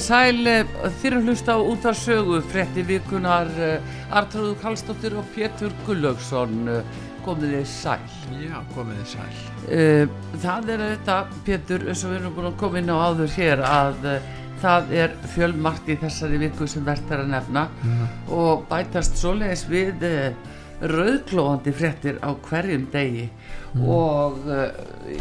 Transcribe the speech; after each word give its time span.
Komið 0.00 0.08
sæl, 0.16 0.92
þér 1.02 1.14
að 1.18 1.26
hlusta 1.28 1.54
á 1.54 1.58
útarsögu, 1.60 2.38
frettir 2.48 2.86
vikunar, 2.88 3.50
Artrúðu 4.16 4.54
Kallstóttir 4.62 5.12
og 5.20 5.26
Pétur 5.34 5.74
Gullaugsson, 5.84 6.70
komið 7.26 7.50
þið 7.52 7.66
sæl. 7.68 8.06
Já, 8.40 8.54
komið 8.72 9.02
þið 9.02 9.10
sæl. 9.10 9.26
Eh, 9.68 10.14
Það 10.40 10.70
er 10.72 10.84
þetta, 10.86 11.16
Pétur, 11.44 11.84
eins 11.84 12.04
og 12.06 12.14
við 12.14 12.20
erum 12.22 12.38
búin 12.38 12.48
að 12.48 12.56
koma 12.62 12.80
inn 12.80 12.88
á 12.88 12.96
áður 12.96 13.34
hér, 13.36 13.60
að 13.60 14.08
eh, 14.08 14.30
það 14.64 14.94
er 15.02 15.18
fjölmarkt 15.34 15.92
í 15.92 15.98
þessari 16.00 16.40
viku 16.46 16.70
sem 16.72 16.88
verðt 16.88 17.12
er 17.12 17.26
að 17.26 17.34
nefna 17.34 17.66
og 18.32 18.64
bætast 18.72 19.20
svoleiðis 19.20 19.66
við 19.68 20.08
eh, 20.08 20.32
rauðklóandi 20.80 21.72
frettir 21.76 22.16
á 22.24 22.32
hverjum 22.48 22.86
degi 22.92 23.26
og 23.76 24.38
uh, 24.48 24.70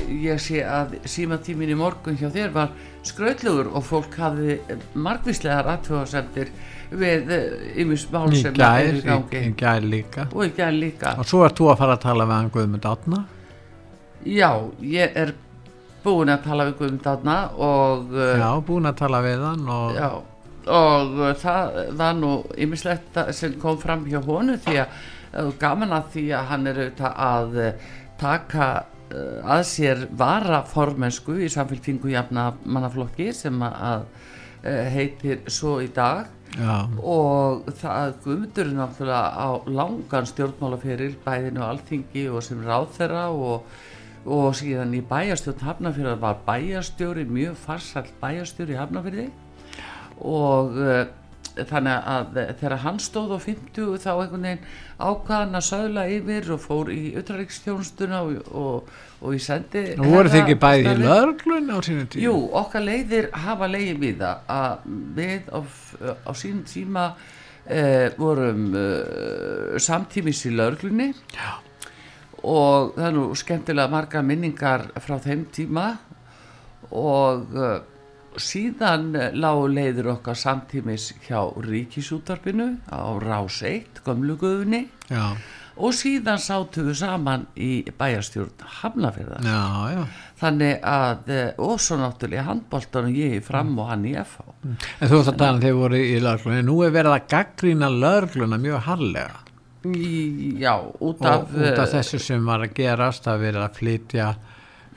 ég 0.07 0.39
sé 0.41 0.63
að 0.63 0.95
símatímin 1.03 1.73
í 1.73 1.77
morgun 1.77 2.17
hjá 2.17 2.29
þér 2.33 2.53
var 2.55 2.71
skrautlugur 3.07 3.69
og 3.75 3.83
fólk 3.87 4.15
hafði 4.19 4.57
margvíslegar 4.99 5.67
aðtöðasendir 5.75 6.49
við 6.89 7.29
yfir 7.79 8.05
mál 8.13 8.33
Í 8.33 8.41
sem 8.41 8.55
eru 8.59 8.97
í 8.97 9.03
gangi 9.05 9.43
í 9.45 9.51
gær 9.59 9.85
líka. 9.85 10.25
og 10.33 10.45
í 10.45 10.49
gær 10.57 10.73
líka 10.73 11.13
Og 11.21 11.27
svo 11.29 11.43
ert 11.45 11.57
þú 11.59 11.69
að 11.71 11.77
fara 11.83 11.95
að 11.97 12.01
tala 12.07 12.25
við 12.29 12.49
Guðmund 12.55 12.87
Átna. 12.89 13.19
já, 14.25 14.49
ég 14.81 15.15
er 15.15 15.33
búin 16.03 16.29
að 16.33 16.43
tala 16.43 16.65
við 16.69 16.75
Guðmund 16.81 17.07
Átna 17.13 17.37
og 17.55 18.11
uh, 18.15 18.33
Já, 18.39 18.49
búin 18.67 18.85
að 18.89 18.97
tala 19.03 19.21
við 19.23 19.45
hann 19.45 19.69
og 19.69 19.95
Já, 19.95 20.09
og 20.67 21.15
uh, 21.19 21.31
það 21.39 21.79
var 22.01 22.13
nú 22.19 22.33
ýmislegt 22.57 23.21
sem 23.37 23.53
kom 23.61 23.77
fram 23.81 24.03
hjá 24.09 24.19
honu 24.25 24.57
því 24.57 24.79
að 24.83 25.53
gaman 25.61 25.93
að 25.93 26.07
því 26.15 26.23
að 26.33 26.45
hann 26.51 26.67
er 26.67 26.79
auðvitað 26.83 27.19
að 27.29 27.59
taka 28.19 28.69
að 29.09 29.63
sér 29.65 30.03
varaformensku 30.17 31.39
í 31.41 31.49
samfélkingu 31.51 32.11
jafna 32.13 32.51
mannaflokki 32.63 33.31
sem 33.33 33.61
að 33.65 34.05
uh, 34.05 34.83
heitir 34.93 35.45
svo 35.49 35.79
í 35.83 35.89
dag. 35.93 36.29
Já, 36.57 36.89
og 37.05 37.67
það 37.77 38.15
guðmundur 38.23 38.71
náttúrulega 38.73 39.37
á 39.37 39.49
langan 39.69 40.29
stjórnmálaferil 40.31 41.11
bæðinu 41.21 41.61
alþingi 41.61 42.23
og 42.33 42.41
sem 42.41 42.63
ráðherra 42.65 43.27
og, 43.29 43.67
og 44.25 44.47
síðan 44.57 44.95
í 44.97 45.03
bæjarstjórn 45.05 45.61
Hafnafjörðar 45.67 46.17
var 46.23 46.41
bæjarstjóri 46.47 47.27
mjög 47.29 47.59
farsall 47.67 48.09
bæjarstjóri 48.23 48.73
í 48.73 48.79
Hafnafjörði 48.81 49.27
og 50.25 50.81
uh, 50.81 51.03
þannig 51.69 52.07
að 52.13 52.39
þegar 52.59 52.75
hann 52.83 52.99
stóð 53.03 53.33
á 53.35 53.39
50 53.43 53.97
þá 54.03 54.09
einhvern 54.13 54.47
veginn 54.47 54.63
ákvaðan 54.99 55.59
að 55.59 55.65
söðla 55.67 56.05
yfir 56.15 56.49
og 56.55 56.61
fór 56.63 56.91
í 56.93 57.01
utrarriksstjónstuna 57.19 58.21
og, 58.25 58.51
og, 58.55 58.93
og 59.19 59.35
í 59.35 59.41
sendi 59.43 59.83
Nú 59.99 60.11
voru 60.13 60.31
þið 60.31 60.41
ekki 60.43 60.57
bæði 60.63 60.93
í 60.93 61.01
löglun 61.03 61.71
á 61.73 61.77
sínu 61.85 62.07
tíu. 62.11 62.23
Jú, 62.27 62.35
okkar 62.61 62.85
leiðir 62.85 63.29
hafa 63.45 63.69
leiðið 63.71 64.01
við 64.03 64.23
það 64.23 64.55
að 64.55 64.89
við 65.19 65.51
á, 65.51 65.59
á 66.23 66.31
sínum 66.37 66.65
tíma 66.69 67.05
uh, 67.15 68.07
vorum 68.19 68.67
uh, 68.73 69.79
samtímis 69.81 70.45
í 70.49 70.53
lauruglunni 70.55 71.11
og 72.39 72.93
það 72.95 73.07
er 73.09 73.15
nú 73.17 73.29
skemmtilega 73.35 73.91
margar 73.91 74.23
minningar 74.23 74.85
frá 75.03 75.17
þeim 75.23 75.47
tíma 75.55 75.89
og 76.95 77.55
síðan 78.37 79.09
uh, 79.15 79.29
lágu 79.33 79.69
leiðir 79.73 80.11
okkar 80.15 80.37
samtímis 80.37 81.13
hjá 81.25 81.41
Ríkisútarpinu 81.65 82.75
á 82.91 83.01
Rás 83.23 83.63
1, 83.65 84.03
gömluguðunni 84.05 84.85
og 85.79 85.95
síðan 85.95 86.41
sátum 86.43 86.89
við 86.89 86.97
saman 86.99 87.45
í 87.55 87.71
bæjarstjórn 87.97 88.65
Hafnafjörðar 88.81 89.45
já, 89.47 89.61
já. 89.93 90.01
þannig 90.41 90.73
að 90.83 91.31
eh, 91.35 91.61
og 91.63 91.77
svo 91.81 91.99
náttúrulega 92.01 92.47
handbóltan 92.49 93.09
og 93.09 93.19
ég 93.19 93.37
í 93.37 93.43
fram 93.43 93.71
og 93.79 93.91
hann 93.93 94.07
í 94.09 94.15
FH 94.19 94.49
En 94.59 95.11
þú 95.11 95.21
ert 95.21 95.29
að 95.31 95.33
um 95.33 95.39
þegar 95.39 95.61
þið 95.63 95.77
voru 95.79 96.01
í 96.03 96.17
löglunni. 96.23 96.63
Nú 96.67 96.79
er 96.83 96.91
verið 96.95 97.15
að 97.15 97.29
gaggrýna 97.31 97.89
lögluna 97.93 98.59
mjög 98.59 98.81
hallega. 98.89 99.39
Já, 100.59 100.73
út 100.99 101.21
Og 101.21 101.27
af, 101.29 101.53
út 101.55 101.79
af 101.79 101.85
eh, 101.85 101.91
þessu 101.93 102.19
sem 102.19 102.43
var 102.51 102.65
að 102.65 102.73
gerast, 102.75 103.23
það 103.23 103.45
verið 103.45 103.63
að 103.63 103.77
flytja 103.79 104.25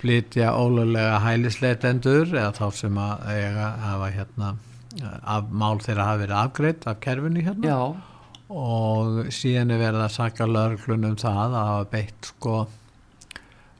flytja 0.02 0.52
ólulega 0.58 1.20
hælisleitendur 1.22 2.32
eða 2.34 2.52
þá 2.58 2.66
sem 2.74 2.98
að 2.98 3.26
eiga 3.32 3.72
hafa 3.86 4.12
hérna 4.16 4.54
af 5.22 5.50
mál 5.50 5.80
þeirra 5.80 6.08
hafa 6.10 6.22
verið 6.24 6.38
afgreitt 6.38 6.86
af 6.90 7.00
kerfinu 7.00 7.44
hérna. 7.46 7.68
Já, 7.68 8.12
og 8.52 9.32
síðan 9.32 9.72
er 9.72 9.80
verið 9.80 10.04
að 10.04 10.14
saka 10.16 10.48
lögreglun 10.48 11.08
um 11.12 11.18
það 11.20 11.42
að 11.46 11.68
hafa 11.70 11.91
beitt 11.92 12.32
sko 12.32 12.56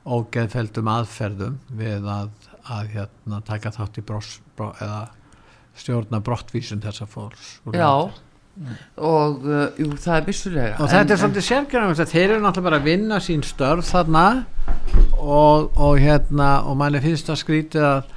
ógeðfeldum 0.03 0.89
aðferðum 0.91 1.59
við 1.79 2.07
að, 2.11 2.31
að 2.65 2.93
hérna 2.97 3.41
taka 3.47 3.71
þátt 3.75 3.99
í 4.01 4.05
bros, 4.07 4.35
bro, 4.57 4.71
eða 4.83 5.03
stjórna 5.79 6.19
brottvísun 6.23 6.83
þessa 6.83 7.07
fólks 7.09 7.57
já. 7.73 7.87
landi. 7.87 8.75
og 9.01 9.45
uh, 9.47 9.63
jú, 9.79 9.93
það 9.97 10.17
er 10.17 10.27
vissulega. 10.27 10.75
Og 10.79 10.91
þetta 10.91 11.15
er 11.15 11.21
svolítið 11.21 11.47
sérgjörnum 11.47 11.95
þeir 12.01 12.25
eru 12.25 12.41
náttúrulega 12.43 12.67
bara 12.69 12.81
að 12.81 12.89
vinna 12.91 13.21
sín 13.23 13.45
störf 13.47 13.89
þarna 13.89 14.25
og, 15.23 15.71
og 15.79 15.97
hérna 16.01 16.59
og 16.67 16.77
manni 16.79 17.01
finnst 17.03 17.29
það 17.31 17.39
skrítið 17.41 17.87
að 17.87 18.11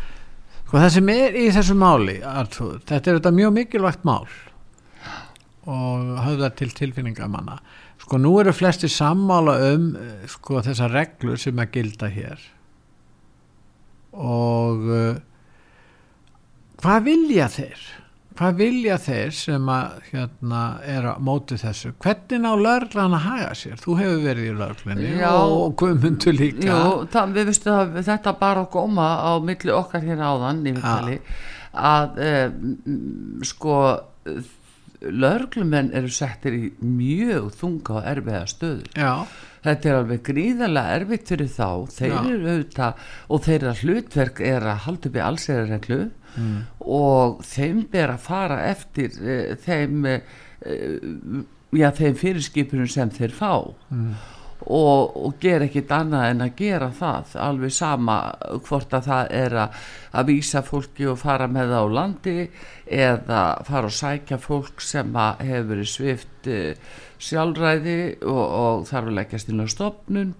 sko 0.66 0.82
það 0.82 0.92
sem 0.96 1.10
er 1.14 1.38
í 1.38 1.46
þessu 1.54 1.76
máli 1.78 2.18
Arthur, 2.26 2.80
þetta 2.88 3.10
er 3.10 3.18
þetta 3.20 3.34
mjög 3.38 3.56
mikilvægt 3.60 4.06
mál 4.08 4.26
og 5.66 6.18
höfða 6.22 6.52
til 6.54 6.70
tilfinningamanna. 6.74 7.58
Sko 7.98 8.20
nú 8.22 8.36
eru 8.38 8.52
flesti 8.54 8.86
sammála 8.92 9.56
um 9.72 9.88
sko 10.30 10.60
þessar 10.62 10.92
reglur 10.94 11.40
sem 11.42 11.58
að 11.58 11.72
gilda 11.74 12.10
hér. 12.12 12.42
Og 14.16 14.84
uh, 14.86 15.16
hvað 16.82 17.08
vilja 17.08 17.48
þeir 17.50 17.82
hvað 18.38 18.58
vilja 18.60 18.98
þeir 19.00 19.32
sem 19.36 19.70
að 19.72 19.96
hérna 20.10 20.62
er 20.94 21.08
á 21.08 21.14
móti 21.22 21.58
þessu? 21.60 21.92
Hvernig 22.02 22.42
ná 22.42 22.50
lörglan 22.60 23.16
að 23.16 23.24
haga 23.26 23.50
sér? 23.58 23.78
Þú 23.82 23.96
hefur 24.00 24.20
verið 24.26 24.50
í 24.50 24.56
lörglinni 24.60 25.12
Já. 25.20 25.30
og 25.32 25.76
Guðmundur 25.80 26.36
líka. 26.36 26.68
Jú, 26.68 27.06
það, 27.12 27.34
við 27.38 27.50
veistu 27.52 27.72
að 27.74 27.96
þetta 28.10 28.36
bara 28.40 28.66
á 28.66 28.72
góma 28.76 29.08
á 29.20 29.32
milli 29.44 29.74
okkar 29.74 30.04
hérna 30.06 30.32
áðan 30.34 30.62
í 30.66 30.76
viðtali 30.76 31.18
að 31.76 32.22
um, 32.26 33.40
sko 33.44 33.80
lörglumenn 35.06 35.92
eru 35.96 36.08
settir 36.12 36.54
í 36.56 36.70
mjög 36.80 37.50
þunga 37.58 37.98
og 37.98 38.06
erfiða 38.08 38.46
stöður 38.48 38.96
já, 38.96 39.12
þetta 39.66 39.90
er 39.90 39.98
alveg 40.00 40.22
gríðarlega 40.26 41.00
erfitt 41.00 41.32
fyrir 41.32 41.50
þá. 41.52 41.68
Þeir 41.96 42.12
Já. 42.12 42.20
eru 42.20 42.52
auðvitað 42.52 43.10
og 43.28 43.42
þeirra 43.46 43.74
hlutverk 43.82 44.40
er 44.52 44.68
að 44.72 44.82
halda 44.86 45.10
upp 45.10 45.18
í 45.18 45.24
allsæðarreglu 45.26 46.00
Mm. 46.36 46.62
og 46.80 47.42
þeim 47.44 47.82
ber 47.92 48.14
að 48.14 48.24
fara 48.28 48.60
eftir 48.70 49.14
uh, 49.22 49.52
þeim 49.64 50.08
uh, 50.12 51.44
já, 51.76 51.90
þeim 51.96 52.16
fyrirskipunum 52.20 52.88
sem 52.90 53.10
þeir 53.14 53.34
fá 53.36 53.52
Mm. 53.90 54.14
og, 54.72 55.16
og 55.20 55.34
gera 55.40 55.66
ekkit 55.68 55.90
annað 55.92 56.30
en 56.30 56.44
að 56.46 56.54
gera 56.58 56.88
það 56.96 57.34
alveg 57.44 57.72
sama 57.76 58.16
hvort 58.66 58.94
að 58.96 59.08
það 59.10 59.32
er 59.40 59.56
að, 59.62 59.82
að 60.16 60.30
vísa 60.32 60.62
fólki 60.64 61.06
og 61.06 61.18
fara 61.20 61.46
með 61.46 61.74
það 61.74 61.84
á 61.84 61.94
landi 61.98 62.36
eða 62.86 63.42
fara 63.68 63.90
og 63.90 63.96
sækja 63.98 64.38
fólk 64.42 64.80
sem 64.82 65.12
hefur 65.44 65.84
svift 65.86 66.48
uh, 66.50 66.72
sjálfræði 67.18 67.98
og, 68.24 68.44
og 68.44 68.88
þarf 68.88 69.10
að 69.12 69.18
leggjast 69.20 69.52
inn 69.52 69.64
á 69.64 69.68
stopnun 69.70 70.34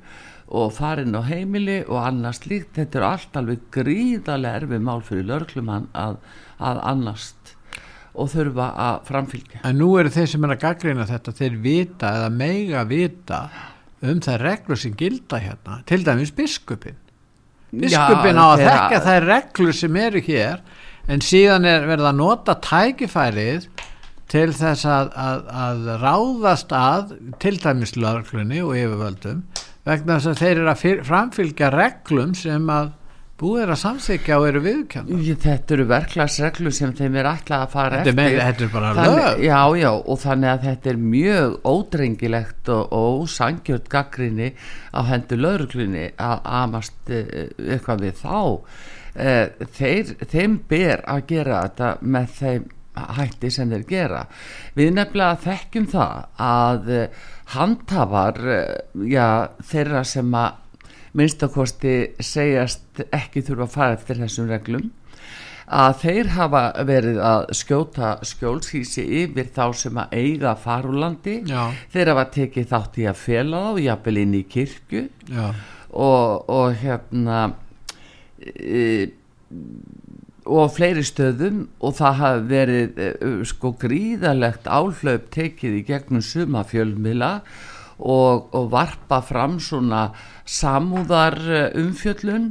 og 0.48 0.72
farin 0.76 1.16
á 1.19 1.22
heimili 1.26 1.81
og 1.88 1.98
annars 2.06 2.44
líkt 2.46 2.76
þetta 2.78 3.00
er 3.00 3.06
allt 3.08 3.38
alveg 3.40 3.64
gríðarlega 3.75 4.60
erfið 4.62 4.84
mál 4.87 5.00
fyrir 5.02 5.26
lörglumann 5.31 5.88
að, 5.96 6.19
að 6.62 6.82
annast 6.93 7.54
og 8.16 8.31
þurfa 8.32 8.66
að 8.81 9.00
framfylgja. 9.10 9.60
En 9.69 9.76
nú 9.81 9.88
eru 10.00 10.08
þeir 10.14 10.28
sem 10.32 10.44
er 10.46 10.54
að 10.54 10.62
gaggrina 10.62 11.04
þetta 11.08 11.34
þeir 11.37 11.56
vita 11.64 12.12
eða 12.20 12.31
meiga 12.32 12.84
vita 12.88 13.40
um 14.06 14.20
það 14.25 14.38
reglur 14.44 14.78
sem 14.81 14.94
gilda 14.96 15.40
hérna. 15.43 15.81
Til 15.88 16.04
dæmis 16.06 16.32
biskupin 16.37 16.96
biskupin 17.76 18.38
á 18.38 18.46
að 18.54 18.62
þeirra- 18.62 18.76
þekka 18.87 19.00
þær 19.04 19.26
reglur 19.32 19.75
sem 19.76 19.96
eru 20.00 20.22
hér 20.25 20.62
en 21.12 21.20
síðan 21.26 21.66
er 21.69 21.84
verið 21.90 22.08
að 22.12 22.16
nota 22.22 22.54
tækifærið 22.62 23.66
til 24.31 24.48
þess 24.54 24.87
að, 24.90 25.10
að, 25.14 25.43
að 25.66 25.82
ráðast 26.02 26.72
að 26.75 27.12
til 27.43 27.56
dæmis 27.62 27.93
löglunni 27.98 28.62
og 28.64 28.72
yfirvöldum 28.78 29.43
vegna 29.87 30.19
þess 30.19 30.33
að 30.33 30.41
þeir 30.43 30.55
eru 30.56 30.71
að 30.73 30.81
fyr, 30.83 31.03
framfylgja 31.06 31.73
reglum 31.75 32.33
sem 32.37 32.71
að 32.73 32.94
búið 33.37 33.62
er 33.67 33.73
að 33.75 33.81
samþykja 33.83 34.37
og 34.41 34.47
eru 34.49 34.61
viðkjönda 34.65 35.17
Þetta 35.43 35.75
eru 35.77 35.87
verklagsreglu 35.91 36.73
sem 36.73 36.93
þeim 36.97 37.19
er 37.21 37.29
alltaf 37.29 37.67
að 37.67 37.75
fara 37.75 37.99
Þetta 38.00 38.12
eftir 38.12 38.19
með, 38.19 38.37
þetta 38.41 38.65
er 38.67 38.71
bara 38.73 38.93
Þannig, 38.97 39.19
lög. 39.21 39.43
Já, 39.44 39.61
já, 39.83 39.88
og 39.93 40.21
þannig 40.23 40.53
að 40.53 40.67
þetta 40.67 40.93
er 40.93 41.00
mjög 41.15 41.56
ódrengilegt 41.73 42.71
og, 42.77 42.94
ósangjörn 42.97 43.91
gaggrinni 43.93 44.53
á 44.97 45.00
hendur 45.11 45.43
lauruglunni 45.44 46.06
að 46.17 46.47
amast 46.62 47.12
eh, 47.12 47.50
eitthvað 47.67 48.06
við 48.06 48.23
þá. 48.23 48.41
Eh, 49.17 49.67
þeir, 49.77 50.17
þeim 50.32 50.56
ber 50.69 51.05
að 51.05 51.23
gera 51.31 51.61
þetta 51.67 51.93
með 52.17 52.32
þeim 52.41 52.67
hætti 52.96 53.50
sem 53.52 53.72
þeir 53.72 53.87
gera. 53.88 54.26
Við 54.76 54.93
nefnilega 54.96 55.40
þekkjum 55.46 55.88
það 55.93 56.44
að 56.48 56.93
eh, 56.98 57.25
handhafar 57.56 58.40
eh, 58.52 58.76
já, 59.10 59.26
þeirra 59.72 60.04
sem 60.06 60.38
að 60.38 60.62
minnstakosti 61.16 61.96
segjast 62.20 63.04
ekki 63.08 63.43
þurfa 63.44 63.66
að 63.66 63.75
fara 63.76 63.96
eftir 63.96 64.20
þessum 64.20 64.50
reglum 64.52 64.90
að 65.66 65.94
þeir 66.02 66.28
hafa 66.37 66.62
verið 66.87 67.19
að 67.26 67.44
skjóta 67.58 68.10
skjólsísi 68.26 69.02
yfir 69.22 69.48
þá 69.54 69.64
sem 69.75 69.98
að 69.98 70.14
eiga 70.14 70.52
að 70.52 70.62
fara 70.62 70.90
úr 70.90 70.98
landi. 71.02 71.40
Já. 71.46 71.72
þeir 71.93 72.12
hafa 72.12 72.26
tekið 72.37 72.69
þátt 72.70 72.98
í 73.02 73.06
að 73.10 73.22
fela 73.22 73.62
þá 73.64 73.81
jafnvel 73.87 74.16
inn 74.22 74.34
í 74.34 74.43
kirkju. 74.46 75.04
Og, 75.96 76.50
og 76.52 76.76
hérna 76.82 77.40
e, 78.38 79.10
og 80.46 80.75
fleiri 80.76 81.04
stöðum 81.06 81.64
og 81.82 81.96
það 81.98 82.19
hafi 82.20 82.44
verið 82.50 83.00
e, 83.02 83.08
sko 83.50 83.72
gríðalegt 83.81 84.69
áhlaup 84.70 85.31
tekið 85.34 85.81
í 85.81 85.87
gegnum 85.88 86.22
suma 86.25 86.62
fjölmila 86.66 87.40
og, 87.96 88.48
og 88.54 88.70
varpa 88.72 89.22
fram 89.25 89.56
svona 89.62 90.10
samúðar 90.46 91.37
eh, 91.48 91.78
umfjöllun 91.81 92.50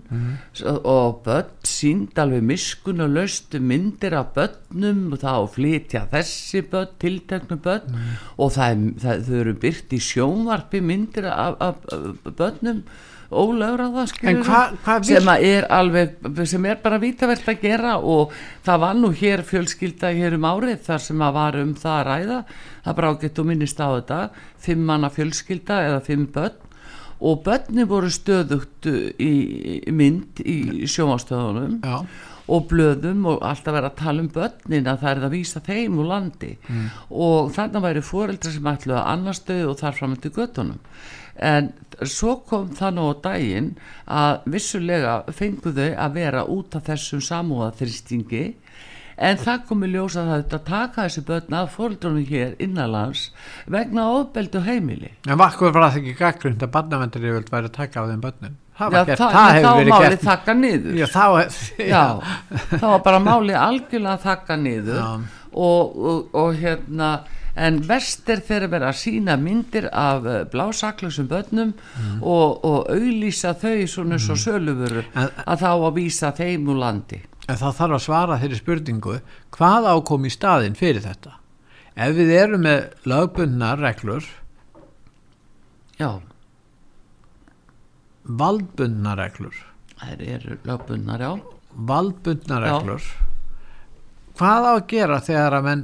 og 0.84 1.22
börn 1.26 1.52
sínd 1.64 2.18
alveg 2.20 2.44
miskun 2.44 3.04
og 3.06 3.14
löstu 3.16 3.62
myndir 3.64 4.18
af 4.18 4.34
börnum 4.36 5.14
og 5.14 5.22
það 5.22 5.40
á 5.40 5.44
flytja 5.56 6.02
þessi 6.12 6.64
börn, 6.72 6.92
tilteknu 7.00 7.60
börn 7.62 8.00
og 8.38 8.56
það, 8.58 8.88
það 9.04 9.26
þau 9.30 9.36
eru 9.42 9.58
byrt 9.64 9.96
í 9.96 10.02
sjónvarpi 10.02 10.82
myndir 10.84 11.30
af, 11.32 11.56
af, 11.62 11.86
af 11.94 12.34
börnum 12.36 12.84
ólögra 13.36 13.88
það 13.94 14.10
skilur 14.12 14.48
hvað 14.48 15.00
vill- 15.06 15.22
sem 15.22 15.30
er 15.36 15.68
alveg 15.78 16.46
sem 16.48 16.66
er 16.66 16.80
bara 16.84 17.00
vítavert 17.00 17.48
að 17.52 17.62
gera 17.62 17.96
og 18.00 18.34
það 18.66 18.80
var 18.86 19.00
nú 19.00 19.12
hér 19.14 19.44
fjölskylda 19.46 20.12
hér 20.16 20.38
um 20.38 20.48
árið 20.50 20.84
þar 20.88 21.02
sem 21.06 21.24
að 21.26 21.34
var 21.34 21.58
um 21.62 21.74
það 21.76 21.96
að 22.00 22.06
ræða. 22.10 22.44
Það 22.86 23.02
ágætt 23.10 23.40
og 23.40 23.46
minnist 23.50 23.82
á 23.82 23.88
þetta. 23.96 24.20
Fimm 24.58 24.86
manna 24.86 25.10
fjölskylda 25.10 25.82
eða 25.90 26.04
fimm 26.06 26.28
börn. 26.32 26.62
Og 27.26 27.44
börni 27.46 27.86
voru 27.88 28.10
stöðugt 28.12 28.88
uh, 28.92 29.12
í, 29.20 29.82
mynd 29.90 30.42
í 30.44 30.84
sjónvastöðunum 30.92 31.78
já, 31.80 32.02
og 32.52 32.66
blöðum 32.70 33.24
og 33.32 33.40
alltaf 33.42 33.74
vera 33.74 33.90
að 33.90 33.96
tala 34.02 34.22
um 34.22 34.28
börnin 34.30 34.90
að 34.92 35.00
það 35.02 35.12
er 35.14 35.24
að 35.24 35.36
vísa 35.38 35.62
þeim 35.64 35.96
úr 36.04 36.10
landi. 36.12 36.52
Og 37.10 37.54
þannig 37.56 37.86
væri 37.88 38.04
foreldrar 38.06 38.54
sem 38.58 38.68
ætluðu 38.74 39.00
að 39.00 39.14
annar 39.14 39.40
stöðu 39.40 39.70
og 39.72 39.80
þar 39.80 39.98
fram 40.02 40.18
til 40.20 40.34
göttunum 40.36 40.82
en 41.36 41.72
svo 42.04 42.38
kom 42.48 42.70
það 42.76 42.98
nú 42.98 43.08
á 43.12 43.14
daginn 43.24 43.72
að 44.08 44.46
vissulega 44.56 45.16
fengu 45.36 45.74
þau 45.76 45.90
að 46.06 46.20
vera 46.20 46.46
út 46.52 46.76
af 46.78 46.88
þessum 46.90 47.24
samúðaþristingi 47.24 48.46
en 49.16 49.40
það 49.40 49.64
komi 49.70 49.88
ljós 49.92 50.18
að 50.20 50.30
það 50.30 50.42
þetta 50.44 50.60
taka 50.68 51.06
þessi 51.06 51.26
börn 51.30 51.58
af 51.60 51.72
foreldrunum 51.76 52.28
hér 52.28 52.56
innanlands 52.60 53.30
vegna 53.72 54.10
ofbeldu 54.18 54.64
heimili. 54.66 55.14
En 55.28 55.40
vakkur 55.40 55.72
var 55.72 55.90
það 55.90 56.02
ekki 56.02 56.18
gaggrind 56.20 56.64
að 56.64 56.74
barnavendur 56.76 57.24
yfirvöld 57.24 57.52
væri 57.54 57.72
að 57.72 57.78
taka 57.80 58.04
á 58.04 58.10
þeim 58.12 58.24
börnin 58.26 58.58
það 58.76 58.92
Já, 58.92 58.98
var 58.98 59.08
gert, 59.08 59.22
það, 59.22 59.32
það 59.36 59.48
þá 59.48 59.56
hefur 59.56 59.78
verið 59.80 59.94
málið 59.94 60.10
gert. 60.10 60.26
þakka 60.26 60.56
niður. 60.60 61.00
Já, 61.00 61.08
þá, 61.14 61.26
já, 61.94 62.04
það 62.76 62.90
var 62.90 63.02
bara 63.08 63.24
málið 63.24 63.60
algjörlega 63.62 64.16
að 64.18 64.26
þakka 64.26 64.58
niður 64.66 65.02
og, 65.06 65.96
og, 65.96 66.20
og 66.36 66.60
hérna 66.60 67.12
en 67.56 67.78
verst 67.88 68.30
er 68.30 68.42
þegar 68.44 68.70
verið 68.74 68.88
að 68.90 68.98
sína 69.00 69.36
myndir 69.40 69.88
af 69.96 70.26
uh, 70.28 70.42
blásaklusum 70.52 71.28
börnum 71.32 71.72
og, 72.22 72.60
og 72.68 72.90
auðlýsa 72.92 73.54
þau 73.62 73.86
svona 73.88 74.20
svo 74.20 74.36
sölufuru 74.40 75.06
En- 75.16 75.32
að 75.46 75.64
þá 75.64 75.70
að 75.72 75.96
vísa 76.00 76.32
þeim 76.36 76.68
úr 76.74 76.82
landi. 76.84 77.22
En 77.48 77.56
þá 77.62 77.68
þarf 77.78 77.96
að 78.00 78.04
svara 78.08 78.40
þeirri 78.42 78.60
spurningu 78.60 79.18
hvað 79.56 79.90
ákom 79.94 80.26
í 80.28 80.34
staðinn 80.34 80.76
fyrir 80.80 81.04
þetta? 81.06 81.36
Ef 81.96 82.16
við 82.18 82.32
erum 82.36 82.64
með 82.66 82.88
lögbundnar 83.08 83.80
reglur 83.80 84.26
já, 86.00 86.10
valdbundnar 88.26 89.18
reglur. 89.22 89.56
Þær 90.00 90.24
eru 90.28 90.58
lögbunnar, 90.68 91.22
já. 91.22 91.30
Valdbundnar 91.76 92.66
Já. 92.66 92.72
reglur. 92.80 93.06
Hvað 94.36 94.66
á 94.68 94.72
að 94.76 94.88
gera 94.92 95.20
þegar 95.24 95.56
að 95.60 95.64
menn 95.70 95.84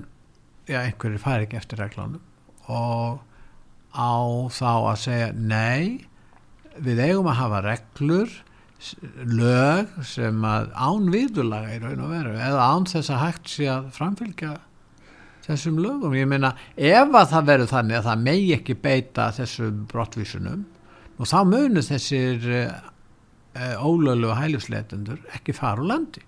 já, 0.72 0.80
einhverjir 0.86 1.22
færi 1.22 1.48
ekki 1.48 1.60
eftir 1.60 1.82
reglunum. 1.82 2.24
Og 2.72 3.20
á 3.92 4.16
þá 4.56 4.72
að 4.72 5.02
segja 5.04 5.30
nei 5.36 6.08
við 6.82 7.04
eigum 7.04 7.30
að 7.32 7.40
hafa 7.42 7.62
reglur 7.66 8.34
lög 9.30 9.92
sem 10.08 10.46
að 10.48 10.72
án 10.74 11.10
viðulaga 11.14 11.76
í 11.76 11.80
raun 11.84 12.02
og 12.02 12.14
veru 12.16 12.34
eða 12.34 12.68
án 12.72 12.88
þess 12.90 13.12
að 13.14 13.24
hægt 13.26 13.52
sé 13.52 13.68
að 13.70 13.92
framfylgja 13.98 14.56
þessum 15.46 15.78
lögum. 15.82 16.16
Ég 16.18 16.30
meina 16.30 16.54
ef 16.76 17.14
að 17.14 17.30
það 17.34 17.52
verður 17.52 17.72
þannig 17.76 18.00
að 18.00 18.08
það 18.08 18.24
megi 18.26 18.56
ekki 18.56 18.78
beita 18.82 19.28
þessum 19.36 19.84
brottvísunum 19.92 20.66
og 21.22 21.30
þá 21.30 21.38
munu 21.52 21.84
þessir 21.86 22.50
uh, 22.58 23.76
ólölu 23.84 24.34
hælufsleitundur 24.38 25.22
ekki 25.36 25.54
fara 25.58 25.84
úr 25.84 25.92
landi 25.92 26.24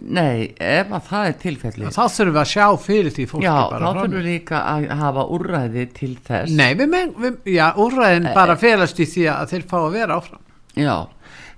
nei, 0.00 0.54
ef 0.58 0.92
að 0.94 1.08
það 1.08 1.28
er 1.28 1.36
tilfelli 1.42 1.90
þá 1.94 2.00
þurfum 2.02 2.32
við 2.34 2.40
að 2.42 2.50
sjá 2.52 2.66
fyrir 2.84 3.14
því 3.14 3.26
fólki 3.30 3.46
já, 3.46 3.56
þá 3.70 3.76
þurfum 3.84 4.16
við 4.16 4.28
líka 4.28 4.62
að 4.70 4.86
hafa 5.00 5.26
úrræði 5.36 5.84
til 5.96 6.12
þess. 6.24 6.54
Nei, 6.58 6.70
við 6.78 6.90
menn, 6.94 7.12
já, 7.48 7.66
úrræðin 7.84 8.30
bara 8.36 8.56
felast 8.60 9.00
í 9.00 9.08
því 9.10 9.26
að 9.34 9.52
þeir 9.54 9.66
fá 9.70 9.76
að 9.82 9.90
vera 9.98 10.18
áfram. 10.20 10.42
Já, 10.74 10.96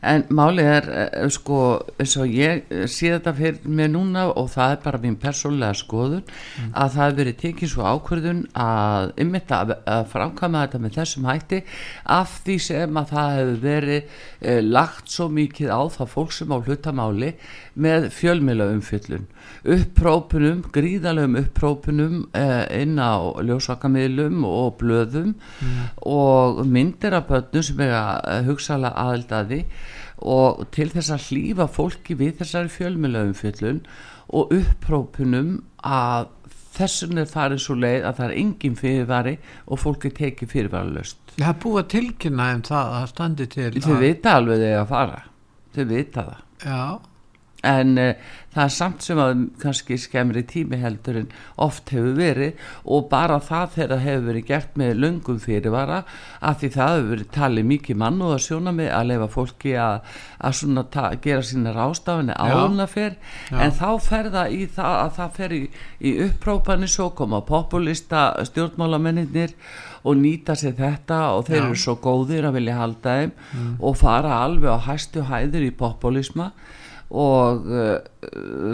en 0.07 0.25
málið 0.35 0.69
er 0.71 0.89
uh, 0.93 1.27
sko, 1.33 1.59
eins 2.01 2.15
og 2.21 2.33
ég 2.33 2.65
eh, 2.71 2.85
sé 2.91 3.11
þetta 3.15 3.35
fyrir 3.37 3.67
mig 3.69 3.91
núna 3.93 4.27
og 4.33 4.49
það 4.53 4.75
er 4.75 4.81
bara 4.85 5.01
mín 5.03 5.19
persónlega 5.21 5.77
skoðun 5.79 6.25
að 6.73 6.95
það 6.95 7.03
hefur 7.03 7.19
verið 7.21 7.39
tekið 7.43 7.73
svo 7.73 7.87
ákvörðun 7.91 8.43
að 8.67 9.13
ymmit 9.25 9.55
að, 9.57 9.75
að 9.97 10.03
framkama 10.13 10.65
þetta 10.65 10.83
með 10.85 10.99
þessum 11.01 11.31
hætti. 11.31 11.63
Af 12.17 12.41
því 12.47 12.59
sem 12.69 13.01
að 13.03 13.13
það 13.15 13.39
hefur 13.39 13.63
verið 13.67 14.03
uh, 14.03 14.61
lagt 14.67 15.15
svo 15.17 15.29
mikið 15.41 15.73
á 15.75 15.81
það 15.99 16.13
fólk 16.15 16.37
sem 16.37 16.55
á 16.55 16.59
hlutamáli 16.59 17.33
með 17.77 18.11
fjölmjöla 18.17 18.71
umfyllun 18.77 19.27
upprópunum, 19.67 20.63
gríðalegum 20.75 21.39
upprópunum 21.41 22.19
uh, 22.37 22.65
inn 22.75 22.99
á 23.03 23.19
ljósvakamiðlum 23.43 24.45
og 24.47 24.77
blöðum 24.81 25.35
og 26.07 26.63
myndir 26.67 27.17
af 27.19 27.29
börnum 27.31 27.67
sem 27.67 27.83
er 27.87 27.95
að 27.99 28.51
hugsalega 28.51 29.07
aðeldaði 29.07 29.63
og 30.23 30.65
til 30.75 30.89
þess 30.95 31.13
að 31.13 31.27
hlýfa 31.31 31.69
fólki 31.73 32.17
við 32.19 32.39
þessari 32.41 32.73
fjölmjölaumfjöllun 32.77 33.83
og 34.37 34.55
upprópunum 34.57 35.53
að 35.87 36.33
þessum 36.77 37.21
er 37.21 37.29
farið 37.31 37.63
svo 37.65 37.77
leið 37.79 38.05
að 38.05 38.19
það 38.19 38.27
er 38.27 38.39
engin 38.41 38.79
fyrirvari 38.81 39.37
og 39.67 39.81
fólki 39.81 40.13
tekið 40.17 40.53
fyrirvaralöst 40.53 41.27
Það 41.37 41.51
er 41.51 41.59
búið 41.61 41.83
að 41.83 41.89
tilkynna 41.93 42.47
um 42.55 42.63
það 42.65 42.95
að 42.97 43.07
standi 43.13 43.47
til 43.53 43.69
þau 43.77 43.93
að, 43.93 44.01
vita 44.01 44.33
alveg 44.39 44.63
þegar 44.63 44.79
að 44.81 44.89
fara. 44.93 45.19
Þau 45.77 45.85
vita 45.91 46.23
það. 46.31 46.39
Já, 46.65 46.81
en 47.67 47.97
uh, 48.01 48.35
það 48.57 48.63
er 48.65 48.73
samt 48.73 49.05
sem 49.05 49.19
að 49.21 49.41
kannski 49.61 49.99
skemmri 50.01 50.43
tími 50.49 50.79
heldur 50.81 51.19
en 51.21 51.27
oft 51.61 51.91
hefur 51.93 52.15
verið 52.17 52.63
og 52.89 53.09
bara 53.11 53.37
það 53.45 53.75
þegar 53.75 54.05
hefur 54.05 54.29
verið 54.31 54.47
gert 54.49 54.79
með 54.81 54.93
löngum 55.03 55.41
fyrirvara 55.43 55.99
af 56.41 56.63
því 56.63 56.71
það 56.77 56.93
hefur 56.95 57.11
verið 57.11 57.29
talið 57.37 57.69
mikið 57.73 57.99
mann 58.01 58.23
og 58.25 58.37
að 58.37 58.45
sjóna 58.47 58.73
með 58.77 58.93
að 58.97 59.11
lefa 59.11 59.29
fólki 59.35 59.75
að, 59.81 60.15
að 60.41 60.57
svona 60.61 60.87
ta, 60.95 61.05
gera 61.27 61.45
sína 61.45 61.75
rástafinni 61.77 62.39
áðuna 62.39 62.87
fyrr 62.89 63.19
en 63.53 63.77
þá 63.77 63.91
fer 64.07 64.31
það 64.39 64.57
í 64.57 64.63
það 64.79 64.97
að 65.03 65.13
það 65.19 65.37
fer 65.41 65.57
í, 65.57 65.61
í 66.01 66.15
upprópani 66.29 66.89
svo 66.89 67.11
koma 67.19 67.43
populista 67.45 68.31
stjórnmálamennir 68.49 69.53
og 70.07 70.17
nýta 70.23 70.57
sér 70.57 70.77
þetta 70.79 71.21
og 71.35 71.45
þeir 71.51 71.61
Já. 71.61 71.67
eru 71.67 71.79
svo 71.83 71.99
góðir 72.01 72.49
að 72.49 72.61
vilja 72.61 72.81
halda 72.81 73.21
þeim 73.21 73.79
og 73.85 74.01
fara 74.01 74.41
alveg 74.47 74.73
á 74.73 74.87
hæstu 74.89 75.27
hæður 75.29 75.67
í 75.67 75.73
populisma 75.77 76.53
og 77.11 77.67
uh, 77.71 77.99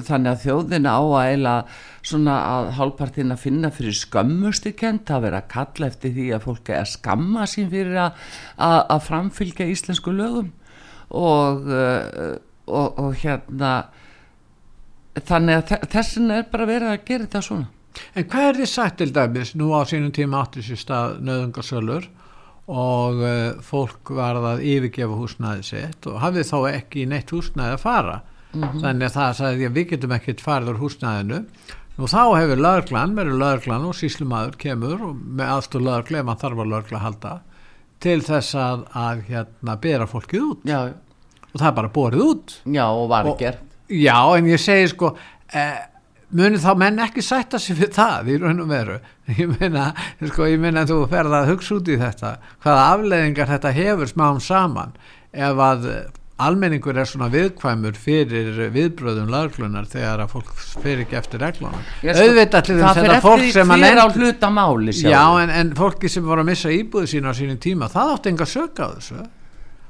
þannig 0.06 0.30
að 0.30 0.44
þjóðina 0.46 0.94
á 0.96 1.02
að 1.04 1.32
eila 1.34 1.56
svona 2.00 2.36
að 2.48 2.70
hálfpartin 2.78 3.34
að 3.34 3.42
finna 3.42 3.70
fyrir 3.74 3.96
skömmustu 3.98 4.72
kent 4.78 5.12
að 5.12 5.26
vera 5.26 5.42
að 5.42 5.50
kalla 5.52 5.90
eftir 5.90 6.14
því 6.16 6.28
að 6.32 6.46
fólk 6.46 6.72
er 6.72 6.88
skamma 6.88 7.48
sín 7.50 7.68
fyrir 7.72 7.98
að, 8.06 8.22
að, 8.56 8.78
að 8.96 9.04
framfylgja 9.10 9.68
íslensku 9.74 10.14
lögum. 10.16 10.48
Og, 11.12 11.68
uh, 11.68 12.40
og, 12.72 13.02
og 13.02 13.20
hérna 13.20 13.74
þannig 15.20 15.60
að 15.60 15.86
þessin 15.92 16.32
er 16.32 16.48
bara 16.48 16.68
verið 16.70 16.94
að 16.94 17.06
gera 17.10 17.26
þetta 17.26 17.44
svona. 17.44 17.68
En 18.16 18.24
hvað 18.24 18.48
er 18.48 18.58
þið 18.62 18.70
sagt 18.72 18.98
til 19.02 19.12
dæmis 19.12 19.52
nú 19.60 19.68
á 19.76 19.84
sínum 19.84 20.12
tíma 20.16 20.40
áttur 20.40 20.64
sér 20.64 20.80
stað 20.80 21.18
nöðungarsölur 21.26 22.08
og 22.71 23.23
uh, 23.23 23.62
fólk 23.66 24.12
varð 24.14 24.49
að 24.52 24.64
yfirgefa 24.71 25.19
húsnæði 25.19 25.64
sitt 25.66 26.07
og 26.07 26.21
hafið 26.23 26.49
þá 26.52 26.59
ekki 26.71 27.07
neitt 27.11 27.33
húsnæði 27.35 27.76
að 27.76 27.83
fara. 27.83 28.19
Mm 28.52 28.62
-hmm. 28.62 28.81
þannig 28.83 29.07
að 29.07 29.14
það 29.16 29.37
sagði 29.37 29.66
að 29.66 29.78
við 29.78 29.87
getum 29.90 30.12
ekkert 30.12 30.40
farið 30.40 30.69
úr 30.75 30.83
húsnæðinu. 30.83 31.45
Og 31.99 32.09
þá 32.09 32.23
hefur 32.40 32.61
laurglan, 32.61 33.16
verður 33.16 33.38
laurglan 33.40 33.87
og 33.88 33.97
síslumadur 33.97 34.57
kemur 34.57 35.02
og 35.09 35.16
með 35.16 35.50
aðstóð 35.57 35.87
laurgla 35.88 36.19
ef 36.19 36.25
mann 36.25 36.40
þarf 36.40 36.62
að 36.62 36.71
laurgla 36.73 36.99
halda 36.99 37.33
til 38.02 38.19
þess 38.25 38.54
að, 38.59 38.87
að 38.99 39.23
hérna 39.28 39.76
bera 39.81 40.07
fólkið 40.11 40.47
út. 40.49 40.64
Já. 40.66 40.92
og 41.52 41.61
það 41.61 41.69
er 41.69 41.76
bara 41.76 41.92
borið 41.92 42.25
út. 42.25 42.54
Já 42.64 42.87
og 42.88 43.09
var 43.09 43.28
og, 43.28 43.38
gert. 43.38 43.62
Já 43.92 44.37
en 44.37 44.49
ég 44.49 44.61
segi 44.61 44.88
sko 44.88 45.12
eh, 45.52 45.78
muni 46.36 46.60
þá 46.60 46.70
menn 46.80 47.02
ekki 47.04 47.24
sætta 47.24 47.60
sig 47.60 47.76
fyrir 47.78 47.94
það 47.96 48.32
í 48.32 48.38
raun 48.42 48.64
og 48.64 48.72
veru? 48.72 48.98
Ég 49.38 49.52
meina, 49.52 49.90
sko, 50.20 50.48
ég 50.50 50.60
meina 50.60 50.82
að 50.82 50.94
þú 50.94 51.02
ferða 51.12 51.42
að 51.42 51.52
hugsa 51.52 51.76
út 51.78 51.92
í 51.92 52.00
þetta 52.00 52.32
hvaða 52.64 52.88
afleðingar 52.96 53.52
þetta 53.52 53.76
hefur 53.76 54.10
smám 54.10 54.40
saman 54.42 54.96
ef 55.32 55.62
að 55.62 55.86
almenningur 56.42 56.96
er 56.98 57.06
svona 57.06 57.28
viðkvæmur 57.32 57.98
fyrir 57.98 58.56
viðbröðum 58.74 59.28
laglunar 59.30 59.86
þegar 59.90 60.24
að 60.24 60.32
fólk 60.32 60.50
fyrir 60.82 61.04
ekki 61.04 61.18
eftir 61.20 61.42
reglunum. 61.44 61.84
Sko, 62.00 62.16
auðvitað 62.24 62.66
til 62.66 62.78
þess 62.80 63.02
að 63.02 63.18
fólk 63.26 63.44
sem 63.54 63.74
að 63.76 63.84
máli, 64.56 64.96
já 64.96 65.22
en, 65.42 65.52
en 65.60 65.70
fólki 65.78 66.10
sem 66.10 66.26
voru 66.26 66.42
að 66.42 66.50
missa 66.50 66.72
íbúðu 66.74 67.12
sína 67.12 67.30
á 67.30 67.38
sínum 67.38 67.60
tíma 67.62 67.90
það 67.92 68.14
átti 68.16 68.32
enga 68.32 68.48
söka 68.48 68.88
á 68.88 68.94
þessu. 68.96 69.20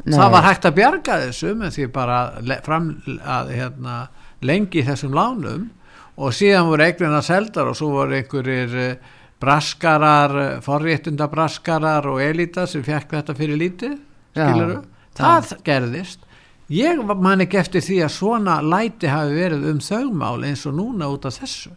Nei. 0.02 0.16
það 0.18 0.32
var 0.34 0.46
hægt 0.49 0.64
að 0.66 0.75
bjarga 0.80 1.16
þessu 1.28 1.52
með 1.54 1.76
því 1.76 1.84
bara 1.94 2.18
fram 2.66 2.88
að 3.22 3.52
hérna, 3.54 3.96
lengi 4.42 4.82
þessum 4.87 5.14
lánum 5.14 5.68
og 6.16 6.35
síðan 6.37 6.69
voru 6.69 6.87
eignina 6.87 7.23
seldar 7.25 7.71
og 7.71 7.78
svo 7.78 7.90
voru 7.95 8.16
einhverjir 8.19 8.78
eh, 8.78 9.12
braskarar, 9.42 10.35
eh, 10.40 10.59
forréttunda 10.64 11.28
braskarar 11.33 12.09
og 12.11 12.21
elita 12.23 12.66
sem 12.71 12.85
fekk 12.87 13.16
þetta 13.19 13.37
fyrir 13.38 13.61
lítið, 13.62 13.97
skiluru 14.37 14.83
það 15.19 15.52
já. 15.52 15.62
gerðist. 15.66 16.28
Ég 16.73 17.00
man 17.21 17.45
ekki 17.45 17.59
eftir 17.61 17.85
því 17.85 17.99
að 18.07 18.12
svona 18.14 18.61
læti 18.64 19.11
hafi 19.11 19.35
verið 19.37 19.64
um 19.73 19.81
þaugmál 19.85 20.45
eins 20.49 20.62
og 20.69 20.76
núna 20.78 21.11
út 21.12 21.26
af 21.28 21.37
þessu. 21.40 21.73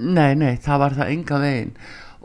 Nei, 0.00 0.34
nei, 0.38 0.56
það 0.62 0.80
var 0.82 0.96
það 0.96 1.12
enga 1.14 1.38
veginn 1.42 1.74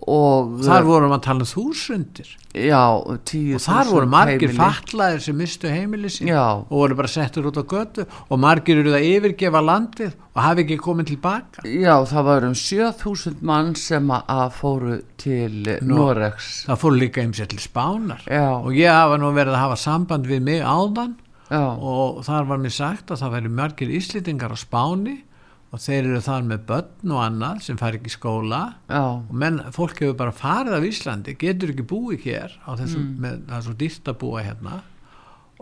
og 0.05 0.59
þar 0.61 0.85
vorum 0.85 1.13
að 1.15 1.23
tala 1.25 1.45
um 1.45 1.49
þúsundir. 1.49 2.27
Já, 2.55 2.81
og 2.93 3.31
þar 3.63 3.89
voru 3.89 4.09
margir 4.09 4.53
fatlaðir 4.55 5.23
sem 5.25 5.37
mistu 5.37 5.71
heimili 5.71 6.11
sín 6.13 6.29
já. 6.29 6.61
og 6.61 6.69
voru 6.69 6.97
bara 6.99 7.11
settur 7.11 7.49
út 7.49 7.57
á 7.57 7.65
götu 7.65 8.05
og 8.05 8.39
margir 8.39 8.79
eru 8.79 8.93
það 8.93 9.07
yfirgefa 9.09 9.63
landið 9.65 10.13
og 10.35 10.39
hafi 10.45 10.65
ekki 10.65 10.79
komið 10.85 11.11
tilbaka. 11.11 11.65
Já, 11.65 11.95
það 12.11 12.29
var 12.29 12.47
um 12.47 12.55
7000 12.61 13.43
mann 13.49 13.75
sem 13.79 14.15
að 14.15 14.47
fóru 14.59 15.01
til 15.17 15.59
Nú, 15.81 15.97
Noregs. 15.97 16.63
Það 16.69 16.81
fóru 16.85 17.01
líka 17.01 17.25
eins 17.25 17.41
og 17.41 17.51
til 17.51 17.63
Spánar. 17.65 18.25
Já. 18.29 18.47
og 18.61 18.73
ég 18.77 18.93
hafa 18.93 19.17
nú 19.19 19.33
verið 19.33 19.57
að 19.57 19.63
hafa 19.65 19.79
samband 19.81 20.29
við 20.29 20.45
mig 20.45 20.61
áðan 20.61 21.17
og 21.49 22.23
þar 22.25 22.47
var 22.49 22.61
mér 22.61 22.73
sagt 22.73 23.11
að 23.13 23.21
það 23.21 23.35
væri 23.35 23.49
margir 23.53 23.95
íslitingar 23.99 24.53
á 24.53 24.57
Spáni 24.57 25.23
og 25.75 25.81
þeir 25.83 26.05
eru 26.05 26.21
þar 26.23 26.45
með 26.47 26.61
börn 26.69 27.11
og 27.11 27.19
annað 27.19 27.57
sem 27.65 27.79
fær 27.79 27.97
ekki 27.97 28.13
skóla. 28.13 28.61
Já. 28.87 29.01
og 29.03 29.33
menn, 29.35 29.59
fólk 29.75 29.99
hefur 29.99 30.15
bara 30.21 30.35
farið 30.35 30.77
af 30.77 30.87
Íslandi 30.87 31.35
getur 31.41 31.73
ekki 31.73 31.87
búið 31.89 32.29
hér 32.29 32.55
þessum, 32.63 33.01
mm. 33.01 33.17
með, 33.25 33.41
það 33.49 33.57
er 33.57 33.65
svo 33.65 33.75
dýrt 33.81 34.11
að 34.11 34.19
búa 34.23 34.45
hérna. 34.45 34.79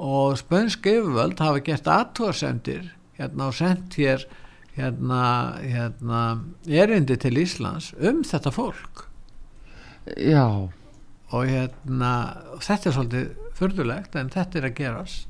Og 0.04 0.38
spönsk 0.42 0.86
yfirvöld 0.90 1.42
hafa 1.42 1.64
gert 1.66 1.90
aðtúarsendir 1.96 2.92
hérna 3.18 3.50
og 3.50 3.58
sendt 3.58 3.98
hér 3.98 4.28
hérna, 4.78 5.24
hérna 5.62 6.22
erindi 6.70 7.18
til 7.18 7.42
Íslands 7.42 7.92
um 7.98 8.22
þetta 8.28 8.54
fólk. 8.54 9.08
Já. 10.14 10.70
Og 11.34 11.50
hérna 11.50 12.14
þetta 12.62 12.90
er 12.90 12.98
svolítið 13.00 13.54
förðulegt 13.58 14.18
en 14.20 14.34
þetta 14.34 14.62
er 14.62 14.70
að 14.70 14.78
gerast. 14.78 15.30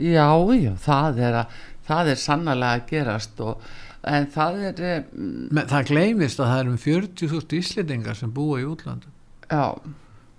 Já, 0.00 0.30
já, 0.54 0.72
það 0.80 1.18
er 1.20 1.34
að 1.42 1.56
það 1.90 2.12
er 2.14 2.20
sannlega 2.24 2.72
að 2.78 2.84
gerast 2.90 3.44
og, 3.44 3.70
en 4.10 4.28
það 4.32 4.60
er 4.70 4.84
mm, 5.04 5.48
Men, 5.50 5.66
það 5.70 5.88
gleymist 5.92 6.40
að 6.40 6.52
það 6.52 6.62
er 6.62 6.70
um 6.72 6.82
40.000 6.86 7.58
íslendingar 7.60 8.20
sem 8.20 8.32
búa 8.34 8.60
í 8.62 8.68
útlandu 8.68 9.10
já. 9.50 9.66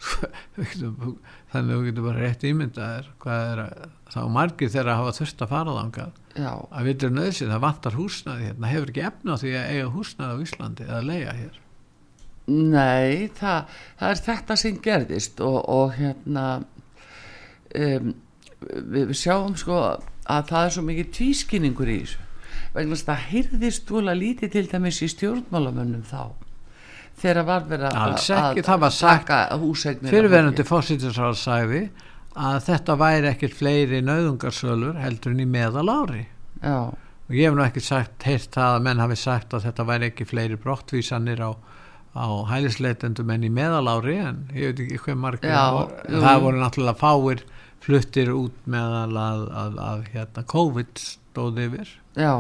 Þannig 1.52 1.74
að 1.76 1.76
þú 1.76 1.82
getur 1.86 2.06
bara 2.08 2.22
rétt 2.24 2.46
ímyndaðir 2.48 3.10
hvað 3.22 3.50
er 3.52 3.62
að 3.66 3.90
þá 4.12 4.22
margir 4.34 4.72
þeirra 4.72 4.98
hafa 5.00 5.16
þurft 5.20 5.44
að 5.44 5.52
fara 5.52 5.76
þangað. 5.78 6.22
Að 6.42 6.88
við 6.88 7.06
erum 7.06 7.18
nöðsinn, 7.20 7.52
það 7.52 7.66
vantar 7.66 7.98
húsnaði 8.00 8.48
hérna, 8.48 8.72
hefur 8.72 8.92
ekki 8.92 9.04
efna 9.08 9.38
því 9.42 9.52
að 9.60 9.74
eiga 9.76 9.92
húsnaði 9.96 10.32
á 10.32 10.44
Íslandi 10.46 10.88
eða 10.88 11.02
leia 11.08 11.36
hér? 11.38 11.60
Nei, 12.52 13.30
það, 13.38 13.76
það 14.00 14.14
er 14.14 14.22
þetta 14.26 14.58
sem 14.60 14.80
gerðist 14.84 15.44
og, 15.46 15.60
og 15.72 15.94
hérna 16.00 16.46
um, 17.76 18.14
við, 18.62 19.04
við 19.12 19.18
sjáum 19.22 19.56
sko 19.60 19.82
að 20.26 20.52
það 20.52 20.68
er 20.68 20.76
svo 20.76 20.86
mikið 20.90 21.12
tvískinningur 21.18 21.92
í 21.92 21.98
þessu. 22.04 22.30
Vegna 22.76 22.96
að 22.96 23.04
það 23.10 23.28
heyrðist 23.32 23.92
volið 23.92 24.22
lítið 24.22 24.56
til 24.56 24.66
dæmis 24.72 25.02
í 25.02 25.12
stjórnmálamönnum 25.12 26.08
þá 26.08 26.24
þegar 27.22 27.48
var 27.48 27.68
verið 27.70 27.88
að 27.92 28.98
taka 28.98 29.42
húsegnir 29.62 30.14
fyrirverðandi 30.14 30.66
fósítinsráð 30.68 31.38
sæði 31.40 31.82
að 32.40 32.60
þetta 32.70 32.98
væri 33.02 33.30
ekkert 33.32 33.58
fleiri 33.60 34.02
nauðungarsölur 34.08 35.00
heldur 35.02 35.36
en 35.36 35.44
í 35.44 35.48
meðal 35.50 35.88
ári 35.92 36.24
Já. 36.64 36.94
og 36.96 37.36
ég 37.36 37.50
hef 37.50 37.58
nú 37.58 37.66
ekki 37.66 37.84
sagt 37.84 38.28
heilt 38.28 38.50
það 38.56 38.78
að 38.78 38.86
menn 38.88 39.04
hafi 39.04 39.20
sagt 39.20 39.56
að 39.56 39.68
þetta 39.68 39.88
væri 39.90 40.10
ekki 40.12 40.28
fleiri 40.30 40.60
brottvísanir 40.62 41.44
á, 41.44 41.52
á 42.16 42.26
hælisleitendum 42.54 43.34
en 43.36 43.48
í 43.48 43.52
meðal 43.54 43.88
ári 43.92 44.18
en 44.24 44.46
ég 44.56 44.72
veit 44.72 44.86
ekki 44.86 45.02
hvað 45.06 45.22
margir 45.26 45.52
það 45.52 46.46
voru 46.46 46.64
náttúrulega 46.64 47.02
fáir 47.02 47.44
fluttir 47.82 48.32
út 48.36 48.66
meðal 48.70 49.18
að, 49.18 49.44
að, 49.64 49.78
að 49.90 50.08
hérna, 50.14 50.46
COVID 50.54 51.04
stóði 51.04 51.68
yfir. 51.70 51.94
Já. 52.20 52.34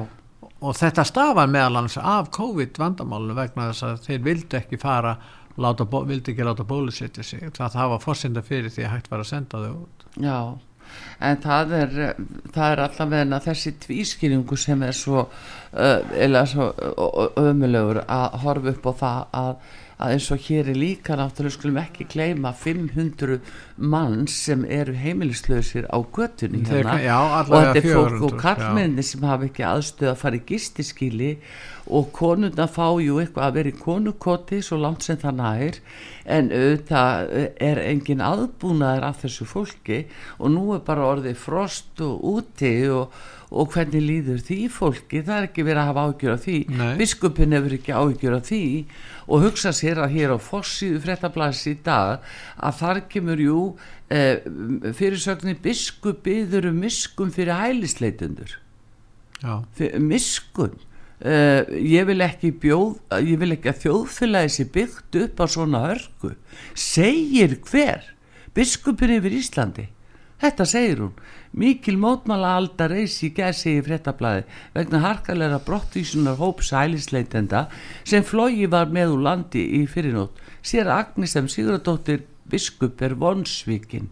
og 0.61 0.75
þetta 0.77 1.05
stafar 1.07 1.47
meðal 1.49 1.79
hans 1.79 1.95
af 1.97 2.27
COVID 2.35 2.79
vandamálinu 2.81 3.37
vegna 3.37 3.69
þess 3.69 3.85
að 3.87 4.01
þeir 4.07 4.25
vildi 4.25 4.57
ekki 4.59 4.81
fara 4.81 5.15
láta, 5.61 5.87
vildi 5.87 6.33
ekki 6.33 6.45
láta 6.45 6.67
bólusetja 6.67 7.23
sig. 7.23 7.47
Það, 7.55 7.77
það 7.77 7.93
var 7.93 8.03
fórsenda 8.03 8.43
fyrir 8.45 8.73
því 8.73 8.85
að 8.85 8.93
hægt 8.95 9.09
var 9.11 9.23
að 9.23 9.31
senda 9.31 9.63
þau 9.63 9.71
út. 9.77 10.05
Já, 10.21 10.37
en 11.23 11.41
það 11.41 11.75
er 11.77 11.93
það 12.53 12.65
er 12.67 12.83
allavega 12.85 13.39
þessi 13.45 13.73
tvískýringu 13.85 14.57
sem 14.59 14.83
er 14.85 14.97
svo 14.97 15.23
uh, 15.25 15.99
eða 16.17 16.43
svo 16.49 16.71
ömulegur 17.39 18.03
að 18.07 18.41
horfa 18.43 18.75
upp 18.75 18.89
á 18.89 18.93
það 19.03 19.37
að 19.41 19.77
að 20.01 20.15
eins 20.15 20.27
og 20.33 20.45
hér 20.47 20.69
er 20.71 20.77
líka 20.81 21.15
náttúrulega 21.17 21.55
skulum 21.55 21.79
ekki 21.81 22.07
kleima 22.09 22.51
500 22.57 23.37
mann 23.77 24.25
sem 24.27 24.63
eru 24.65 24.95
heimilislausir 24.97 25.85
á 25.93 25.97
göttunni 26.01 26.63
hérna. 26.65 26.97
já, 26.97 27.17
og 27.21 27.51
þetta 27.51 27.81
er 27.81 27.89
fólk 27.93 28.25
og 28.25 28.39
karlmenni 28.41 29.05
sem 29.05 29.27
hafa 29.29 29.45
ekki 29.49 29.67
aðstöð 29.67 30.13
að 30.13 30.21
fara 30.23 30.39
í 30.39 30.45
gistiskili 30.49 31.31
og 31.91 32.11
konuna 32.15 32.67
fá 32.71 32.87
ju 33.01 33.19
eitthvað 33.21 33.45
að 33.47 33.57
vera 33.59 33.69
í 33.69 33.77
konukoti 33.77 34.61
svo 34.65 34.79
langt 34.81 35.05
sem 35.05 35.19
það 35.21 35.37
nær. 35.37 35.77
En 36.25 36.49
auðvitað 36.53 37.31
er 37.59 37.81
engin 37.83 38.23
aðbúnaður 38.25 39.07
af 39.09 39.21
þessu 39.23 39.47
fólki 39.49 40.01
og 40.39 40.53
nú 40.53 40.65
er 40.75 40.83
bara 40.85 41.09
orðið 41.09 41.37
frost 41.41 42.01
og 42.05 42.25
úti 42.35 42.73
og 42.89 43.13
og 43.51 43.73
hvernig 43.73 44.01
líður 44.05 44.39
því 44.47 44.59
fólki? 44.71 45.21
Það 45.27 45.37
er 45.37 45.47
ekki 45.49 45.65
verið 45.67 45.81
að 45.81 45.89
hafa 45.91 46.05
ágjör 46.07 46.35
af 46.37 46.43
því. 46.45 46.57
Nei. 46.79 46.91
biskupin 47.01 47.55
hefur 47.57 47.75
ekki 47.77 47.95
ágjör 47.95 48.37
af 48.37 48.47
því. 48.47 48.63
Og 49.27 49.45
hugsa 49.45 49.75
sér 49.75 50.01
að 50.03 50.15
hér 50.15 50.35
á 50.35 50.37
fossiðu 50.39 51.03
frettablas 51.03 51.65
í 51.67 51.75
dag 51.83 52.23
að 52.57 52.79
þar 52.79 53.01
kemur 53.11 53.43
jú 53.43 53.59
eh, 54.09 54.41
fyrirsögnin 54.97 55.59
biskupiður 55.63 56.71
um 56.71 56.83
miskum 56.83 57.31
fyrir 57.31 57.59
hælisleitundur 57.59 58.57
miskun 59.99 60.75
eh, 61.19 61.65
ég 61.69 62.05
vil 62.09 62.21
ekki 62.21 62.51
bjóð 62.61 63.21
ég 63.25 63.39
vil 63.41 63.55
ekki 63.55 63.71
að 63.71 63.81
þjóðfélagi 63.85 64.53
sé 64.53 64.67
byggt 64.73 65.17
upp 65.23 65.41
á 65.41 65.45
svona 65.49 65.85
hörku. 65.87 66.35
Segir 66.75 67.57
hver? 67.65 68.05
Biskupin 68.53 69.15
yfir 69.17 69.37
Íslandi. 69.37 69.87
Þetta 70.41 70.65
segir 70.65 71.03
hún 71.05 71.13
Mikil 71.51 71.97
mótmála 71.99 72.53
aldar 72.55 72.93
reysi 72.95 73.27
í 73.27 73.33
gæsi 73.35 73.73
í 73.75 73.83
frettablaði 73.83 74.45
vegna 74.75 75.01
harkalega 75.03 75.59
brottvísunar 75.65 76.39
hóps 76.39 76.71
hælisleitenda 76.71 77.65
sem 78.07 78.23
flogi 78.23 78.69
var 78.71 78.87
með 78.87 79.17
úr 79.17 79.25
landi 79.27 79.65
í 79.81 79.83
fyrirnót. 79.91 80.39
Sér 80.63 80.87
Agnes 80.93 81.35
sem 81.35 81.49
Sigurdóttir 81.51 82.23
biskup 82.47 83.01
er 83.01 83.17
vonsvíkin. 83.19 84.09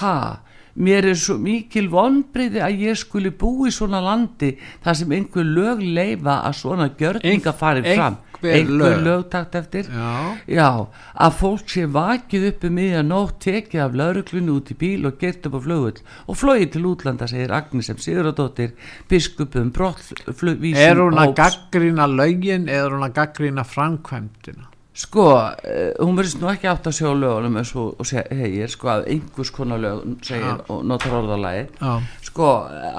ha, 0.00 0.40
mér 0.74 1.10
er 1.12 1.18
svo 1.18 1.36
mikil 1.38 1.88
vonbriði 1.92 2.62
að 2.64 2.84
ég 2.88 2.98
skuli 2.98 3.30
búi 3.30 3.70
í 3.70 3.74
svona 3.74 4.02
landi 4.02 4.54
þar 4.84 5.00
sem 5.00 5.16
einhver 5.18 5.46
lög 5.46 5.82
leifa 5.82 6.40
að 6.48 6.56
svona 6.60 6.88
gjörninga 6.98 7.54
farið 7.54 7.90
fram 7.94 8.18
einhver 8.44 8.98
lög. 8.98 9.04
lög 9.04 9.22
takt 9.30 9.54
eftir 9.54 9.88
Já. 9.88 10.36
Já, 10.48 10.68
að 11.14 11.38
fólk 11.38 11.70
sé 11.70 11.86
vakið 11.86 12.48
upp 12.50 12.66
um 12.68 12.76
miðja 12.78 13.04
nótt, 13.06 13.38
tekið 13.44 13.84
af 13.86 13.96
lauruglunni 14.00 14.52
út 14.54 14.74
í 14.74 14.76
bíl 14.82 15.08
og 15.08 15.18
gert 15.20 15.46
upp 15.48 15.56
á 15.56 15.60
flugull 15.64 16.02
og 16.26 16.38
flóið 16.40 16.66
til 16.74 16.84
útlanda, 16.90 17.30
segir 17.30 17.54
Agnes 17.54 17.88
sem 17.88 18.00
Siguradóttir, 18.00 18.74
biskupum 19.08 19.72
brottvísum 19.74 20.84
Er 20.84 21.00
hún 21.00 21.18
að 21.20 21.36
gaggrýna 21.40 22.08
lögin 22.10 22.68
eða 22.68 22.90
er 22.90 22.96
hún 22.98 23.08
að 23.08 23.18
gaggrýna 23.22 23.64
framkvæmdina? 23.64 24.73
Sko, 24.94 25.24
uh, 25.26 25.88
hún 25.98 26.14
verðist 26.14 26.38
nú 26.38 26.46
ekki 26.52 26.68
átt 26.70 26.86
að 26.86 26.98
sjá 27.00 27.08
lögunum 27.10 27.56
eins 27.58 27.72
og, 27.74 27.96
og 27.98 28.06
segir, 28.06 28.70
sko, 28.70 28.92
að 28.92 29.08
einhvers 29.16 29.50
konar 29.54 29.82
lög 29.82 30.04
segir 30.22 30.52
Já. 30.52 30.60
og 30.70 30.84
notar 30.86 31.16
orðalagi 31.18 31.64
Já. 31.80 31.94
sko, 32.28 32.50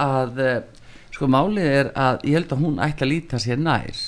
að 0.03 0.41
uh, 0.43 0.57
sko, 1.15 1.29
málið 1.31 1.69
er 1.71 1.93
að 1.95 2.27
ég 2.27 2.39
held 2.39 2.51
að 2.51 2.65
hún 2.65 2.83
ætla 2.83 3.07
að 3.07 3.13
líta 3.13 3.39
sér 3.39 3.63
nær 3.63 4.03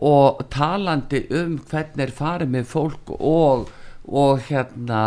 og 0.00 0.40
talandi 0.54 1.24
um 1.34 1.58
hvernig 1.68 2.06
er 2.06 2.14
farið 2.14 2.52
með 2.54 2.66
fólk 2.70 3.12
og, 3.18 3.68
og 4.06 4.42
hérna 4.48 5.02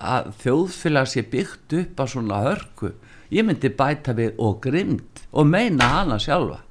að 0.00 0.32
þjóðfélag 0.42 1.10
sé 1.12 1.24
byggt 1.30 1.76
upp 1.78 2.02
á 2.02 2.04
svona 2.10 2.42
hörku 2.46 2.94
ég 3.32 3.46
myndi 3.46 3.70
bæta 3.70 4.16
við 4.16 4.34
og 4.42 4.58
grimd 4.64 5.22
og 5.30 5.46
meina 5.48 5.92
hana 5.98 6.18
sjálfa 6.20 6.62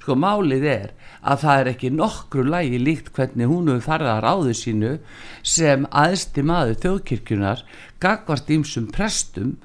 sko 0.00 0.16
málið 0.18 0.66
er 0.72 0.90
að 1.20 1.42
það 1.44 1.60
er 1.60 1.70
ekki 1.74 1.90
nokkru 1.92 2.44
lægi 2.48 2.80
líkt 2.80 3.12
hvernig 3.16 3.50
hún 3.50 3.68
hefur 3.68 3.86
farið 3.88 4.12
að 4.14 4.22
ráðu 4.24 4.56
sínu 4.56 4.94
sem 5.42 5.84
aðsti 5.90 6.44
maður 6.46 6.80
þjóðkirkjunar 6.84 7.64
gagvart 8.00 8.50
ímsum 8.50 8.88
prestum 8.94 9.58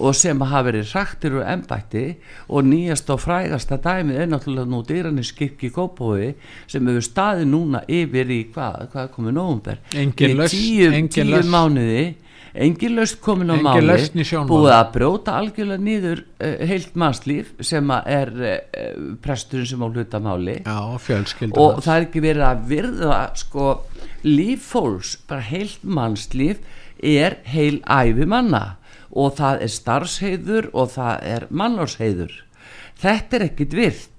og 0.00 0.14
sem 0.16 0.40
hafa 0.40 0.64
verið 0.70 0.88
hraktir 0.92 1.34
úr 1.36 1.46
embætti. 1.52 2.04
Og 2.48 2.64
nýjast 2.64 3.10
og 3.12 3.20
frægasta 3.20 3.76
dæmið 3.82 4.22
er 4.22 4.30
náttúrulega 4.30 4.70
nú 4.72 4.80
dýraninskirkji 4.88 5.72
Kópói 5.74 6.32
sem 6.70 6.86
hefur 6.88 7.04
staðið 7.04 7.50
núna 7.52 7.82
yfir 7.88 8.32
í 8.32 8.40
hvað, 8.54 8.88
hvað 8.94 9.10
komið 9.16 9.36
nógumber 9.36 9.82
Engin 9.92 10.44
tíu, 10.48 10.88
tíu 11.12 11.42
mánuði 11.52 12.06
engin 12.54 12.94
löst 12.96 13.20
komin 13.24 13.52
á 13.52 13.56
máli 13.56 13.96
búið 14.48 14.74
að 14.74 14.92
brjóta 14.96 15.36
algjörlega 15.40 15.84
nýður 15.86 16.22
uh, 16.22 16.52
heilt 16.68 16.94
mannslíf 16.98 17.54
sem 17.64 17.94
er 18.02 18.32
uh, 18.36 18.52
presturinn 19.24 19.70
sem 19.70 19.82
á 19.82 19.88
hlutamáli. 19.88 20.58
Já, 20.66 20.78
og 21.56 21.82
það 21.82 21.96
er 21.96 22.06
ekki 22.06 22.24
verið 22.24 22.46
að 22.50 22.62
virða 22.74 23.18
sko 23.40 23.72
líf 24.26 24.70
fólks 24.74 25.16
bara 25.28 25.44
heilt 25.48 25.82
mannslíf 25.82 26.62
er 27.02 27.40
heil 27.48 27.80
æfi 27.88 28.28
manna. 28.28 28.78
Og 29.12 29.34
það 29.36 29.66
er 29.66 29.70
starfsheiður 29.72 30.70
og 30.72 30.94
það 30.94 31.28
er 31.34 31.44
mannlórsheiður 31.52 32.38
þetta 33.02 33.38
er 33.38 33.44
ekkit 33.48 33.76
virt 33.76 34.11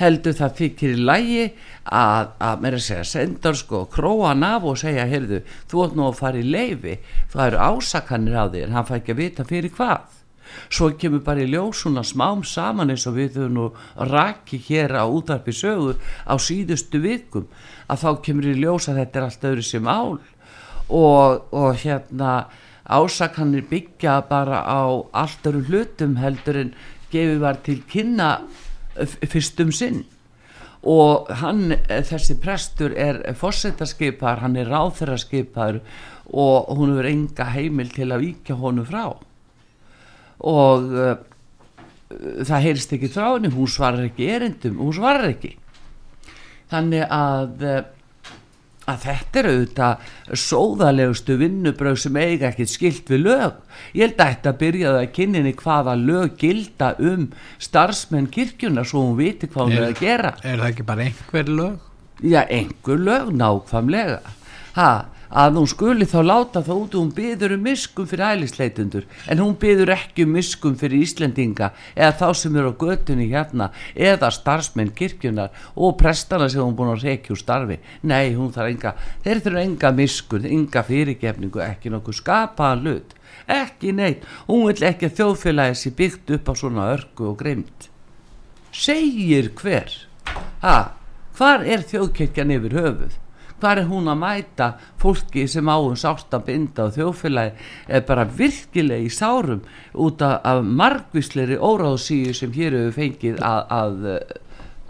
heldur 0.00 0.36
það 0.38 0.56
þykir 0.60 0.94
í 0.94 1.04
lægi 1.10 1.44
að, 1.84 2.32
að 2.38 2.64
mér 2.64 2.78
að 2.78 2.84
segja 2.86 3.04
sendar 3.12 3.58
sko 3.58 3.84
króan 3.92 4.46
af 4.46 4.66
og 4.68 4.80
segja 4.80 5.06
heyrðu 5.10 5.42
þú 5.70 5.84
átt 5.84 5.98
nú 5.98 6.08
að 6.08 6.18
fara 6.20 6.40
í 6.40 6.48
leifi 6.48 6.96
það 7.32 7.46
eru 7.46 7.62
ásakanir 7.68 8.38
á 8.38 8.44
en 8.62 8.76
hann 8.76 8.88
fæ 8.88 8.98
ekki 8.98 9.14
að 9.14 9.22
vita 9.22 9.48
fyrir 9.48 9.74
hvað. 9.76 10.10
Svo 10.68 10.90
kemur 11.00 11.22
bara 11.24 11.44
í 11.44 11.48
ljós 11.48 11.82
svona 11.82 12.02
smám 12.04 12.42
saman 12.44 12.92
eins 12.92 13.06
og 13.08 13.16
við 13.16 13.38
höfum 13.40 13.54
nú 13.56 13.68
raki 14.12 14.58
hér 14.60 14.98
á 15.00 15.04
útarpi 15.08 15.54
sögu 15.56 15.94
á 16.28 16.34
síðustu 16.36 17.00
vikum 17.00 17.48
að 17.88 18.04
þá 18.04 18.10
kemur 18.26 18.50
í 18.50 18.58
ljós 18.60 18.88
að 18.90 19.00
þetta 19.02 19.18
er 19.18 19.28
allt 19.28 19.46
öðru 19.50 19.64
sem 19.64 19.88
ál 19.88 20.18
og, 20.92 21.46
og 21.52 21.70
hérna 21.80 22.32
ásakanir 22.84 23.64
byggja 23.70 24.18
bara 24.28 24.60
á 24.60 24.82
allt 25.12 25.48
öðru 25.48 25.64
hlutum 25.70 26.18
heldur 26.20 26.60
en 26.66 26.74
gefið 27.12 27.40
var 27.40 27.60
til 27.64 27.80
kynna 27.88 28.30
f- 28.96 29.18
fyrstum 29.28 29.72
sinn. 29.72 30.04
Og 30.82 31.28
hann, 31.38 31.72
eh, 31.72 32.02
þessi 32.02 32.34
prestur 32.42 32.94
er 32.98 33.20
fórsetaskipar, 33.38 34.40
hann 34.42 34.56
er 34.56 34.66
ráþeraskipar 34.66 35.80
og 36.32 36.72
hún 36.76 36.94
hefur 36.96 37.06
enga 37.10 37.44
heimil 37.54 37.90
til 37.92 38.08
að 38.10 38.24
víkja 38.24 38.56
honum 38.58 38.86
frá. 38.88 39.12
Og 40.42 40.92
uh, 40.96 41.16
það 42.42 42.64
heyrist 42.64 42.92
ekki 42.96 43.10
henni, 43.14 43.50
hún 43.52 43.68
svarar 43.70 44.08
ekki 44.08 44.26
erindum, 44.32 44.80
hún 44.80 44.94
svarar 44.96 45.28
ekki. 45.28 45.52
Þannig 46.72 47.04
að 47.06 47.62
uh, 47.68 47.82
að 48.90 49.04
þetta 49.06 49.40
er 49.40 49.48
auðvitað 49.52 50.10
sóðalegustu 50.42 51.36
vinnubröð 51.38 52.00
sem 52.02 52.18
eiga 52.18 52.50
ekkert 52.50 52.72
skilt 52.72 53.12
við 53.12 53.24
lög. 53.28 53.60
Ég 53.94 54.08
held 54.08 54.18
að 54.18 54.32
þetta 54.34 54.56
byrjaði 54.64 55.04
að 55.04 55.14
kynninni 55.18 55.54
hvaða 55.62 55.94
lög 56.00 56.36
gilda 56.40 56.92
um 56.98 57.30
starfsmenn 57.62 58.28
kirkjuna 58.32 58.84
svo 58.88 59.06
hún 59.06 59.16
viti 59.20 59.50
hvað 59.50 59.70
hún 59.70 59.78
er 59.78 59.88
að 59.92 60.02
gera. 60.02 60.36
Er 60.42 60.58
það 60.58 60.68
ekki 60.72 60.88
bara 60.90 61.08
einhver 61.08 61.56
lög? 61.62 61.80
já, 62.22 62.42
einhver 62.48 62.98
lög 62.98 63.32
nákvæmlega. 63.34 64.20
Ha, 64.76 65.04
að 65.32 65.58
hún 65.60 65.68
skuli 65.70 66.06
þá 66.08 66.18
láta 66.26 66.62
þá 66.64 66.72
út 66.74 66.96
og 66.96 67.00
hún 67.00 67.12
byður 67.16 67.56
um 67.56 67.64
miskum 67.66 68.08
fyrir 68.08 68.36
ælisleitundur 68.36 69.06
en 69.32 69.42
hún 69.42 69.56
byður 69.60 69.94
ekki 69.96 70.26
um 70.26 70.34
miskum 70.36 70.76
fyrir 70.80 71.02
Íslendinga 71.06 71.70
eða 71.94 72.12
þá 72.20 72.26
sem 72.42 72.58
eru 72.60 72.74
á 72.76 72.80
götunni 72.82 73.28
hérna 73.32 73.70
eða 73.94 74.32
starfsmenn 74.34 74.92
kirkjunar 74.96 75.54
og 75.74 75.96
prestana 76.00 76.50
sem 76.52 76.62
hún 76.62 76.76
búin 76.76 76.92
að 76.92 77.06
rekja 77.06 77.34
úr 77.34 77.40
starfi. 77.40 77.78
Nei, 78.02 78.34
hún 78.36 78.52
þarf 78.52 78.74
enga, 78.74 78.94
þeir 79.24 79.42
þurfa 79.46 79.64
enga 79.66 79.92
miskun, 79.96 80.46
enga 80.48 80.84
fyrirgefningu 80.86 81.64
ekki 81.64 81.92
nokkuð 81.92 82.20
skapaðan 82.20 82.86
hlut 82.86 83.16
ekki 83.50 83.94
neitt, 83.96 84.26
hún 84.46 84.68
vil 84.68 84.86
ekki 84.86 85.08
að 85.08 85.16
þjóðfélagi 85.18 85.78
sé 85.78 85.92
byggt 85.96 86.30
upp 86.36 86.52
á 86.52 86.54
svona 86.58 86.90
örgu 86.92 87.32
og 87.32 87.40
greimt 87.40 87.88
segir 88.72 89.50
hver? 89.58 89.90
Ha, 90.62 90.94
hvar 91.36 91.66
er 91.66 91.84
þjóðkirkjan 91.88 92.54
yfir 92.56 92.78
höfuð 92.78 93.21
hvar 93.62 93.80
er 93.80 93.88
hún 93.88 94.10
að 94.10 94.20
mæta 94.20 94.68
fólki 95.00 95.46
sem 95.50 95.68
á 95.70 95.76
um 95.78 95.96
sárt 95.98 96.34
að 96.34 96.46
binda 96.50 96.88
og 96.88 96.96
þjóðfélagi 96.96 97.68
er 97.88 98.06
bara 98.08 98.26
virkilega 98.26 99.06
í 99.06 99.12
sárum 99.12 99.62
út 99.94 100.24
af, 100.26 100.62
margvísleiri 100.66 101.58
óráðsíu 101.58 102.34
sem 102.36 102.52
hér 102.54 102.76
hefur 102.78 102.96
fengið 102.98 103.42
að, 103.46 103.60
að, 103.78 104.08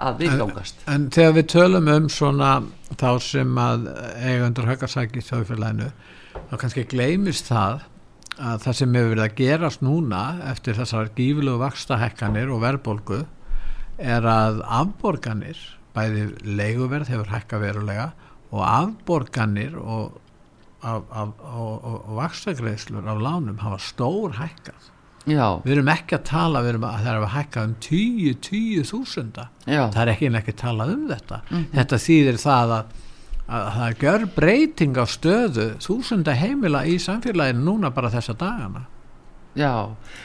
að 0.09 0.25
viðgangast? 0.25 0.85
En 0.89 1.09
þegar 1.13 1.37
við 1.39 1.49
tölum 1.55 1.93
um 1.93 2.11
svona 2.13 2.53
þá 2.97 3.11
sem 3.25 3.61
að 3.61 3.89
eigundur 4.25 4.69
höggarsæki 4.73 5.21
í 5.21 5.29
þjóðfélaginu 5.29 5.93
þá 6.33 6.57
kannski 6.57 6.89
gleymist 6.89 7.53
það 7.53 7.87
að 8.41 8.65
það 8.65 8.77
sem 8.79 8.97
hefur 8.97 9.13
verið 9.13 9.27
að 9.27 9.37
gerast 9.39 9.85
núna 9.85 10.23
eftir 10.49 10.79
þessar 10.79 11.13
gífilegu 11.17 11.61
vakstahekkanir 11.61 12.53
og 12.53 12.63
verðbólgu 12.65 13.21
er 14.01 14.27
að 14.27 14.63
afborganir 14.65 15.61
bæði 15.93 16.31
leiguverð 16.47 17.11
hefur 17.13 17.33
hækka 17.35 17.61
verulega 17.61 18.13
og 18.53 18.63
afborganir 18.69 19.77
og, 19.81 20.19
af, 20.83 21.03
af, 21.11 21.29
og, 21.41 21.85
og, 21.85 22.17
vakstagreislur 22.19 23.09
af 23.09 23.23
lánum 23.23 23.61
hafa 23.63 23.81
stór 23.81 24.37
hækkað 24.39 24.91
já, 25.27 25.47
við 25.65 25.77
erum 25.77 25.93
ekki 25.93 26.19
að 26.19 26.27
tala 26.29 26.63
við 26.65 26.75
erum 26.75 26.87
að 26.89 26.99
það 26.99 27.13
er 27.13 27.21
að 27.21 27.33
hækka 27.37 27.65
um 27.69 27.75
10, 27.87 28.33
10 28.49 28.87
þúsunda. 28.91 29.49
Það 29.95 30.01
er 30.03 30.13
ekki 30.17 30.31
ekki 30.41 30.55
talað 30.59 30.95
um 30.97 31.05
þetta. 31.11 31.39
Þetta 31.77 32.01
þýðir 32.07 32.41
það 32.43 32.75
að, 32.77 32.97
að 33.47 33.69
það 33.77 34.01
gjör 34.03 34.27
breyting 34.37 34.99
á 34.99 35.05
stöðu 35.07 35.69
þúsunda 35.87 36.35
heimila 36.37 36.83
í 36.87 36.99
samfélaginu 37.03 37.63
núna 37.69 37.93
bara 37.95 38.11
þessa 38.13 38.35
dagana 38.39 38.87
já 39.59 39.73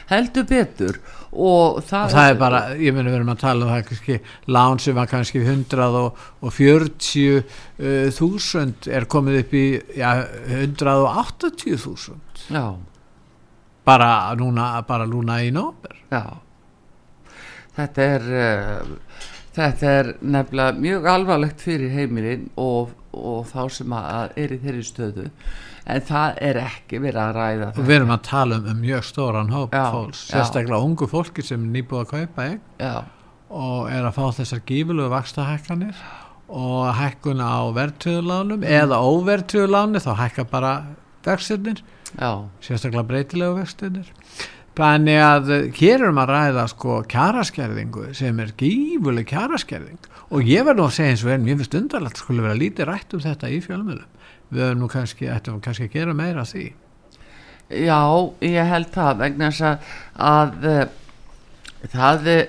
heldur 0.10 0.48
betur. 0.50 1.00
Og 1.38 1.82
það, 1.86 2.04
og 2.08 2.13
það 2.16 2.30
er 2.32 2.38
bara, 2.40 2.60
ég 2.80 2.96
meni 2.96 3.12
við 3.12 3.20
erum 3.20 3.32
að 3.34 3.42
tala 3.44 3.66
um 3.66 3.72
það 3.72 3.82
er 3.82 3.88
kannski, 3.90 4.18
lán 4.56 4.82
sem 4.82 4.96
var 4.98 5.10
kannski 5.12 5.42
140 5.44 7.26
uh, 7.38 7.42
þúsund 8.16 8.90
er 8.90 9.08
komið 9.12 9.40
upp 9.44 9.56
í 9.58 9.66
ja, 10.00 10.13
180 10.62 11.82
þúsund. 11.84 12.44
Bara 13.88 14.12
núna, 14.40 14.72
bara 14.88 15.08
núna 15.08 15.42
í 15.44 15.52
nóber 15.56 16.00
já. 16.12 16.24
Þetta 17.78 18.08
er 18.16 18.32
uh, 18.34 18.96
þetta 19.58 19.94
er 20.00 20.12
nefnilega 20.22 20.78
mjög 20.78 21.08
alvarlegt 21.12 21.63
fyrir 21.66 21.94
heimilin 21.94 22.48
og, 22.62 22.94
og 23.12 23.48
þá 23.50 23.62
sem 23.74 23.96
að 23.98 24.38
er 24.44 24.54
í 24.54 24.60
þeirri 24.63 24.86
stöðu 24.86 25.30
en 25.88 26.04
það 26.08 26.39
er 26.50 26.60
ekki 26.65 27.00
verið 27.04 27.21
að 27.23 27.38
ræða 27.38 27.67
og 27.73 27.84
við 27.88 27.95
erum 27.97 28.13
að 28.15 28.23
tala 28.28 28.60
um, 28.60 28.69
um 28.71 28.80
mjög 28.84 29.06
stóran 29.08 29.52
hóp 29.54 29.76
Já, 29.76 29.84
fólks, 29.93 30.23
já. 30.28 30.34
sérstaklega 30.36 30.80
ungu 30.84 31.08
fólki 31.12 31.45
sem 31.45 31.67
nýbúið 31.73 32.04
að 32.04 32.10
kaupa 32.13 32.47
eign 32.47 32.62
já, 32.84 32.93
og 33.47 33.91
er 33.93 34.08
að 34.08 34.17
fá 34.17 34.26
þessar 34.41 34.63
gífulegu 34.67 35.13
vakstahækkanir 35.13 36.02
og 36.47 36.84
hækkun 36.95 37.43
á 37.43 37.60
verðtöðulánum 37.76 38.67
eða 38.67 39.00
óverðtöðuláni 39.04 40.04
þá 40.04 40.12
hækka 40.23 40.47
bara 40.52 40.73
vextirnir 41.28 41.82
já, 42.15 42.30
sérstaklega 42.63 43.08
breytilegu 43.08 43.58
vextirnir. 43.60 44.12
Þannig 44.78 45.17
að 45.26 45.47
hér 45.73 46.04
erum 46.06 46.19
að 46.21 46.30
ræða 46.36 46.67
sko 46.69 47.00
kjaraskerðingu 47.10 48.12
sem 48.15 48.38
er 48.43 48.52
gífuleg 48.60 49.26
kjaraskerðing. 49.32 50.06
Og 50.30 50.45
ég 50.45 50.67
verð 50.67 50.78
nú 50.78 50.86
að 50.86 50.93
segja 51.00 51.15
eins 51.15 51.23
og 51.26 51.32
enn, 51.34 51.47
mér 51.47 51.58
finnst 51.58 51.78
undarlegt 51.80 52.21
skulle 52.21 52.45
vera 52.45 52.60
lítið 52.60 52.89
rætt 52.91 53.15
um 53.17 53.23
þetta 53.23 53.50
í 53.50 53.58
fjölmjölum 53.63 54.16
við 54.54 54.76
nú 54.80 54.90
kannski, 54.92 55.28
ættum 55.32 55.62
kannski 55.64 55.88
að 55.88 55.96
gera 55.98 56.16
meira 56.18 56.46
því. 56.48 56.68
Já, 57.68 58.00
ég 58.48 58.70
held 58.72 58.94
það 58.96 59.18
vegna 59.20 59.50
þess 59.52 59.64
að, 59.68 59.88
að 60.24 60.68
uh, 60.72 60.84
það 61.92 62.30
uh, 62.32 62.44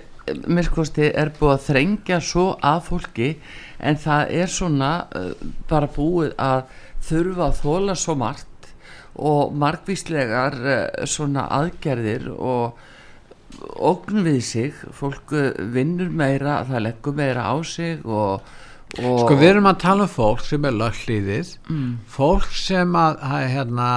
myrkosti 0.47 1.09
er 1.11 1.33
búið 1.35 1.55
að 1.57 1.65
þrengja 1.65 2.19
svo 2.23 2.45
að 2.63 2.85
fólki 2.87 3.31
en 3.83 3.99
það 3.99 4.35
er 4.43 4.53
svona 4.53 4.93
uh, 5.19 5.33
bara 5.71 5.91
búið 5.91 6.37
að 6.39 6.63
þurfa 7.09 7.49
að 7.49 7.59
þóla 7.65 7.99
svo 7.99 8.15
margt 8.21 8.71
og 9.19 9.57
margvíslegar 9.59 10.55
svona 11.11 11.49
aðgerðir 11.57 12.29
og 12.31 12.79
ógn 13.75 14.23
við 14.23 14.39
sig. 14.47 14.77
Fólk 14.95 15.33
vinnur 15.75 16.13
meira 16.15 16.61
það 16.69 16.85
leggur 16.85 17.17
meira 17.19 17.49
á 17.51 17.59
sig 17.67 18.05
og 18.07 18.47
sko 18.97 19.37
við 19.37 19.51
erum 19.51 19.69
að 19.69 19.81
tala 19.85 20.07
um 20.09 20.11
fólk 20.11 20.41
sem 20.47 20.65
er 20.65 20.77
löghlýðið 20.81 21.55
mm. 21.69 21.95
fólk 22.09 22.51
sem 22.57 22.97
að, 22.97 23.19
að 23.21 23.47
hérna 23.53 23.89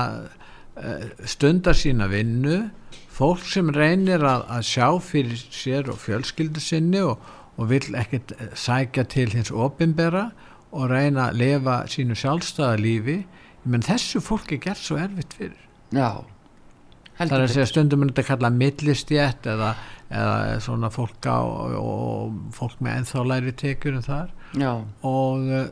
Eh, 0.81 1.09
stundar 1.27 1.75
sína 1.77 2.07
vinnu 2.09 2.71
fólk 3.11 3.43
sem 3.45 3.67
reynir 3.75 4.23
að, 4.25 4.45
að 4.55 4.63
sjá 4.65 4.87
fyrir 5.03 5.41
sér 5.53 5.89
og 5.91 5.99
fjölskyldu 6.01 6.63
sinni 6.63 7.03
og, 7.05 7.19
og 7.59 7.67
vil 7.69 7.83
ekkert 7.99 8.31
eh, 8.37 8.53
sækja 8.57 9.03
til 9.11 9.27
hins 9.35 9.51
ofinbera 9.51 10.29
og 10.71 10.87
reyna 10.89 11.27
að 11.27 11.41
lifa 11.43 11.75
sínu 11.91 12.17
sjálfstæða 12.17 12.79
lífi. 12.81 13.17
Menn 13.67 13.85
þessu 13.85 14.23
fólk 14.25 14.55
er 14.55 14.61
gert 14.63 14.81
svo 14.81 14.97
erfitt 14.97 15.35
fyrir. 15.37 15.59
Já 15.93 16.23
Það 17.19 17.35
er 17.35 17.43
að 17.43 17.51
segja 17.53 17.69
stundum 17.69 18.01
er 18.01 18.13
þetta 18.15 18.27
kallað 18.31 18.57
millistjætt 18.63 19.49
eða, 19.51 19.73
eða 20.11 20.59
svona 20.63 20.89
fólk 20.91 21.27
á 21.27 21.39
og, 21.79 22.33
fólk 22.55 22.81
með 22.83 23.01
enþálæri 23.01 23.53
tekjur 23.59 23.99
en 23.99 24.07
þar. 24.07 24.33
Já. 24.59 24.71
og 25.07 25.45
eh, 25.47 25.69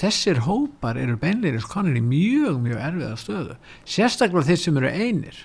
þessir 0.00 0.40
hópar 0.46 0.96
eru 1.00 1.18
beinleiris 1.20 1.66
konir 1.68 1.98
í 1.98 2.04
mjög, 2.04 2.62
mjög 2.64 2.80
erfiða 2.88 3.18
stöðu. 3.20 3.58
Sérstaklega 3.88 4.48
þeir 4.50 4.62
sem 4.62 4.80
eru 4.80 4.92
einir. 4.92 5.42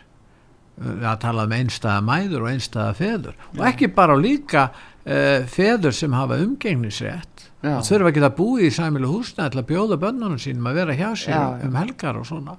Að 0.82 1.20
tala 1.22 1.46
um 1.46 1.54
einstæða 1.54 2.00
mæður 2.08 2.46
og 2.46 2.50
einstæða 2.54 2.96
feður. 2.98 3.36
Já. 3.52 3.60
og 3.60 3.68
ekki 3.70 3.92
bara 3.96 4.18
líka 4.18 4.66
uh, 4.72 5.44
feður 5.52 5.96
sem 5.96 6.16
hafa 6.16 6.40
umgengnisrétt. 6.42 7.48
Og 7.62 7.84
þurfa 7.86 8.10
ekki 8.10 8.24
að 8.26 8.38
búi 8.40 8.66
í 8.66 8.74
sæmilu 8.74 9.12
húsna 9.12 9.46
eða 9.52 9.64
bjóða 9.70 10.00
bönnunum 10.02 10.40
sínum 10.42 10.72
að 10.72 10.80
vera 10.80 10.96
hjá 10.98 11.10
sér 11.14 11.36
Já. 11.36 11.68
um 11.68 11.76
helgar 11.78 12.18
og 12.18 12.26
svona. 12.26 12.56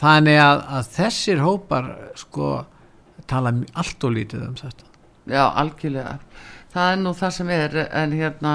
Þannig 0.00 0.36
að, 0.42 0.60
að 0.76 0.90
þessir 0.96 1.40
hópar 1.44 1.88
sko 2.20 2.50
tala 3.30 3.54
allt 3.78 4.06
og 4.06 4.16
lítið 4.16 4.48
um 4.48 4.56
þetta. 4.58 4.90
Já, 5.30 5.44
algjörlega. 5.62 6.18
Það 6.74 6.92
er 6.92 7.00
nú 7.04 7.14
það 7.18 7.32
sem 7.36 7.54
er 7.54 7.78
en 7.86 8.12
hérna 8.18 8.52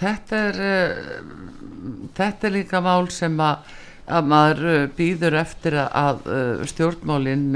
þetta 0.00 0.42
er 0.50 0.60
uh, 0.66 1.24
þetta 2.16 2.48
er 2.48 2.54
líka 2.58 2.82
mál 2.84 3.10
sem 3.14 3.40
að 3.42 3.74
að 4.04 4.26
maður 4.28 4.66
uh, 4.68 4.80
býður 4.98 5.36
eftir 5.40 5.78
að 5.80 6.26
uh, 6.28 6.64
stjórnmálin 6.68 7.46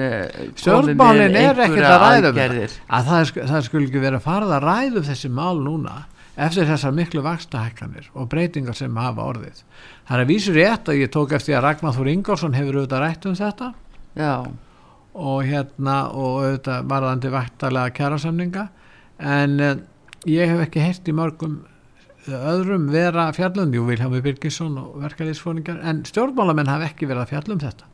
stjórnmálin 0.57 1.37
er 1.37 1.59
ekkert 1.66 1.90
að 1.90 2.05
ræða 2.05 2.31
um 2.31 2.38
að 2.40 3.11
það, 3.11 3.33
það 3.51 3.66
skulle 3.66 3.90
ekki 3.90 4.05
vera 4.07 4.22
farið 4.24 4.55
að 4.57 4.64
ræða 4.64 5.03
um 5.03 5.09
þessi 5.11 5.33
mál 5.35 5.59
núna 5.61 5.98
eftir 6.38 6.68
þessar 6.68 6.94
miklu 6.94 7.22
vakstahækkanir 7.27 8.09
og 8.14 8.29
breytingar 8.31 8.77
sem 8.79 8.94
hafa 8.96 9.27
orðið. 9.27 9.62
Það 10.07 10.14
er 10.14 10.22
að 10.22 10.31
vísu 10.31 10.55
rétt 10.55 10.90
að 10.90 11.01
ég 11.01 11.12
tók 11.14 11.35
eftir 11.35 11.59
að 11.59 11.64
Ragnarður 11.66 12.11
Ingórsson 12.12 12.55
hefur 12.55 12.79
auðvitað 12.79 13.03
rætt 13.05 13.27
um 13.27 13.37
þetta. 13.38 13.70
Já. 14.18 14.35
Og 15.18 15.42
hérna 15.46 15.98
og 16.14 16.42
auðvitað 16.42 16.87
varðandi 16.92 17.33
vaktalega 17.35 17.94
kjærasamninga 17.98 18.68
en 19.18 19.59
uh, 19.61 19.74
ég 20.31 20.50
hef 20.50 20.62
ekki 20.66 20.85
heilt 20.85 21.11
í 21.11 21.16
mörgum 21.16 21.59
öðrum 22.28 22.90
vera 22.92 23.31
fjallum, 23.33 23.72
jú 23.72 23.87
Vilhelmi 23.88 24.20
Birgisson 24.20 24.74
og 24.76 24.98
verkefliðsfóningar, 25.00 25.78
en 25.81 26.02
stjórnmálamenn 26.04 26.68
hafa 26.68 26.90
ekki 26.90 27.09
verið 27.09 27.22
að 27.24 27.31
fjallum 27.33 27.62
þetta. 27.62 27.88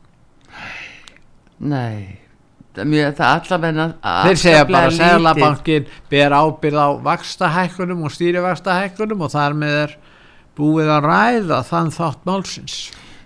Nei 1.62 2.24
Mjög, 2.74 3.12
það 3.14 3.28
allavegna 3.36 3.84
þeir 4.02 4.38
segja 4.40 4.62
bara 4.66 4.88
að 4.88 4.96
Sælabankin 4.96 5.84
ber 6.10 6.34
ábyrð 6.34 6.80
á 6.82 6.88
vakstahækkunum 7.06 8.00
og 8.02 8.14
stýrivakstahækkunum 8.16 9.22
og 9.22 9.30
þar 9.30 9.54
með 9.60 9.74
er 9.84 9.94
búið 10.58 10.90
að 10.96 11.06
ræða 11.06 11.60
þann 11.68 11.92
þátt 11.94 12.26
málsins 12.26 12.78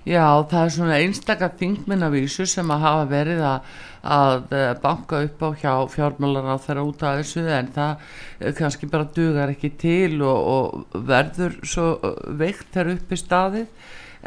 Já, 0.07 0.47
það 0.47 0.63
er 0.63 0.73
svona 0.73 0.99
einstakar 1.03 1.55
þingminnavísu 1.59 2.47
sem 2.49 2.71
að 2.71 2.85
hafa 2.85 3.07
verið 3.11 3.41
að, 3.45 3.71
að 4.15 4.55
eh, 4.57 4.71
banka 4.83 5.23
upp 5.27 5.43
á 5.43 5.49
hjá 5.59 5.73
fjármálar 5.91 6.51
á 6.55 6.57
þeirra 6.63 6.85
út 6.87 7.03
af 7.03 7.19
þessu 7.19 7.45
en 7.51 7.71
það 7.75 8.05
eh, 8.39 8.53
kannski 8.57 8.89
bara 8.89 9.09
dugar 9.17 9.53
ekki 9.53 9.73
til 9.81 10.23
og, 10.23 10.39
og 10.55 11.03
verður 11.09 11.59
svo 11.67 11.89
eh, 11.99 12.21
veikt 12.41 12.71
þar 12.77 12.93
upp 12.95 13.13
í 13.13 13.21
staðið. 13.21 13.73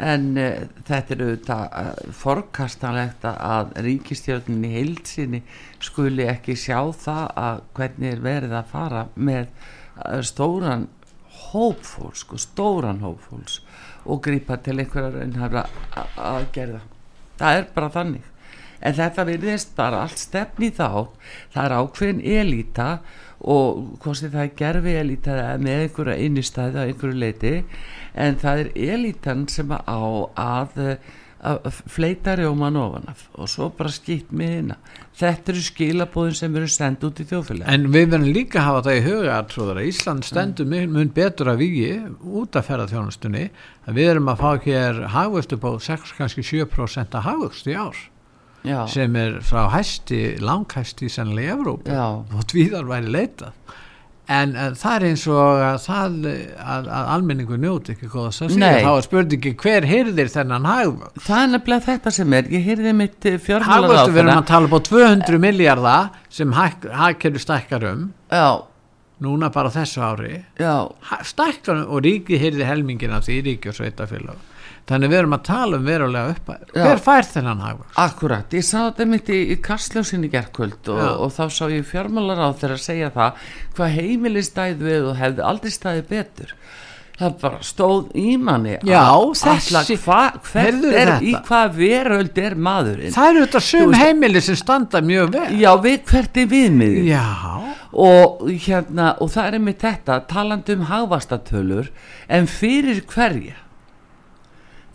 En 0.02 0.30
uh, 0.40 0.62
þetta 0.88 1.12
er 1.12 1.20
auðvitað 1.20 1.64
uh, 1.76 2.12
forkastanlegt 2.16 3.26
að 3.28 3.74
ríkistjórnum 3.84 4.62
í 4.64 4.70
heilsinni 4.72 5.42
skuli 5.84 6.24
ekki 6.32 6.56
sjá 6.56 6.78
það 6.96 7.26
að 7.42 7.60
hvernig 7.76 8.14
er 8.14 8.22
verið 8.24 8.54
að 8.56 8.70
fara 8.72 9.02
með 9.14 9.50
uh, 9.52 10.22
stóran 10.24 10.88
hópfólks, 11.52 12.24
sko, 12.24 12.40
stóran 12.40 13.04
hópfólks 13.04 13.60
og 14.04 14.22
grípa 14.24 14.58
til 14.62 14.78
einhverja 14.82 15.14
raunhæfra 15.18 15.66
að 16.16 16.48
gerða 16.54 16.82
það 17.42 17.58
er 17.58 17.66
bara 17.74 17.90
þannig. 17.96 18.28
En 18.82 18.96
þetta 18.98 19.26
virðist 19.28 19.74
bara 19.78 20.02
allt 20.04 20.18
stefni 20.18 20.72
þá. 20.74 21.08
Það 21.54 21.64
er 21.64 21.74
ákveðin 21.78 22.22
elita 22.36 22.88
og 23.42 23.82
hvort 24.02 24.22
það 24.24 24.40
er 24.44 24.54
gerfi 24.58 24.94
elita 24.98 25.36
með 25.62 25.84
einhverja 25.86 26.18
innistæði 26.26 26.82
á 26.82 26.86
einhverju 26.86 27.18
leiti 27.18 27.54
en 28.22 28.38
það 28.42 28.62
er 28.64 28.70
elitan 28.94 29.46
sem 29.50 29.70
á 29.70 30.02
að 30.38 30.76
að 31.42 31.80
fleita 31.90 32.36
rjóman 32.38 32.76
ofan 32.78 33.08
af. 33.10 33.26
Og 33.34 33.50
svo 33.50 33.70
bara 33.74 33.90
skipt 33.90 34.30
með 34.30 34.52
hérna 34.56 34.76
þetta 35.18 35.52
eru 35.52 35.62
skilabóðin 35.66 36.36
sem 36.36 36.54
eru 36.56 36.68
sendt 36.70 37.04
út 37.06 37.20
í 37.20 37.26
þjóðfélag 37.28 37.68
en 37.68 37.88
við 37.92 38.06
verðum 38.14 38.32
líka 38.36 38.60
að 38.60 38.68
hafa 38.68 38.84
það 38.86 38.98
í 38.98 39.02
huga 39.06 39.34
að 39.74 39.82
Ísland 39.84 40.26
stendur 40.26 40.68
mm. 40.68 40.94
mun 40.96 41.12
betur 41.14 41.50
að 41.52 41.60
vigi 41.60 41.90
út 42.22 42.56
af 42.56 42.68
ferðarþjónustunni 42.70 43.44
að 43.84 44.00
við 44.00 44.10
erum 44.14 44.32
að 44.32 44.42
fá 44.42 44.50
hér 44.64 45.02
hagvöxt 45.12 45.54
upp 45.56 45.68
á 45.68 45.72
6-7% 45.88 47.18
að 47.18 47.26
hagvöxt 47.28 47.68
í 47.68 47.76
ár 47.76 48.00
Já. 48.62 48.78
sem 48.88 49.16
er 49.18 49.40
frá 49.44 49.66
hæsti 49.74 50.22
langhæsti 50.40 51.08
í 51.08 51.12
sannlega 51.12 51.58
Evrópa 51.58 52.08
og 52.22 52.46
tvíðar 52.50 52.88
væri 52.88 53.12
leitað 53.12 53.78
en 54.30 54.52
það 54.78 54.92
er 54.94 55.04
eins 55.08 55.24
og 55.26 55.38
að, 55.40 55.78
það, 55.82 56.18
að, 56.62 56.88
að 56.98 57.08
almenningu 57.16 57.56
njóti 57.58 57.94
ekki 57.96 58.10
góða 58.12 58.30
svo 58.36 58.48
síðan, 58.52 58.76
þá 58.86 58.90
er 58.92 59.06
spurningi 59.06 59.54
hver 59.62 59.86
hyrðir 59.90 60.30
þennan 60.32 60.68
hagvöxt? 60.70 61.22
Það 61.26 61.42
er 61.42 61.50
nefnilega 61.56 61.86
þetta 61.88 62.12
sem 62.18 62.36
er, 62.38 62.50
ég 62.54 62.68
hyrði 62.68 62.92
mitt 63.00 63.30
fjármálar 63.46 63.90
á 63.90 63.98
það 64.02 64.12
við 64.14 64.22
erum 64.22 64.42
að 64.42 64.46
tala 64.52 64.70
bá 64.72 64.78
200 64.90 65.42
miljardar 65.42 66.12
sem 66.32 66.54
hagkerfi 66.54 67.42
stækkar 67.42 67.88
um. 67.90 68.06
Já. 68.30 68.46
Núna 69.22 69.52
bara 69.54 69.70
þessu 69.70 70.00
ári. 70.02 70.32
Stækkar 71.26 71.82
um 71.82 71.92
og 71.94 72.02
ríki 72.06 72.38
hyrði 72.42 72.66
helmingina 72.66 73.20
því 73.22 73.42
ríki 73.50 73.70
og 73.70 73.78
sveitafélag 73.78 74.48
þannig 74.90 75.12
við 75.12 75.18
erum 75.20 75.36
að 75.36 75.42
tala 75.46 75.78
um 75.78 75.86
verulega 75.86 76.34
upp 76.34 76.52
hver 76.74 77.02
fær 77.02 77.28
þennan 77.28 77.62
hagvöxt? 77.62 77.98
Akkurat, 78.02 78.56
ég 78.56 78.66
sá 78.66 78.78
þetta 78.80 79.08
mitt 79.12 79.32
í, 79.32 79.40
í 79.54 79.58
Karsljósinni 79.62 80.30
gerðkvöld 80.32 80.92
og, 80.94 81.02
og 81.26 81.34
þá 81.36 81.42
sá 81.54 81.64
ég 81.72 81.86
fjármálar 81.88 82.42
á 82.42 82.48
þeirra 82.58 82.78
að 82.80 82.86
segja 82.86 83.12
það 83.14 83.44
hvað 83.76 83.98
heimili 83.98 84.46
stæði 84.46 84.88
við 84.88 85.10
og 85.12 85.20
hefði 85.20 85.46
aldrei 85.52 85.76
stæði 85.76 86.08
betur. 86.10 86.56
Það 87.22 87.34
bara 87.42 87.58
stóð 87.62 88.14
í 88.18 88.36
manni 88.40 88.72
Já, 88.88 89.02
þessi 89.36 89.98
hvert 90.00 90.54
er, 90.58 90.78
þetta? 90.80 91.16
í 91.22 91.34
hvað 91.46 91.74
veröld 91.76 92.38
er 92.40 92.56
maðurinn? 92.56 93.12
Það 93.14 93.28
eru 93.28 93.42
þetta 93.44 93.60
sum 93.68 93.92
heimili 93.94 94.42
sem 94.42 94.56
standa 94.58 95.02
mjög 95.04 95.34
vel. 95.36 95.44
Já, 95.60 95.70
við, 95.84 95.98
hvert 96.08 96.40
er 96.40 96.48
viðmið 96.50 96.96
og, 97.92 98.46
hérna, 98.64 99.12
og 99.20 99.30
það 99.34 99.50
er 99.52 99.64
með 99.68 99.76
þetta 99.84 100.18
talandu 100.32 100.78
um 100.78 100.86
hagvastatölur 100.88 101.92
en 102.32 102.48
fyrir 102.50 103.04
hverja 103.12 103.60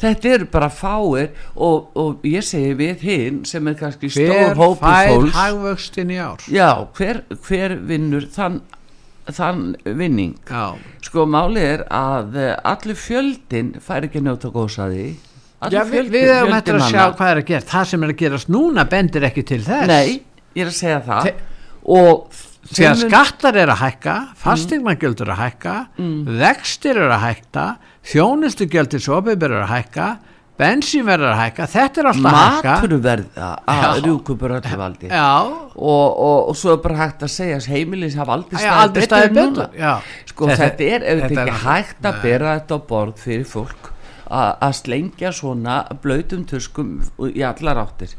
þetta 0.02 0.32
eru 0.36 0.48
bara 0.54 0.70
fáir 0.74 1.30
og, 1.56 1.92
og 1.98 2.26
ég 2.28 2.46
segi 2.46 2.74
við 2.80 3.06
hinn 3.08 3.44
sem 3.50 3.68
er 3.70 3.78
kannski 3.80 4.12
stór 4.14 4.58
hópi 4.60 4.82
fólks 4.82 5.10
hver 5.10 5.28
fær 5.28 5.38
hagvöxtin 5.42 6.14
í 6.14 6.20
ár? 6.22 6.48
Já, 6.52 6.70
hver, 6.98 7.24
hver 7.48 7.78
vinnur 7.90 8.28
þann, 8.34 8.62
þann 9.32 9.66
vinning? 9.86 10.38
Já. 10.50 10.78
sko 11.08 11.28
málið 11.30 11.70
er 11.74 11.86
að 11.94 12.40
eh, 12.44 12.56
allir 12.74 13.00
fjöldin 13.00 13.76
fær 13.84 14.08
ekki 14.08 14.24
njóta 14.26 14.54
góðsaði 14.54 15.10
já, 15.72 15.84
við, 15.90 16.10
við 16.14 16.32
erum 16.36 16.56
hættir 16.56 16.80
að 16.80 16.90
sjá 16.92 17.04
hvað 17.10 17.34
er 17.34 17.44
að 17.44 17.52
gera 17.52 17.70
það 17.74 17.92
sem 17.92 18.08
er 18.08 18.16
að 18.16 18.24
gerast 18.24 18.52
núna 18.54 18.88
bendir 18.90 19.28
ekki 19.28 19.46
til 19.48 19.64
þess. 19.66 19.90
Nei, 19.90 20.20
ég 20.54 20.66
er 20.66 20.74
að 20.74 20.82
segja 20.82 21.04
það. 21.06 21.30
Te 21.32 21.56
og 21.88 22.28
því 22.72 22.88
að 22.90 23.04
skattar 23.06 23.58
er 23.60 23.72
að 23.72 23.82
hækka 23.84 24.16
fasteignagjöldur 24.42 25.30
er 25.30 25.36
að 25.36 25.44
hækka 25.44 25.76
mm. 25.98 26.18
vextir 26.42 27.00
er 27.00 27.14
að 27.16 27.24
hækka 27.24 27.68
þjónustugjaldir 28.12 29.04
sopibir 29.04 29.54
er 29.54 29.64
að 29.64 29.72
hækka 29.76 30.08
bensínverð 30.58 31.26
er 31.28 31.34
að 31.34 31.42
hækka 31.42 31.68
þetta 31.72 32.02
er 32.02 32.10
alltaf 32.12 32.38
að 32.38 32.38
hækka. 32.44 32.76
Maturverð 32.76 33.42
að 33.74 34.00
rúkupur 34.08 34.54
öllu 34.58 34.80
valdi. 34.82 35.12
Og, 35.12 36.08
og, 36.12 36.38
og 36.52 36.58
svo 36.58 36.74
er 36.74 36.80
bara 36.86 37.02
hægt 37.04 37.26
að 37.28 37.34
segja 37.34 37.60
að 37.60 37.68
heimilins 37.74 38.18
hafa 38.18 38.38
aldrei 38.38 39.06
staðið 39.06 39.36
betur, 39.38 39.68
betur. 39.76 40.08
sko 40.32 40.50
þetta, 40.50 40.62
þetta 40.64 40.90
er 40.96 41.06
ef 41.12 41.22
þetta 41.24 41.44
ekki 41.44 41.60
hægt 41.68 42.10
að 42.10 42.22
bera 42.26 42.56
þetta 42.58 42.80
á 42.80 42.80
borð 42.90 43.22
fyrir 43.26 43.50
fólk 43.52 43.92
að 44.28 44.74
slengja 44.82 45.32
svona 45.32 45.82
blöytum 46.04 46.42
töskum 46.50 46.98
í 47.32 47.46
allar 47.48 47.86
áttir. 47.86 48.18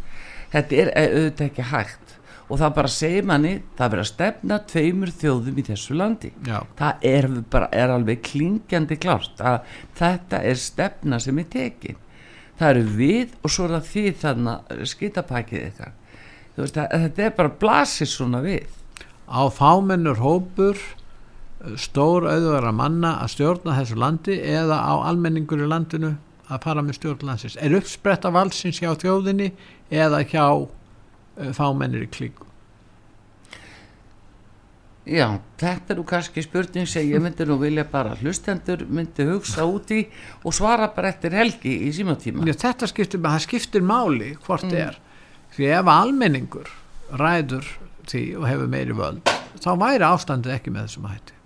Þetta 0.54 0.78
er 0.82 0.92
auðvitað 0.94 1.50
ekki 1.50 1.66
hægt 1.74 2.07
og 2.48 2.56
það 2.56 2.74
bara 2.78 2.90
segir 2.92 3.26
manni 3.28 3.54
það 3.76 3.92
verður 3.92 4.04
að 4.04 4.10
stefna 4.10 4.58
tveimur 4.70 5.12
þjóðum 5.20 5.60
í 5.60 5.64
þessu 5.68 5.96
landi. 5.98 6.32
Já. 6.46 6.58
það 6.78 7.08
er, 7.10 7.28
bara, 7.52 7.70
er 7.76 7.94
alveg 7.94 8.22
klingjandi 8.24 8.98
klárt 9.00 9.42
að 9.44 9.58
þetta 10.00 10.42
er 10.48 10.60
stefna 10.62 11.20
sem 11.20 11.38
er 11.38 11.48
tekin. 11.52 11.98
Það 12.58 12.70
eru 12.72 12.94
við 12.98 13.34
og 13.42 13.54
svo 13.54 13.66
er 13.68 13.74
það 13.76 13.90
því 13.92 14.04
þannig 14.22 14.86
skitapakið 14.92 15.66
ykkar. 15.68 15.96
Veist, 16.58 16.78
að, 16.80 16.94
þetta 17.04 17.26
er 17.26 17.34
bara 17.36 17.56
blasir 17.60 18.10
svona 18.10 18.40
við. 18.42 18.72
Á 19.28 19.46
fámennur 19.52 20.18
hópur 20.18 20.80
stór 21.78 22.26
auðvara 22.30 22.72
manna 22.74 23.16
að 23.22 23.34
stjórna 23.34 23.76
þessu 23.76 23.98
landi 23.98 24.38
eða 24.40 24.78
á 24.78 24.94
almenningur 25.10 25.62
í 25.62 25.68
landinu 25.68 26.14
að 26.48 26.64
fara 26.64 26.84
með 26.84 26.98
stjórnlandsins 27.00 27.58
er 27.60 27.74
uppspretta 27.76 28.30
valsins 28.32 28.78
hjá 28.80 28.92
þjóðinni 28.96 29.50
eða 29.90 30.22
hjá 30.30 30.44
uh, 31.38 31.50
fámennir 31.56 32.04
í 32.04 32.10
klíku. 32.12 32.48
Já, 35.08 35.38
þetta 35.56 35.94
er 35.94 35.96
nú 35.96 36.04
kannski 36.04 36.42
spurning 36.44 36.88
sem 36.90 37.06
ég 37.08 37.22
myndi 37.24 37.46
nú 37.48 37.56
vilja 37.62 37.86
bara 37.88 38.12
hlustendur 38.20 38.82
myndi 38.92 39.24
hugsa 39.24 39.64
út 39.64 39.88
í 39.96 40.02
og 40.42 40.52
svara 40.52 40.90
bara 40.92 41.14
eftir 41.14 41.32
helgi 41.32 41.72
í 41.86 41.92
símatíma 41.96 42.44
Já, 42.44 42.52
þetta 42.66 42.90
skiptir, 42.90 43.24
skiptir 43.40 43.86
máli 43.88 44.34
hvort 44.44 44.68
mm. 44.68 44.76
er. 44.76 45.00
Því 45.56 45.72
ef 45.78 45.88
almenningur 45.94 46.68
ræður 47.16 47.64
því 48.04 48.22
og 48.36 48.46
hefur 48.50 48.70
meiri 48.74 48.96
völd 49.00 49.32
þá 49.62 49.70
væri 49.80 50.06
ástandið 50.06 50.54
ekki 50.58 50.74
með 50.74 50.88
þessum 50.88 51.08
hætti. 51.08 51.36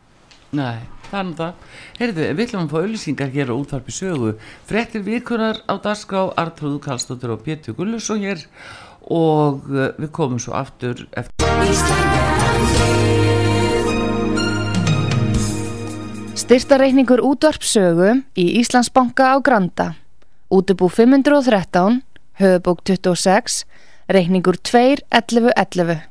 Nei, 0.53 0.83
þannig 1.09 1.39
það. 1.39 1.69
Heyrðu, 1.97 2.25
við 2.29 2.43
ætlum 2.45 2.67
að 2.67 2.73
fá 2.73 2.79
auðlýsingar 2.83 3.31
hér 3.33 3.53
á 3.53 3.55
útvarpi 3.57 3.95
sögu. 3.95 4.33
Frettir 4.69 5.05
vikunar 5.07 5.63
á 5.65 5.75
dagskrá 5.81 6.27
Artrúðu 6.37 6.83
Kallstóttur 6.85 7.33
og 7.37 7.47
Pétur 7.47 7.79
Gullusson 7.79 8.21
hér 8.21 8.43
og 9.11 9.67
uh, 9.71 9.91
við 9.99 10.11
komum 10.15 10.39
svo 10.43 10.55
aftur 10.59 11.07
eftir 11.17 11.43
Styrtareikningur 16.43 17.21
útvarpsögu 17.23 18.23
í 18.37 18.47
Íslandsbanka 18.61 19.33
á 19.33 19.37
Granda. 19.41 19.95
Útubú 20.53 20.89
513 20.91 22.03
Höfubók 22.41 22.83
26 22.85 23.65
Reikningur 24.09 24.57
2.11.11 24.61 26.03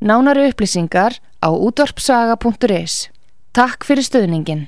Nánari 0.00 0.48
upplýsingar 0.50 1.18
á 1.42 1.48
útvarpsaga.is 1.50 3.10
Takk 3.50 3.82
fyrir 3.82 4.06
stöðningin. 4.06 4.66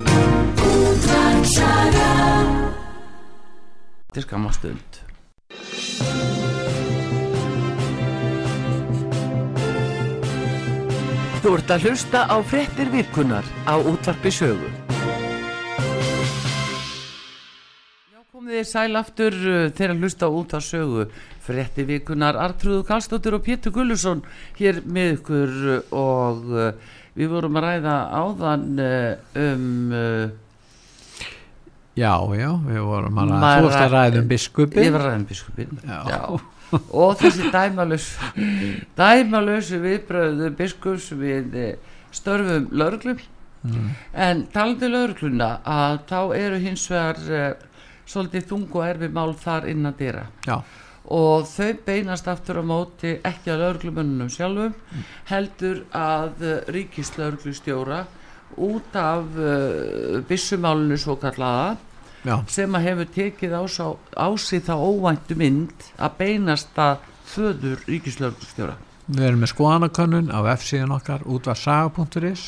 Þetta 4.10 4.18
er 4.18 4.26
skamma 4.26 4.50
Þú 11.42 11.56
ert 11.58 11.72
að 11.74 11.84
hlusta 11.88 12.20
á 12.30 12.38
frettir 12.46 12.86
virkunar 12.92 13.46
á 13.66 13.74
útvarpi 13.74 14.30
sögu. 14.30 14.68
Já, 18.14 18.20
komið 18.30 18.60
þið 18.60 18.68
sæl 18.70 19.00
aftur 19.00 19.34
uh, 19.34 19.64
þegar 19.74 19.94
að 19.96 20.04
hlusta 20.04 20.28
á 20.30 20.60
sögu. 20.62 21.06
Frettir 21.42 21.88
virkunar 21.88 22.38
Artrúðu 22.38 22.84
Kallstóttur 22.86 23.34
og 23.40 23.42
Pétur 23.48 23.74
Gullusson 23.74 24.22
hér 24.60 24.78
með 24.86 25.16
ykkur 25.16 25.58
uh, 25.72 25.82
og 25.90 26.46
uh, 26.54 26.94
við 27.18 27.34
vorum 27.34 27.58
að 27.58 27.66
ræða 27.66 27.96
áðan 28.22 28.64
uh, 28.78 29.10
um 29.42 29.66
uh, 29.98 30.24
já, 31.98 32.14
já, 32.38 32.50
við 32.70 32.82
vorum 32.86 33.18
að 33.18 33.34
ræða 33.34 33.52
þú 33.58 33.66
varst 33.66 33.82
að 33.82 33.98
ræða 33.98 34.22
um 34.22 34.30
biskupin 34.30 34.86
ég 34.86 34.94
var 34.94 35.08
að 35.08 35.10
ræða 35.10 35.20
um 35.24 35.30
biskupin 35.34 35.78
já. 35.82 35.98
Já. 36.06 36.22
Og 36.72 37.16
þessi 37.20 37.50
dæmalus 37.52 38.08
dæmalus 38.98 39.72
viðbröðu 39.72 40.52
biskups 40.58 41.10
við 41.18 41.58
eh, 41.58 41.74
störfum 42.12 42.68
lauruglum 42.72 43.20
mm. 43.62 43.90
en 44.26 44.46
talandi 44.52 44.90
laurugluna 44.92 45.50
að 45.64 45.98
þá 46.10 46.20
eru 46.38 46.62
hins 46.62 46.86
vegar 46.90 47.20
uh, 47.28 47.50
svolítið 48.06 48.48
þung 48.50 48.70
og 48.72 48.86
erfi 48.86 49.10
mál 49.12 49.34
þar 49.38 49.68
innan 49.72 49.98
dýra 49.98 50.26
já 50.46 50.60
og 51.12 51.48
þau 51.50 51.72
beinast 51.84 52.28
aftur 52.30 52.60
á 52.62 52.64
móti 52.64 53.16
ekki 53.26 53.50
að 53.50 53.64
lauruglumönnunum 53.64 54.30
sjálfum 54.30 54.72
mm. 54.72 55.06
heldur 55.32 55.80
að 55.98 56.44
uh, 56.46 56.52
ríkislauruglustjóra 56.72 58.04
út 58.62 58.98
af 58.98 59.38
uh, 59.40 60.20
bissumálunu 60.28 60.98
svo 61.00 61.16
kallaða 61.20 61.74
Já. 62.22 62.36
sem 62.46 62.78
að 62.78 62.86
hefur 62.86 63.12
tekið 63.16 63.54
á, 63.58 63.62
sig 64.38 64.62
þá 64.62 64.74
óvæntu 64.78 65.36
mynd 65.38 65.86
að 65.98 66.16
beinast 66.20 66.78
að 66.78 67.02
föður 67.26 67.82
ríkislauruglustjóra 67.88 68.78
Við 69.12 69.24
erum 69.26 69.42
með 69.42 69.50
skoðanakönnun 69.50 70.30
á 70.30 70.40
F-síðan 70.54 70.94
okkar 70.94 71.26
útvarsaga.is 71.26 72.44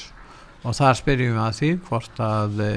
og 0.64 0.78
þar 0.78 0.98
spyrjum 1.00 1.34
við 1.34 1.44
að 1.44 1.58
því 1.58 1.70
hvort 1.88 2.22
að 2.22 2.62
uh, 2.62 2.74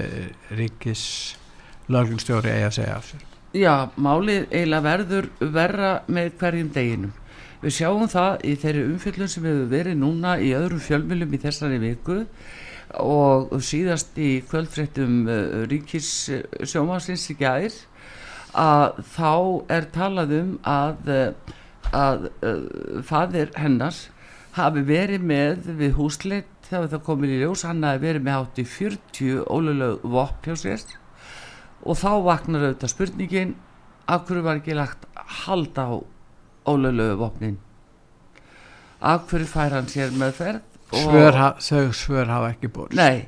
ríkislauruglustjóri 0.58 2.56
eigi 2.56 2.70
að 2.72 2.78
segja 2.80 2.98
af 2.98 3.10
sér 3.12 3.28
Já, 3.56 3.90
málið 3.96 4.50
eiginlega 4.52 4.84
verður 4.84 5.28
verra 5.40 5.92
með 6.12 6.34
hverjum 6.38 6.68
deginum. 6.76 7.14
Við 7.62 7.74
sjáum 7.78 8.10
það 8.12 8.44
í 8.46 8.56
þeirri 8.60 8.84
umfjöldun 8.92 9.32
sem 9.32 9.46
hefur 9.48 9.70
verið 9.72 9.96
núna 10.02 10.34
í 10.44 10.52
öðrum 10.58 10.82
fjölmjölum 10.84 11.34
í 11.34 11.40
þessari 11.42 11.80
viku 11.82 12.18
og 13.04 13.54
síðast 13.64 14.18
í 14.20 14.42
kvöldfréttum 14.48 15.24
uh, 15.30 15.64
ríkis 15.70 16.10
sjómasins 16.64 17.28
í 17.32 17.38
gæðir 17.40 17.78
að 18.58 19.02
þá 19.14 19.34
er 19.78 19.90
talað 19.94 20.36
um 20.38 20.54
að, 20.68 21.10
uh, 21.14 21.56
að 21.94 22.30
uh, 22.42 23.02
fadir 23.06 23.52
hennar 23.58 23.98
hafi 24.58 24.84
verið 24.88 25.26
með 25.30 25.68
við 25.78 25.98
húsleitt 26.00 26.54
þegar 26.68 26.90
það 26.92 27.06
komið 27.08 27.34
í 27.36 27.42
ljós, 27.44 27.64
hann 27.68 27.86
hafi 27.86 28.04
verið 28.04 28.26
með 28.26 28.40
hátt 28.40 28.62
í 28.62 28.66
40 28.72 29.44
ólulegu 29.46 30.14
vopp 30.16 30.48
hjá 30.48 30.58
sérst 30.58 30.98
og 31.88 32.00
þá 32.00 32.12
vaknar 32.26 32.66
auðvitað 32.66 32.94
spurningin 32.94 33.56
af 34.08 34.26
hverju 34.28 34.44
var 34.44 34.60
ekki 34.60 34.76
lagt 34.76 35.06
halda 35.44 35.86
á 35.88 35.96
ólöflögu 36.68 37.20
vopnin? 37.22 37.58
Af 39.00 39.28
hverju 39.30 39.48
fær 39.48 39.76
hann 39.76 39.90
sér 39.92 40.16
meðferð 40.16 40.64
svör, 40.92 41.42
þau 41.60 41.88
svör 41.96 42.30
hafa 42.32 42.54
ekki 42.56 42.72
búið 42.74 43.00
nei, 43.00 43.26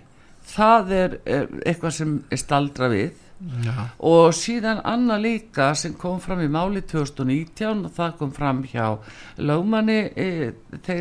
það 0.55 0.93
er, 0.99 1.17
er 1.25 1.49
eitthvað 1.65 1.97
sem 2.01 2.21
er 2.29 2.41
staldra 2.41 2.91
við. 2.93 3.25
Já. 3.39 3.85
og 4.03 4.33
síðan 4.35 4.81
annað 4.83 5.21
líka 5.23 5.69
sem 5.79 5.93
kom 5.95 6.17
fram 6.19 6.41
í 6.43 6.49
máli 6.51 6.81
2019 6.83 7.85
og 7.87 7.93
það 7.95 8.17
kom 8.19 8.33
fram 8.35 8.57
hjá 8.67 8.97
lögmanni 9.39 9.95
e, 10.11 10.25
e, 10.75 10.97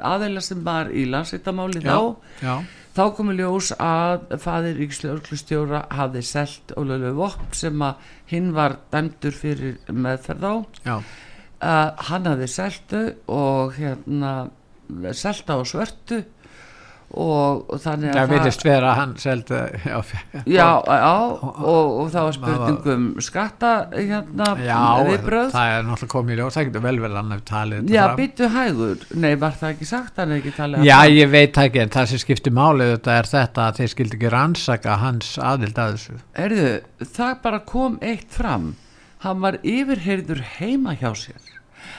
aðeila 0.00 0.40
sem 0.40 0.62
var 0.64 0.88
í 0.88 1.04
landsveitamáli 1.12 1.82
þá. 1.84 1.98
Já. 2.40 2.54
Þá 2.92 3.02
komu 3.16 3.32
ljós 3.36 3.70
að 3.80 4.32
fadir 4.40 4.80
Ríkslauglustjóra 4.80 5.86
hafði 5.96 6.24
selgt 6.28 6.74
ólölu 6.76 7.14
vopp 7.16 7.54
sem 7.56 7.84
að 7.84 8.08
hinn 8.32 8.50
var 8.56 8.78
dæmdur 8.92 9.36
fyrir 9.36 9.78
meðferð 9.92 10.48
á. 10.48 10.54
Uh, 11.62 11.88
hann 12.08 12.26
hafði 12.26 12.48
seltu 12.50 13.02
og 13.32 13.76
hérna 13.78 14.32
selta 15.16 15.58
á 15.58 15.60
svörtu 15.66 16.22
og, 17.12 17.68
og 17.68 17.80
þannig 17.82 18.12
að 18.12 18.16
það 18.16 18.30
vilist 18.32 18.64
vera 18.64 18.90
að 18.92 18.98
hann 18.98 19.12
seldi 19.20 19.58
já, 19.84 19.96
já, 20.48 20.68
já 20.88 21.10
og, 21.12 21.66
og 21.68 22.10
það 22.12 22.26
var 22.26 22.36
spurningum 22.36 23.06
skatta 23.24 23.72
hérna 23.92 24.48
já, 24.62 24.78
viðbröð 25.08 25.52
það 25.52 25.72
er 25.74 25.86
náttúrulega 25.88 26.12
komið 26.14 26.34
í 26.34 26.38
ljós, 26.40 26.56
það 26.56 26.68
getur 26.70 26.84
vel 26.86 26.94
verið 27.04 27.20
hann 27.20 27.36
að 27.36 27.44
tala 27.52 27.82
já, 27.92 28.02
byttu 28.22 28.50
hægur, 28.56 29.06
nei 29.24 29.30
var 29.44 29.58
það 29.60 29.74
ekki 29.74 29.90
sagt 29.92 30.22
hann 30.22 30.36
ekki 30.38 30.54
talið 30.56 30.88
já, 30.88 30.96
ég 31.12 31.32
veit 31.32 31.62
ekki, 31.66 31.84
en 31.84 31.94
það 31.98 32.10
sem 32.12 32.24
skiptir 32.24 32.56
málið 32.56 32.94
þetta 32.94 33.18
er 33.18 33.32
þetta 33.32 33.66
að 33.68 33.80
þeir 33.82 33.94
skildi 33.96 34.18
ekki 34.18 34.32
rannsaka 34.32 34.98
hans 35.02 35.34
aðild 35.52 35.82
að 35.82 35.96
þessu. 35.96 36.20
Erðu, 36.46 36.70
það 37.18 37.34
bara 37.44 37.62
kom 37.68 37.98
eitt 38.00 38.32
fram. 38.32 38.72
Hann 39.22 39.42
var 39.44 39.60
yfirheyrður 39.62 40.40
heima 40.56 40.96
hjá 40.98 41.12
sér 41.14 41.51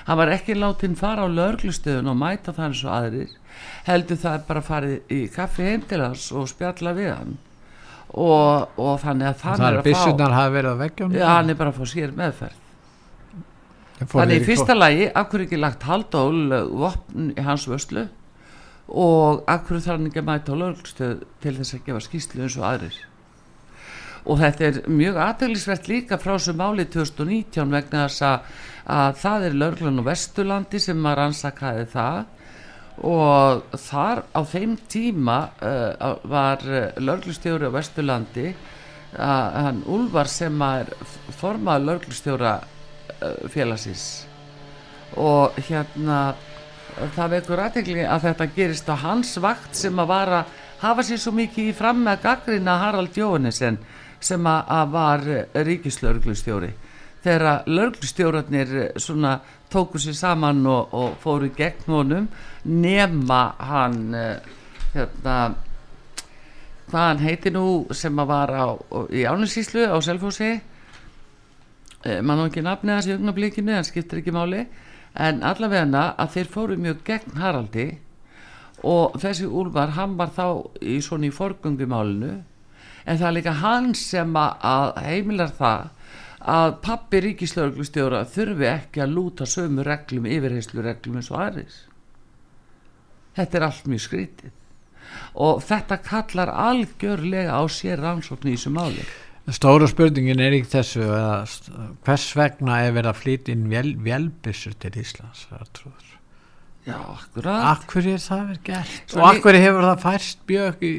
hann 0.08 0.20
var 0.20 0.32
ekki 0.34 0.56
látin 0.58 0.98
fara 1.00 1.26
á 1.26 1.30
lörglustöðun 1.30 2.12
og 2.12 2.20
mæta 2.20 2.54
það 2.56 2.68
eins 2.70 2.84
og 2.84 2.94
aðrir 2.98 3.38
heldur 3.88 4.20
það 4.20 4.46
bara 4.48 4.64
farið 4.66 5.14
í 5.14 5.22
kaffi 5.34 5.68
heim 5.68 5.86
til 5.90 6.02
hans 6.04 6.26
og 6.36 6.50
spjalla 6.52 6.96
við 6.98 7.12
hann. 7.14 7.38
Og, 8.14 8.74
og 8.78 9.00
þannig 9.02 9.30
að 9.32 9.40
þannig 9.42 9.68
er 9.68 9.78
að 9.80 9.88
fá 9.88 10.02
ja, 11.18 11.30
hann 11.32 11.50
er 11.50 11.58
bara 11.58 11.74
að 11.74 11.80
fá 11.80 11.90
sér 11.90 12.12
meðferð. 12.18 12.60
Þannig 14.04 14.42
í 14.42 14.46
fyrsta 14.46 14.76
lagi 14.76 15.08
akkur 15.22 15.46
ekki 15.46 15.58
lagt 15.62 15.88
haldól 15.88 16.60
vopn 16.84 17.32
í 17.34 17.46
hans 17.46 17.66
vöslu 17.70 18.08
og 18.90 19.44
akkur 19.50 19.80
þarf 19.80 19.96
hann 19.96 20.10
ekki 20.10 20.22
að 20.22 20.30
mæta 20.30 20.54
á 20.54 20.62
lögstöð 20.62 21.24
til 21.42 21.56
þess 21.58 21.78
að 21.78 21.86
gefa 21.88 22.04
skýslu 22.04 22.44
eins 22.44 22.58
og 22.60 22.68
aðrir 22.68 22.98
og 24.24 24.40
þetta 24.40 24.68
er 24.70 24.78
mjög 24.88 25.18
aðteglisvert 25.20 25.90
líka 25.92 26.20
frá 26.22 26.38
sem 26.40 26.56
máli 26.56 26.86
2019 26.92 27.74
vegna 27.74 28.06
þess 28.06 28.24
að, 28.28 28.54
að 28.96 29.18
það 29.24 29.48
er 29.48 29.58
löglan 29.64 30.00
og 30.00 30.08
vesturlandi 30.08 30.80
sem 30.84 31.10
að 31.10 31.18
rannsakaði 31.20 31.90
það. 31.92 32.22
Og 33.10 33.80
þar 33.84 34.22
á 34.32 34.42
þeim 34.48 34.78
tíma 34.92 35.38
uh, 35.66 36.14
var 36.30 36.62
uh, 36.70 36.92
lörglustjóri 37.02 37.66
á 37.68 37.74
Vesturlandi 37.74 38.52
uh, 38.54 39.50
hann 39.66 39.82
Úlvar 39.90 40.30
sem 40.30 40.62
er 40.62 40.92
formað 41.40 41.88
lörglustjóra 41.90 42.54
uh, 42.62 43.48
félagsins. 43.50 44.28
Og 45.18 45.58
hérna 45.68 46.36
það 47.16 47.34
vekur 47.40 47.64
aðtegli 47.66 48.06
að 48.06 48.30
þetta 48.30 48.50
gerist 48.56 48.94
á 48.94 48.96
hans 49.02 49.34
vakt 49.42 49.76
sem 49.78 50.00
að 50.00 50.12
var 50.14 50.36
að 50.38 50.54
hafa 50.84 51.06
sér 51.08 51.22
svo 51.24 51.34
mikið 51.36 51.72
í 51.72 51.76
fram 51.76 52.06
með 52.06 52.22
gaggrina 52.28 52.78
Harald 52.82 53.18
Jóhannesson 53.18 53.82
sem 54.24 54.48
að, 54.48 54.88
var 54.94 55.26
ríkislauglustjóri 55.68 56.72
þegar 57.24 57.68
lauglustjórarnir 57.68 58.74
svona 59.00 59.38
tóku 59.72 60.00
sér 60.02 60.16
saman 60.18 60.66
og, 60.68 60.92
og 60.92 61.20
fóru 61.24 61.52
gegn 61.56 61.88
honum 61.88 62.28
nema 62.64 63.44
hann 63.60 64.16
hérna 64.94 65.38
hvað 66.94 67.08
hann 67.08 67.24
heiti 67.26 67.50
nú 67.50 67.66
sem 67.96 68.20
að 68.22 68.30
var 68.30 68.52
á, 68.54 68.66
í 69.10 69.24
Áninsíslu 69.26 69.88
á 69.90 69.98
Selfossi. 70.06 70.52
Eh, 72.06 72.20
mann 72.22 72.44
á 72.44 72.46
ekki 72.46 72.62
nafnið 72.62 73.00
þessi 73.00 73.16
augnablíkinu 73.16 73.74
en 73.74 73.88
skiptir 73.88 74.22
ekki 74.22 74.34
máli. 74.36 74.68
En 75.18 75.42
allavega 75.42 76.04
að 76.12 76.36
þeir 76.36 76.52
fóru 76.54 76.78
mjög 76.78 77.02
gegn 77.08 77.38
Haraldi 77.42 77.88
og 78.86 79.18
þessi 79.22 79.50
Úlvar 79.50 79.96
hann 79.98 80.18
var 80.20 80.34
þá 80.36 80.70
í 80.82 81.00
svona 81.02 81.30
í 81.30 81.34
forgöngumálinu 81.34 82.34
en 83.06 83.18
það 83.18 83.28
er 83.30 83.38
líka 83.38 83.56
hann 83.64 83.94
sem 83.98 84.38
að 84.40 85.00
heimilar 85.06 85.56
það 85.58 85.90
að 86.54 86.76
pappi 86.84 87.24
ríkislauglustjóra 87.24 88.26
þurfi 88.28 88.68
ekki 88.68 89.04
að 89.04 89.16
lúta 89.16 89.48
sömu 89.48 89.86
reglum 89.88 90.28
yfirheyslu 90.28 90.84
reglum 90.84 91.20
eins 91.22 91.32
og 91.32 91.40
aðris 91.40 91.82
þetta 93.38 93.60
er 93.60 93.68
allt 93.68 93.90
mjög 93.90 94.06
skrítið. 94.08 94.56
Og 95.44 95.62
þetta 95.66 96.00
kallar 96.06 96.52
algjörlega 96.70 97.58
á 97.58 97.64
sér 97.72 98.02
rannsókn 98.02 98.50
í 98.50 98.56
þessu 98.56 98.74
máli. 98.74 99.06
Stóra 99.54 99.90
spurningin 99.92 100.40
er 100.40 100.56
ekki 100.56 100.72
þessu 100.72 101.04
hvers 102.06 102.30
vegna 102.40 102.80
er 102.86 102.94
verið 102.96 103.12
að 103.12 103.20
flytja 103.20 103.56
inn 103.56 103.66
velbissur 104.06 104.78
til 104.80 104.94
Íslands 105.02 105.48
Já, 106.84 106.98
akkurat. 107.00 107.78
Akkur 107.78 108.08
er 108.12 108.20
það 108.20 108.48
verið 108.50 108.64
gert? 108.68 109.04
Svo 109.08 109.22
og 109.22 109.28
akkur 109.30 109.56
hefur 109.56 109.86
það 109.88 110.02
færst 110.04 110.42
bjög 110.48 110.82
í 110.84 110.94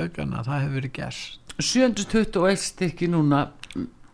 augana, 0.00 0.42
það 0.46 0.62
hefur 0.64 0.78
verið 0.80 0.94
gert 0.98 1.58
721 1.62 2.64
stykki 2.64 3.08
núna 3.12 3.44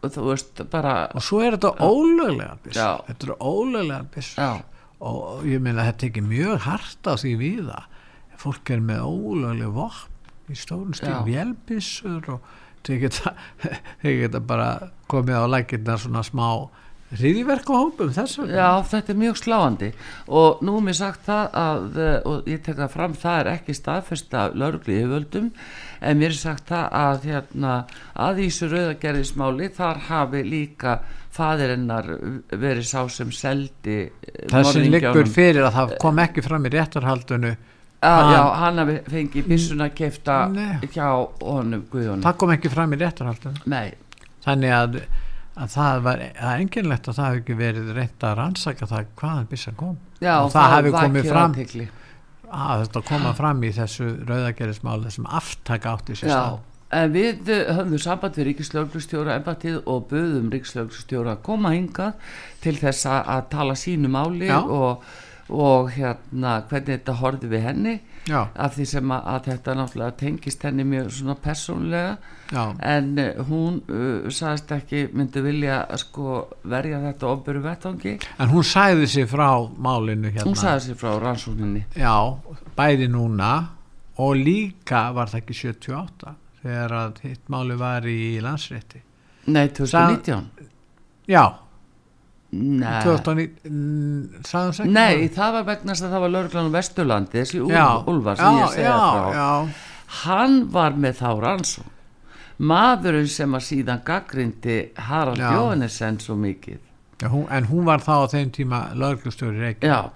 og 0.00 0.12
þú 0.14 0.26
veist 0.30 0.62
bara 0.72 0.94
og 1.16 1.24
svo 1.24 1.40
er 1.44 1.56
þetta 1.56 1.72
ólöglega 1.84 2.56
bissur 2.64 3.04
þetta 3.08 3.26
eru 3.28 3.36
ólöglega 3.40 4.04
bissur 4.14 4.62
og 5.00 5.46
ég 5.48 5.62
meina 5.64 5.86
þetta 5.88 6.06
er 6.06 6.12
ekki 6.12 6.24
mjög 6.26 6.64
hardt 6.66 7.08
á 7.08 7.12
því 7.20 7.34
viða 7.40 7.82
fólk 8.40 8.72
er 8.72 8.82
með 8.84 9.04
ólöglega 9.04 9.72
vopn 9.76 10.50
í 10.50 10.58
stórn 10.58 10.96
stíl 10.96 11.20
velbissur 11.26 12.28
og 12.34 12.52
þeir 12.86 13.02
geta, 13.04 13.34
geta 14.02 14.40
bara 14.40 14.70
komið 15.10 15.36
á 15.36 15.46
lækirna 15.52 15.98
svona 16.00 16.24
smá 16.26 16.46
hriðiverk 17.18 17.70
og 17.72 17.80
hópum 17.84 18.10
þessu 18.14 18.46
Já, 18.50 18.68
þetta 18.86 19.12
er 19.12 19.18
mjög 19.18 19.38
sláandi. 19.40 19.92
Og 20.30 20.60
nú 20.66 20.76
er 20.78 20.84
mér 20.86 20.98
sagt 21.00 21.24
það 21.26 21.56
að 21.60 22.00
og 22.30 22.50
ég 22.50 22.60
tek 22.64 22.78
það 22.78 22.92
fram, 22.94 23.14
það 23.18 23.38
er 23.40 23.52
ekki 23.56 23.76
staðfyrst 23.78 24.36
af 24.38 24.58
laurugli 24.58 24.98
yfirvöldum 25.00 25.48
en 26.00 26.20
mér 26.20 26.30
er 26.34 26.38
sagt 26.38 26.70
það 26.70 26.86
að 27.00 27.26
hérna, 27.30 27.72
að 28.14 28.44
Ísu 28.46 28.68
rauðagerðismáli 28.70 29.70
þar 29.76 30.04
hafi 30.08 30.44
líka 30.46 31.00
fadirinnar 31.34 32.08
verið 32.50 32.86
sá 32.88 33.02
sem 33.12 33.30
seldi 33.34 33.98
Það 34.50 34.70
sem 34.72 34.86
liggur 34.90 35.28
fyrir 35.30 35.66
að 35.68 35.76
það 35.78 35.96
kom 36.02 36.22
ekki 36.24 36.44
fram 36.44 36.66
í 36.66 36.72
réttarhaldunu 36.74 37.52
að, 38.00 38.30
Já, 38.34 38.42
hann 38.62 38.82
hafi 38.82 38.98
fengið 39.12 39.50
bissuna 39.50 39.90
kefta 39.94 40.38
hjá 40.90 41.08
honum 41.44 41.84
Guðunum 41.92 42.24
Það 42.26 42.38
kom 42.42 42.54
ekki 42.56 42.72
fram 42.72 42.96
í 42.96 43.00
réttarhaldunu 43.02 43.70
Nei. 43.70 43.92
Þannig 44.46 44.74
að 44.74 45.02
að 45.60 45.72
það 45.74 46.02
var 46.06 46.22
enginlegt 46.54 47.08
að 47.10 47.18
það 47.18 47.26
hefði 47.28 47.40
ekki 47.42 47.56
verið 47.58 47.92
reynd 47.96 48.26
að 48.26 48.36
rannsaka 48.38 48.88
það 48.90 49.10
hvaðan 49.20 49.48
byssan 49.50 49.78
kom. 49.80 49.96
Já, 50.20 50.34
og 50.40 50.50
það 50.54 50.74
hefði 50.76 50.92
komið 50.96 51.30
fram 51.30 51.56
að 52.50 52.82
þetta 52.84 53.04
koma 53.06 53.32
fram 53.38 53.62
í 53.62 53.70
þessu 53.76 54.10
rauðagerismál 54.26 54.98
þessum 55.04 55.30
aftaka 55.38 55.94
átti 55.94 56.16
sér 56.18 56.32
stað. 56.32 56.58
en 56.98 57.12
við 57.14 57.50
höfum 57.70 58.00
samband 58.02 58.38
við 58.38 58.48
Ríkislauglustjóra 58.50 59.36
embatið 59.38 59.76
og 59.86 60.08
böðum 60.10 60.50
Ríkislauglustjóra 60.50 61.36
að 61.36 61.44
koma 61.46 61.74
hinga 61.76 62.12
til 62.64 62.74
þess 62.80 63.06
að 63.12 63.44
tala 63.52 63.76
sínu 63.78 64.10
máli 64.10 64.50
og, 64.50 65.04
og 65.48 65.92
hérna 65.94 66.56
hvernig 66.66 66.96
þetta 66.96 67.18
horfi 67.20 67.52
við 67.52 67.66
henni 67.68 67.94
Já. 68.28 68.40
af 68.54 68.74
því 68.76 68.85
sem 68.90 69.12
að, 69.14 69.22
að 69.33 69.46
þetta 69.48 69.74
náttúrulega 69.78 70.16
tengist 70.20 70.64
henni 70.66 70.85
mjög 70.85 71.09
svona 71.16 71.37
persónlega 71.40 72.11
Já. 72.50 72.64
en 72.90 73.09
uh, 73.18 73.40
hún 73.48 73.78
uh, 73.88 74.28
sagðist 74.28 74.74
ekki 74.76 75.00
myndi 75.16 75.42
vilja 75.44 75.78
sko 76.02 76.35
verja 76.68 77.00
þetta 77.06 77.30
ofböru 77.30 77.62
vettangi 77.64 78.16
en 78.20 78.52
hún 78.52 78.66
sæði 78.66 79.09
sér 79.11 79.30
frá 79.30 79.48
málinu 79.76 80.35
hérna 80.35 80.46
hún 80.48 80.59
sæði 80.61 80.90
sér 80.90 81.00
frá 81.00 81.14
rannsókninni 81.22 81.87
já, 81.96 82.16
bæði 82.76 83.09
núna 83.14 83.54
og 84.20 84.37
líka 84.37 85.06
var 85.16 85.33
það 85.33 85.40
ekki 85.40 85.59
78 85.62 86.37
þegar 86.61 86.96
að 87.00 87.24
hitt 87.24 87.48
máli 87.48 87.80
var 87.80 88.04
í 88.04 88.20
landsrétti 88.44 89.00
nei, 89.48 89.66
2019 89.72 90.70
já 91.30 91.44
Nei. 91.48 91.69
2019 92.50 94.90
Nei, 94.90 95.30
það 95.30 95.52
var 95.54 95.64
vegna 95.68 95.94
að 95.94 96.10
það 96.10 96.22
var 96.24 96.32
lauruglan 96.34 96.70
á 96.70 96.74
Vesturlandi 96.74 97.38
þessi 97.38 97.58
Úlvar 97.62 98.34
sem 98.40 98.50
já, 98.50 98.58
ég 98.58 98.66
segja 98.74 98.90
já, 98.90 99.06
frá. 99.06 99.30
já. 99.38 99.50
hann 100.24 100.54
var 100.74 100.92
með 100.98 101.14
þá 101.22 101.30
rannsó 101.44 101.84
maðurinn 102.60 103.28
sem 103.30 103.54
að 103.56 103.62
síðan 103.70 104.02
gaggrindi 104.04 104.90
Harald 105.08 105.40
Jóhannesson 105.40 106.18
svo 106.20 106.34
mikið. 106.36 106.78
Hún, 107.30 107.46
en 107.52 107.64
hún 107.70 107.84
var 107.88 108.00
þá 108.04 108.12
á 108.24 108.26
þeim 108.32 108.50
tíma 108.52 108.78
lauruglustjóri 108.96 109.58
reykja 109.60 109.88
já, 109.88 110.10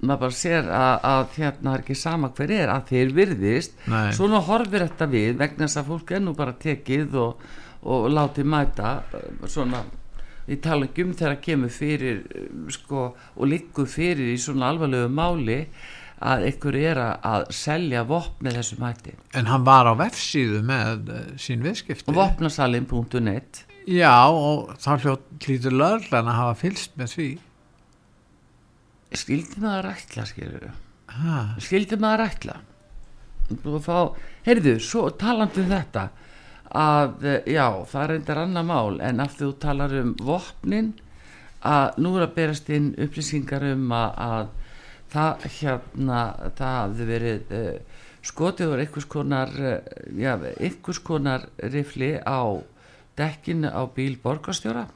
maður 0.00 0.20
bara 0.24 0.34
sér 0.34 0.64
að, 0.74 0.94
að 1.10 1.24
hérna 1.36 1.74
er 1.74 1.80
ekki 1.84 1.96
sama 1.98 2.28
hver 2.34 2.50
er 2.56 2.68
að 2.72 2.82
þeir 2.90 3.08
virðist. 3.18 3.72
Nei. 3.90 4.12
svona 4.16 4.40
horfir 4.46 4.80
þetta 4.86 5.06
við 5.10 5.32
vegna 5.40 5.64
þess 5.66 5.80
að 5.82 5.90
fólk 5.92 6.08
er 6.16 6.20
nú 6.24 6.32
bara 6.38 6.54
tekið 6.62 7.08
og, 7.22 7.32
og 7.90 8.00
látið 8.14 8.46
mæta 8.50 8.88
svona 9.46 9.78
ég 10.50 10.60
tala 10.64 10.88
ekki 10.88 11.06
um 11.06 11.14
þegar 11.16 11.36
að 11.36 11.42
kemur 11.46 11.72
fyrir 11.72 12.20
sko, 12.74 13.08
og 13.36 13.50
liggur 13.50 13.88
fyrir 13.90 14.32
í 14.34 14.38
svona 14.40 14.72
alvarlegu 14.72 15.10
máli 15.14 15.62
að 16.20 16.46
ykkur 16.50 16.76
er 16.76 17.00
að 17.00 17.46
selja 17.56 18.02
vopn 18.08 18.44
með 18.44 18.58
þessum 18.58 18.84
hætti. 18.84 19.14
En 19.38 19.48
hann 19.48 19.64
var 19.64 19.88
á 19.88 19.94
vefsíðu 19.96 20.60
með 20.68 21.14
uh, 21.14 21.22
sín 21.40 21.64
viðskipti. 21.64 22.12
Vopnasalinn.net 22.12 23.64
já 23.88 24.12
og 24.28 24.74
þá 24.82 24.90
hljótt 25.06 25.48
löglan 25.72 26.28
að 26.28 26.40
hafa 26.42 26.58
fylst 26.60 26.98
með 27.00 27.14
því. 27.14 27.30
Skildi 29.16 29.64
maður 29.64 29.88
rætla 29.88 30.28
skilur 30.28 30.70
skildi 31.60 31.98
maður 32.00 32.24
rætla 32.24 32.58
heyrðu, 34.46 34.76
svo 34.78 35.08
talandu 35.18 35.64
um 35.64 35.72
þetta 35.72 36.04
að 36.76 37.26
já, 37.50 37.66
það 37.90 38.08
reyndar 38.12 38.42
annar 38.44 38.66
mál 38.66 39.00
en 39.02 39.22
af 39.22 39.34
því 39.34 39.46
þú 39.46 39.54
talar 39.62 39.94
um 40.00 40.12
vopnin 40.22 40.92
að 41.66 41.98
nú 42.00 42.14
er 42.16 42.26
að 42.28 42.36
berast 42.36 42.70
inn 42.72 42.92
upplýsingar 43.00 43.66
um 43.72 43.90
að, 43.92 44.20
að 44.26 44.52
það 45.10 45.46
hérna 45.58 46.20
það 46.58 46.76
hafði 46.76 47.08
verið 47.08 47.54
uh, 47.58 48.04
skotið 48.30 48.74
og 48.74 48.84
einhvers 48.84 49.08
konar 49.10 49.52
uh, 49.58 49.74
já, 50.16 50.32
einhvers 50.60 51.02
konar 51.04 51.48
rifli 51.58 52.14
á 52.22 52.40
dekkinu 53.18 53.68
á 53.68 53.82
bíl 53.92 54.16
borgarstjóra. 54.22 54.86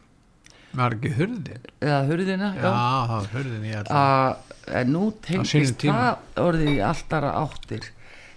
Var 0.75 0.97
ekki 0.97 1.11
hurðin? 1.15 1.67
Eða 1.83 2.01
hurðina 2.09 2.53
já, 2.57 2.71
já 2.71 3.35
hurðin 3.35 3.67
ég 3.69 3.91
að 3.95 4.55
en 4.81 4.95
nú 4.95 5.09
tengist 5.23 5.83
það 5.83 6.41
orðið 6.41 6.71
í 6.73 6.79
alltara 6.83 7.35
áttir. 7.43 7.91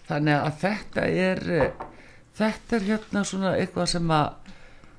Þannig 0.08 0.42
að 0.42 0.60
þetta 0.62 1.06
er 1.08 1.46
þetta 2.38 2.78
er 2.78 2.86
hérna 2.92 3.24
svona 3.28 3.56
eitthvað 3.58 3.90
sem 3.94 4.14
að, 4.14 4.54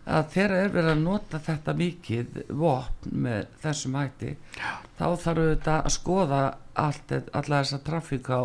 að 0.09 0.29
þeirra 0.35 0.59
er 0.64 0.74
verið 0.74 0.90
að 0.94 1.05
nota 1.05 1.40
þetta 1.46 1.77
mikið 1.79 2.42
vopn 2.62 3.16
með 3.27 3.55
þessum 3.62 3.96
hætti 3.98 4.35
Já. 4.59 4.70
þá 4.98 5.07
þarf 5.07 5.42
auðvitað 5.44 5.79
að 5.79 5.94
skoða 5.94 6.42
allt, 6.79 7.16
alla 7.40 7.62
þessa 7.62 7.81
trafík 7.87 8.31
á 8.31 8.40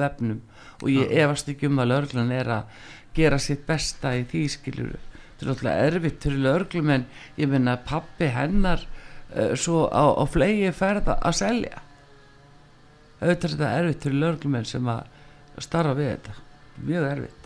vefnum. 0.00 0.40
Og 0.82 0.88
ég 0.92 1.12
Já. 1.12 1.24
efast 1.24 1.52
ekki 1.52 1.70
um 1.70 1.82
að 1.82 1.92
löglan 1.94 2.32
er 2.34 2.54
að 2.60 2.80
gera 3.18 3.38
sitt 3.42 3.64
besta 3.66 4.14
í 4.14 4.24
því 4.28 4.46
skiljuru 4.52 4.98
þetta 5.38 5.46
er 5.46 5.52
alltaf 5.54 5.82
erfitt 5.86 6.20
til 6.22 6.38
löglum 6.42 6.90
en 6.90 7.04
ég 7.38 7.50
minna 7.50 7.76
pappi 7.86 8.26
hennar 8.34 8.82
uh, 8.82 9.54
svo 9.54 9.86
á, 9.86 10.10
á 10.18 10.24
flegi 10.26 10.72
ferða 10.74 11.18
að 11.22 11.38
selja. 11.38 11.82
Auðvitað 13.18 13.44
er 13.44 13.54
þetta 13.54 13.72
erfitt 13.78 14.02
til 14.02 14.14
löglum 14.18 14.60
sem 14.66 14.90
að 14.90 15.06
starfa 15.62 15.94
við 15.98 16.14
þetta. 16.16 16.38
Mjög 16.88 17.10
erfitt 17.12 17.37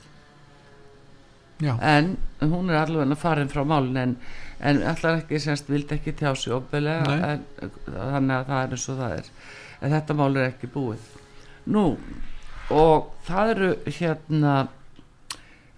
Já. 1.63 1.77
en 1.79 2.17
hún 2.41 2.71
er 2.71 2.81
allavega 2.83 3.17
farin 3.17 3.51
frá 3.53 3.63
málun 3.65 3.97
en, 4.01 4.17
en 4.61 4.83
allar 4.83 5.21
ekki 5.21 5.41
semst 5.43 5.71
vildi 5.71 5.95
ekki 5.99 6.15
tjá 6.19 6.35
sig 6.35 6.55
opbelega 6.57 7.37
þannig 7.87 8.37
að 8.37 8.49
það 8.51 8.63
er 8.63 8.77
eins 8.77 8.89
og 8.91 9.01
það 9.03 9.17
er 9.21 9.33
en 9.83 9.97
þetta 9.97 10.19
mál 10.19 10.37
er 10.37 10.49
ekki 10.51 10.71
búið 10.75 11.09
nú 11.71 11.87
og 12.73 13.13
það 13.27 13.55
eru 13.55 13.71
hérna 13.99 14.57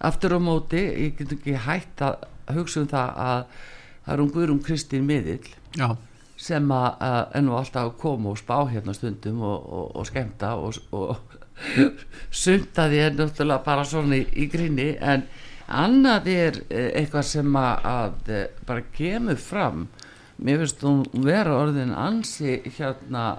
aftur 0.05 0.37
á 0.37 0.39
móti 0.41 0.81
ég 0.81 1.15
get 1.19 1.37
ekki 1.37 1.55
hægt 1.67 2.03
að 2.05 2.27
hugsa 2.55 2.81
um 2.83 2.89
það 2.91 3.23
að 3.27 3.39
það 4.05 4.13
er 4.13 4.23
um 4.23 4.33
Guðrum 4.33 4.61
Kristín 4.65 5.07
miðill 5.09 5.47
Já. 5.77 5.95
sem 6.37 6.71
að 6.71 6.89
uh, 7.01 7.23
er 7.33 7.45
nú 7.45 7.55
alltaf 7.57 7.95
koma 8.01 8.33
og 8.33 8.41
spá 8.41 8.57
hérna 8.69 8.93
stundum 8.93 9.41
og, 9.45 9.65
og, 9.65 9.87
og 9.95 10.07
skemmta 10.09 10.53
og, 10.61 10.77
og 10.91 11.17
sumtaði 12.43 13.01
er 13.05 13.17
náttúrulega 13.17 13.63
bara 13.65 13.85
svona 13.87 14.19
í, 14.19 14.25
í 14.35 14.47
grinni 14.51 14.93
en 14.99 15.25
annað 15.67 16.29
er 16.29 16.59
eh, 16.69 16.91
eitthvað 17.01 17.27
sem 17.29 17.57
að, 17.57 17.87
að 17.89 18.31
eh, 18.33 18.45
bara 18.67 18.85
kemur 18.95 19.39
fram. 19.41 19.87
Mér 20.37 20.61
finnst 20.61 20.83
hún 20.85 21.03
vera 21.25 21.55
orðin 21.61 21.93
ansi 21.95 22.57
hérna 22.75 23.37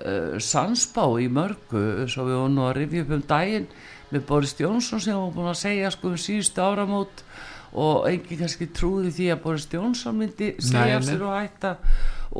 uh, 0.00 0.38
sansbá 0.40 1.04
í 1.20 1.26
mörgu 1.28 2.06
svo 2.08 2.24
við 2.24 2.38
vorum 2.38 2.54
nú 2.56 2.64
að 2.64 2.78
rifja 2.78 3.02
upp 3.04 3.12
um 3.12 3.24
daginn 3.28 3.66
með 4.08 4.24
Boris 4.30 4.54
Jónsson 4.56 5.02
sem 5.04 5.18
var 5.18 5.34
búin 5.34 5.50
að 5.50 5.60
segja 5.60 5.90
sko 5.92 6.14
um 6.14 6.16
síðustu 6.22 6.64
áramót 6.64 7.20
og 7.76 8.08
enginn 8.08 8.40
kannski 8.40 8.70
trúði 8.72 9.12
því 9.12 9.28
að 9.34 9.44
Boris 9.44 9.68
Jónsson 9.68 10.16
myndi 10.16 10.54
segja 10.64 11.02
sér 11.04 11.26
og 11.28 11.36
hætta. 11.36 11.76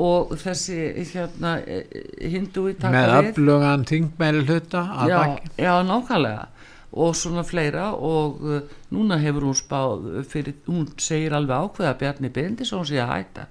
Og 0.00 0.32
þessi 0.40 0.78
hérna 1.12 1.58
hindu 1.60 2.64
í 2.72 2.74
taka 2.80 2.96
með 2.96 3.12
öflugan 3.20 3.84
þingmæli 3.86 4.46
hluta 4.48 4.80
já, 5.06 5.20
já, 5.60 5.74
nákvæmlega 5.86 6.48
og 6.94 7.16
svona 7.18 7.42
fleira 7.46 7.90
og 7.94 8.42
uh, 8.44 8.74
núna 8.94 9.18
hefur 9.22 9.48
hún 9.48 9.58
spáð 9.58 10.22
fyrir, 10.30 10.56
hún 10.68 10.86
segir 11.00 11.34
alveg 11.34 11.66
ákveð 11.66 11.90
að 11.90 12.00
Bjarni 12.02 12.30
Bendisson 12.34 12.86
sé 12.86 13.00
að 13.02 13.12
hætta. 13.12 13.46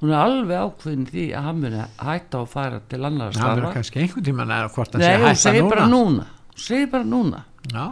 Hún 0.00 0.14
er 0.14 0.22
alveg 0.24 0.64
ákveðin 0.64 1.08
því 1.10 1.26
að 1.36 1.46
hann 1.46 1.60
muni 1.62 1.84
hætta 2.00 2.40
og 2.40 2.50
fara 2.50 2.80
til 2.90 3.02
annar 3.04 3.34
það 3.36 3.44
verður 3.44 3.60
starfa. 3.60 3.74
kannski 3.78 4.02
einhvern 4.02 4.26
tíman 4.30 4.54
að 4.56 4.70
hvort 4.74 4.96
hann 4.96 5.04
sé 5.04 5.12
hún 5.14 5.26
hætta 5.28 5.42
segir 5.44 5.62
núna 5.62 5.74
bara 5.74 5.88
núna. 5.92 6.26
hún 6.50 6.64
segir 6.66 6.90
bara 6.90 7.10
núna. 7.14 7.44
Já, 7.70 7.86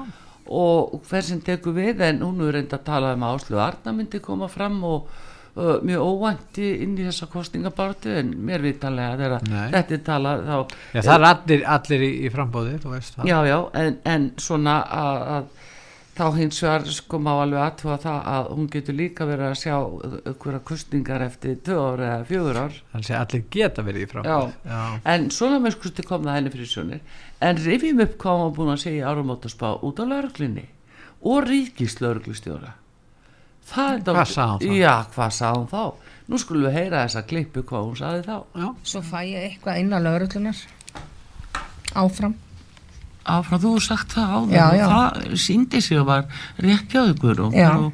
og 0.49 1.03
hver 1.09 1.27
sem 1.29 1.41
tekur 1.45 1.77
við 1.77 2.01
en 2.09 2.23
hún 2.25 2.41
er 2.47 2.57
reynda 2.57 2.79
að 2.79 2.87
tala 2.87 3.13
um 3.15 3.27
að 3.29 3.35
Áslu 3.39 3.59
Arna 3.61 3.93
myndi 3.93 4.21
koma 4.25 4.49
fram 4.49 4.81
og 4.89 5.11
uh, 5.59 5.75
mjög 5.85 6.09
óvænti 6.13 6.71
inn 6.85 6.97
í 6.97 7.07
þessa 7.09 7.29
kostningabartu 7.33 8.15
en 8.21 8.33
mér 8.49 8.65
vitanlega 8.65 9.19
þegar 9.21 9.47
þetta 9.75 9.99
er 9.99 10.05
talað 10.07 10.45
þá 10.49 10.57
já 10.95 11.01
það 11.03 11.15
er 11.19 11.29
allir, 11.33 11.65
allir 11.77 12.07
í, 12.09 12.13
í 12.25 12.33
frambóði 12.35 12.81
veist 12.87 13.23
já, 13.27 13.39
já, 13.49 13.59
en, 13.83 13.99
en 14.09 14.31
svona 14.41 14.81
að, 14.87 15.25
að 15.37 15.55
þá 16.19 16.25
hins 16.35 16.59
vegar 16.63 16.87
sko 16.91 17.21
má 17.23 17.31
alveg 17.37 17.61
aðtúa 17.63 17.99
það 18.03 18.31
að 18.33 18.49
hún 18.57 18.71
getur 18.73 18.97
líka 18.99 19.27
verið 19.29 19.47
að 19.49 19.61
sjá 19.61 19.75
einhverja 19.77 20.63
kustningar 20.71 21.25
eftir 21.29 21.61
tvö 21.67 21.77
ár 21.79 22.03
eða 22.09 22.25
fjögur 22.31 22.59
ár. 22.59 22.81
Þannig 22.95 23.13
að 23.13 23.21
allir 23.23 23.45
geta 23.55 23.85
verið 23.87 24.05
í 24.05 24.11
Já. 24.27 24.81
en 25.15 25.29
svona 25.35 25.61
með 25.63 25.77
skusti 25.77 26.07
kom 26.09 26.27
það 26.27 26.39
henni 26.39 26.55
fyrir 26.55 26.73
sjónir. 26.73 27.05
En 27.45 27.63
rifjum 27.63 28.03
upp 28.03 28.19
hvað 28.25 28.43
var 28.43 28.53
búin 28.59 28.75
að 28.75 28.83
segja 28.83 29.05
í 29.05 29.09
áramótaspá 29.13 29.69
út 29.87 30.03
á 30.03 30.05
lauruglinni 30.11 30.67
og 31.23 31.47
er 31.47 32.75
Hvað 33.69 34.31
sagði 34.33 34.69
hún 34.69 34.75
þá? 34.75 34.81
Já, 34.81 34.95
hvað 35.15 35.33
sagði 35.39 35.59
hún 35.63 35.71
þá? 35.73 36.13
Nú 36.29 36.39
skulum 36.43 36.67
við 36.69 36.77
heyra 36.77 37.05
þessa 37.07 37.23
klippu 37.29 37.63
hvað 37.69 37.87
hún 37.89 37.97
sagði 38.01 38.23
þá 38.27 38.37
já, 38.63 38.69
Svo 38.93 39.01
fæ 39.05 39.19
ég 39.29 39.47
eitthvað 39.49 39.79
inn 39.83 39.95
á 39.97 39.99
lauruglunar 40.05 40.59
áfram. 41.99 42.35
Áfram, 43.29 43.61
þú 43.61 43.71
sagt 43.85 44.13
það 44.17 44.31
áður 44.35 44.53
Já, 44.57 44.65
og 44.65 44.77
já. 44.79 44.85
það 44.93 45.33
síndi 45.45 45.81
sig 45.85 45.99
og 46.01 46.07
var 46.09 46.23
rétt 46.65 46.93
hjá 46.95 47.03
ykkur 47.13 47.43
og 47.45 47.57
þú 47.57 47.89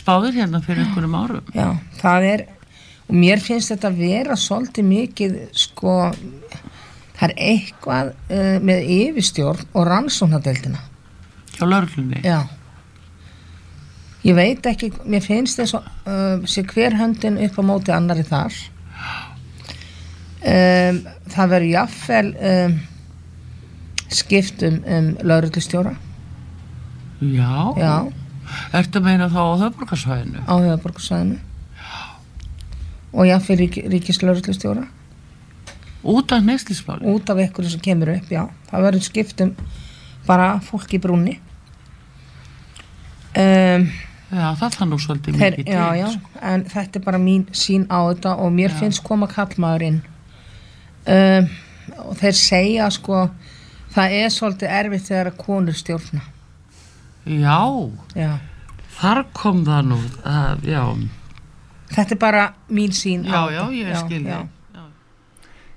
spáðir 0.00 0.38
hérna 0.40 0.60
fyrir 0.64 0.82
einhverjum 0.86 1.14
árum 1.18 1.50
Já, 1.54 1.68
það 2.00 2.26
er, 2.30 2.44
og 3.06 3.14
mér 3.22 3.42
finnst 3.44 3.70
þetta 3.70 3.90
vera 3.94 4.38
svolítið 4.38 4.88
mikið, 4.90 5.36
sko, 5.66 5.94
það 7.18 7.26
er 7.28 7.34
eitthvað 7.52 8.10
uh, 8.16 8.56
með 8.66 8.90
yfirstjórn 8.96 9.68
og 9.74 9.86
rannsóknadeildina. 9.92 10.82
hjá 11.54 11.64
lauruglunni 11.68 12.22
Já. 12.26 12.40
Ég 14.20 14.36
veit 14.36 14.66
ekki, 14.68 14.90
mér 15.08 15.24
finnst 15.24 15.56
þess 15.60 15.78
að 15.78 15.86
uh, 16.04 16.42
sé 16.48 16.64
hver 16.68 16.96
höndin 16.98 17.38
upp 17.40 17.56
á 17.56 17.62
móti 17.64 17.92
annari 17.94 18.24
þar. 18.28 18.52
Um, 20.40 21.00
það 21.32 21.50
verður 21.54 21.70
jafnvel 21.70 22.28
um, 22.50 22.76
skipt 24.12 24.64
um, 24.66 24.78
um 24.84 25.10
lauruglustjóra. 25.24 25.94
Já, 27.20 27.76
Já. 27.76 27.94
ertu 28.72 29.00
að 29.00 29.04
meina 29.04 29.28
þá 29.28 29.40
á 29.44 29.60
höfbrukarsvæðinu 29.66 30.44
á 30.48 30.54
höfuborgarsvæðinu 30.56 31.36
og 33.12 33.26
jáfnveg 33.28 33.58
rík, 33.60 33.76
ríkislauruglustjóra 33.92 34.86
út 36.08 36.32
af 36.32 36.46
neyslismáli 36.46 37.04
út 37.12 37.28
af 37.28 37.42
ykkur 37.44 37.68
sem 37.68 37.82
kemur 37.84 38.14
upp, 38.14 38.30
já. 38.32 38.46
Það 38.70 38.86
verður 38.86 39.04
skiptum 39.04 39.52
bara 40.24 40.54
fólk 40.64 40.96
í 40.96 41.02
brúni 41.02 41.36
um, 43.36 43.84
Já, 44.30 44.46
það 44.60 44.76
fann 44.78 44.92
nú 44.92 44.98
svolítið 45.02 45.38
þeir, 45.40 45.56
mikið 45.58 45.72
já, 45.74 45.84
til 45.90 46.00
já, 46.00 46.08
sko. 46.14 46.40
en 46.52 46.64
þetta 46.70 47.00
er 47.00 47.04
bara 47.04 47.18
mín 47.18 47.46
sín 47.50 47.86
á 47.90 47.98
þetta 48.12 48.34
og 48.38 48.52
mér 48.54 48.74
finnst 48.78 49.02
koma 49.02 49.26
kallmaður 49.30 49.86
inn 49.88 49.96
um, 51.10 51.48
og 52.04 52.12
þeir 52.20 52.36
segja 52.38 52.86
sko 52.94 53.24
það 53.94 54.14
er 54.20 54.30
svolítið 54.30 54.76
erfitt 54.76 55.08
þegar 55.08 55.32
að 55.32 55.40
konur 55.40 55.74
stjórna. 55.74 56.22
Já, 57.26 57.58
já. 58.14 58.30
þar 59.00 59.24
kom 59.34 59.64
það 59.66 59.90
nú 59.90 59.98
að, 60.22 60.62
já, 60.70 60.84
þetta 61.90 62.14
er 62.14 62.20
bara 62.22 62.46
mín 62.70 62.94
sín 62.94 63.26
já, 63.26 63.34
á 63.34 63.42
já, 63.50 63.60
þetta. 63.66 63.82
ég 63.82 64.00
skil 64.04 64.22
já. 64.22 64.38
þig. 64.38 64.56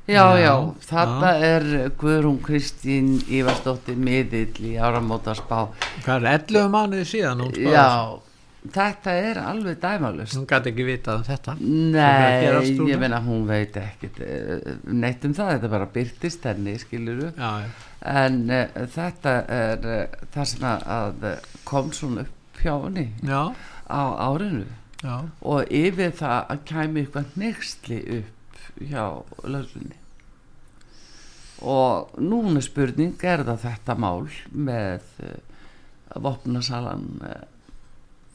Já, 0.04 0.36
já, 0.36 0.36
Já, 0.44 0.54
þarna 0.84 1.30
er 1.48 1.66
Guðrún 1.96 2.42
Kristín 2.44 3.22
Ívarsdóttir 3.32 3.96
miðill 3.96 4.52
í 4.60 4.74
áramótaspá. 4.76 5.70
Hvað 6.04 6.26
er 6.28 6.42
11 6.44 6.74
mánuði 6.74 7.06
síðan 7.08 7.46
hún 7.46 7.54
spáði? 7.56 7.72
Já, 7.72 8.33
þetta 8.72 9.14
er 9.20 9.40
alveg 9.44 9.80
dæmalust 9.82 10.38
hún 10.38 10.46
gæti 10.48 10.72
ekki 10.72 10.86
vitað 10.88 11.20
um 11.20 11.26
þetta. 11.28 11.56
Nei, 11.60 12.92
ég 12.92 13.02
meina 13.02 13.20
hún 13.24 13.48
veit 13.50 13.76
ekkit 13.80 14.22
eh, 14.24 14.70
neitt 14.88 15.26
um 15.28 15.34
það, 15.36 15.58
þetta 15.58 15.72
bara 15.74 15.90
byrtist 15.96 16.48
henni, 16.48 16.78
skiluru 16.80 17.32
já, 17.36 17.50
en 18.14 18.40
uh, 18.48 18.86
þetta 18.94 19.36
er 19.58 19.90
uh, 19.90 20.22
það 20.36 20.50
sem 20.54 20.68
að, 20.70 21.28
eh, 21.32 21.50
kom 21.68 21.92
svona 21.96 22.24
upp 22.24 22.64
hjá 22.64 22.74
henni 22.86 23.10
já, 23.28 23.42
á 23.92 24.02
árinu. 24.30 24.70
Já. 25.04 25.18
og 25.44 25.68
yfir 25.68 26.14
það 26.16 26.38
að 26.54 26.62
kæmi 26.70 27.02
eitthvað 27.02 27.34
nextli 27.36 27.98
upp 28.22 28.62
hjá 28.80 29.04
lögsunni 29.44 29.98
og 31.60 32.14
núna 32.24 32.64
spurning 32.64 33.20
er 33.28 33.44
það 33.44 33.66
þetta 33.66 33.98
mál 34.00 34.30
með 34.56 35.10
uh, 35.28 35.36
vopnasalan 36.24 37.10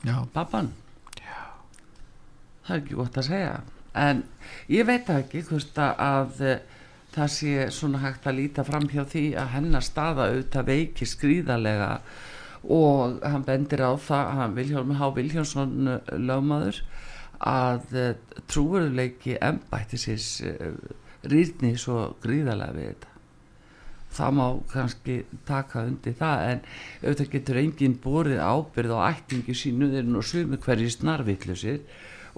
já. 0.05 0.17
pappan 0.33 0.73
það 2.69 2.75
er 2.75 2.83
ekki 2.83 2.99
gott 2.99 3.21
að 3.21 3.29
segja 3.31 3.53
en 3.99 4.25
ég 4.71 4.87
veit 4.89 5.09
ekki 5.11 5.43
hvort 5.49 5.79
að, 5.85 6.41
eh, 6.45 6.59
það 7.15 7.31
sé 7.35 7.69
svona 7.75 8.03
hægt 8.03 8.27
að 8.29 8.39
líta 8.43 8.65
fram 8.65 8.89
hjá 8.89 9.05
því 9.09 9.25
að 9.41 9.53
hennar 9.57 9.87
staða 9.87 10.29
auðvitað 10.29 10.69
veiki 10.69 11.09
skrýðarlega 11.09 11.93
og 12.69 13.21
hann 13.25 13.47
bendir 13.47 13.81
á 13.81 13.93
það 13.97 14.33
hann 14.39 14.57
Vilhjálm 14.59 14.95
H. 14.99 15.11
Vilhjálmsson 15.17 15.89
eh, 15.89 16.15
lögmaður 16.19 16.83
að 17.39 18.17
trúveruleiki 18.51 19.37
embættisins 19.39 20.41
uh, 20.43 20.73
rýrni 21.23 21.77
svo 21.79 22.17
gríðarlega 22.23 22.75
við 22.75 22.89
þetta 22.89 23.08
það 24.15 24.37
má 24.39 24.45
kannski 24.73 25.17
taka 25.49 25.85
undir 25.87 26.17
það 26.19 26.45
en 26.53 26.61
auðvitað 27.03 27.33
getur 27.35 27.61
enginn 27.63 27.97
borið 28.03 28.43
ábyrð 28.43 28.95
á 28.97 29.01
ættingi 29.13 29.57
sínu 29.57 29.91
þeir 29.93 30.03
eru 30.03 30.15
nú 30.15 30.23
sumi 30.25 30.61
hverju 30.65 30.93
snarvillusir 30.95 31.83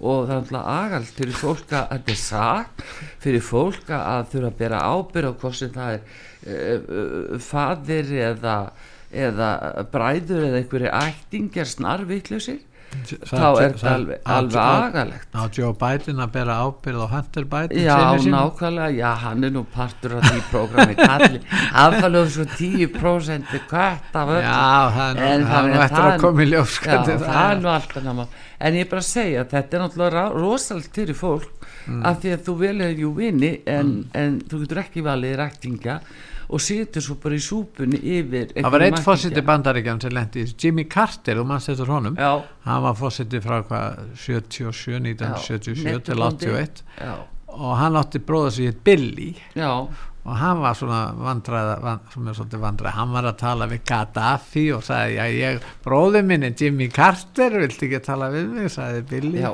og 0.00 0.28
það 0.28 0.34
er 0.34 0.38
alltaf 0.40 0.68
agalt 0.74 1.12
fyrir 1.18 1.36
fólk 1.36 1.74
að 1.76 1.90
þetta 1.92 2.14
er 2.14 2.20
sak 2.20 2.84
fyrir 3.20 3.44
fólk 3.44 3.92
að 3.96 4.30
þurfa 4.32 4.50
að 4.50 4.58
bera 4.62 4.84
ábyrð 4.94 5.28
á 5.28 5.32
hvort 5.42 5.58
sem 5.58 5.74
það 5.74 5.92
er 5.96 6.00
uh, 6.00 6.96
uh, 7.00 7.36
fadir 7.44 8.14
eða, 8.30 8.56
eða 9.26 9.50
bræður 9.92 10.48
eða 10.48 10.62
einhverju 10.62 10.94
ættingjar 11.02 11.70
snarvillusir 11.74 12.60
þá 12.90 13.42
er 13.62 13.74
þetta 13.74 13.90
alveg, 13.94 14.18
alveg 14.26 14.56
agalegt. 14.60 15.28
á 15.30 15.42
Joe 15.54 15.72
Biden 15.78 16.18
að 16.24 16.32
bera 16.34 16.56
ábyrð 16.66 17.04
á 17.04 17.08
Hunter 17.14 17.44
Biden 17.52 17.82
Já, 17.84 17.96
nákvæmlega, 18.18 18.90
já, 18.98 19.10
hann 19.22 19.44
er 19.46 19.50
nú 19.54 19.62
partur 19.74 20.16
af 20.18 20.24
því 20.26 20.40
prógrami 20.50 20.96
kalli, 20.98 21.40
aðfæluðu 21.84 22.32
svo 22.34 22.46
10% 22.56 23.54
kvætt 23.70 24.18
af 24.18 24.28
öllu. 24.28 24.42
Já, 24.42 25.14
nú- 25.14 25.20
En 25.20 25.30
er 25.30 25.38
nú 25.40 25.46
þannig 25.54 26.10
að 26.10 26.20
koma 26.20 26.42
í 26.42 26.50
ljós 26.50 26.80
Já, 26.82 26.98
það 27.06 27.50
er 27.50 27.60
nú 27.62 27.68
alltaf 27.76 28.02
náma 28.04 28.26
En 28.60 28.74
ég 28.74 28.80
er 28.84 28.90
bara 28.90 29.00
að 29.00 29.08
segja 29.12 29.44
þetta 29.44 29.76
er 29.78 29.80
náttúrulega 29.86 30.26
rosalega 30.34 30.94
fyrir 30.94 31.14
fólk 31.16 31.56
Mm. 31.88 32.02
af 32.04 32.18
því 32.20 32.28
að 32.36 32.42
þú 32.44 32.52
velur 32.60 32.90
jú 33.00 33.08
vini 33.16 33.62
en, 33.66 34.04
en 34.14 34.34
þú 34.46 34.58
getur 34.60 34.78
ekki 34.82 35.00
valið 35.02 35.32
ræktinga 35.40 35.94
og 36.50 36.60
situr 36.60 37.02
svo 37.04 37.14
bara 37.22 37.36
í 37.38 37.42
súpunni 37.44 37.98
yfir 38.02 38.48
það 38.56 38.70
var 38.74 38.82
eitt 38.88 38.98
fósiti 39.04 39.30
ættingja. 39.36 39.46
bandaríkjan 39.46 40.00
sem 40.02 40.10
lendi 40.16 40.42
í- 40.42 40.54
Jimmy 40.58 40.84
Carter, 40.90 41.36
þú 41.38 41.44
mannst 41.46 41.68
eftir 41.70 41.86
honum? 41.86 42.16
Já, 42.18 42.42
hann 42.66 42.82
var 42.82 42.94
fósiti 42.98 43.40
frá 43.44 43.60
hvað 43.62 44.00
77, 44.16 44.98
1977 44.98 45.84
Já, 45.86 45.98
til 46.00 46.16
nettubóndi. 46.16 46.50
81 46.50 46.82
já, 46.98 47.14
og 47.48 47.76
hann 47.78 47.94
átti 48.00 48.18
bróða 48.18 48.50
sér 48.56 48.74
Billy. 48.84 49.34
Já, 49.54 49.70
og 50.20 50.36
hann 50.36 50.58
var 50.60 50.74
svona 50.76 50.98
vandræða 51.16 51.76
van, 51.80 52.00
svona 52.12 52.34
svolítið 52.36 52.60
vandræða, 52.60 52.92
hann 52.98 53.12
var 53.14 53.28
að 53.30 53.36
tala 53.40 53.68
við 53.70 53.80
Gaddafi 53.88 54.64
og 54.76 54.82
sagði, 54.84 55.14
já 55.16 55.24
ég 55.32 55.68
bróði 55.84 56.20
minn 56.28 56.44
er 56.44 56.52
Jimmy 56.60 56.90
Carter, 56.92 57.56
viltu 57.62 57.86
ekki 57.88 58.00
tala 58.04 58.28
við 58.34 58.50
mig? 58.52 58.68
sagði 58.74 59.00
Billy. 59.08 59.40
Já, 59.40 59.48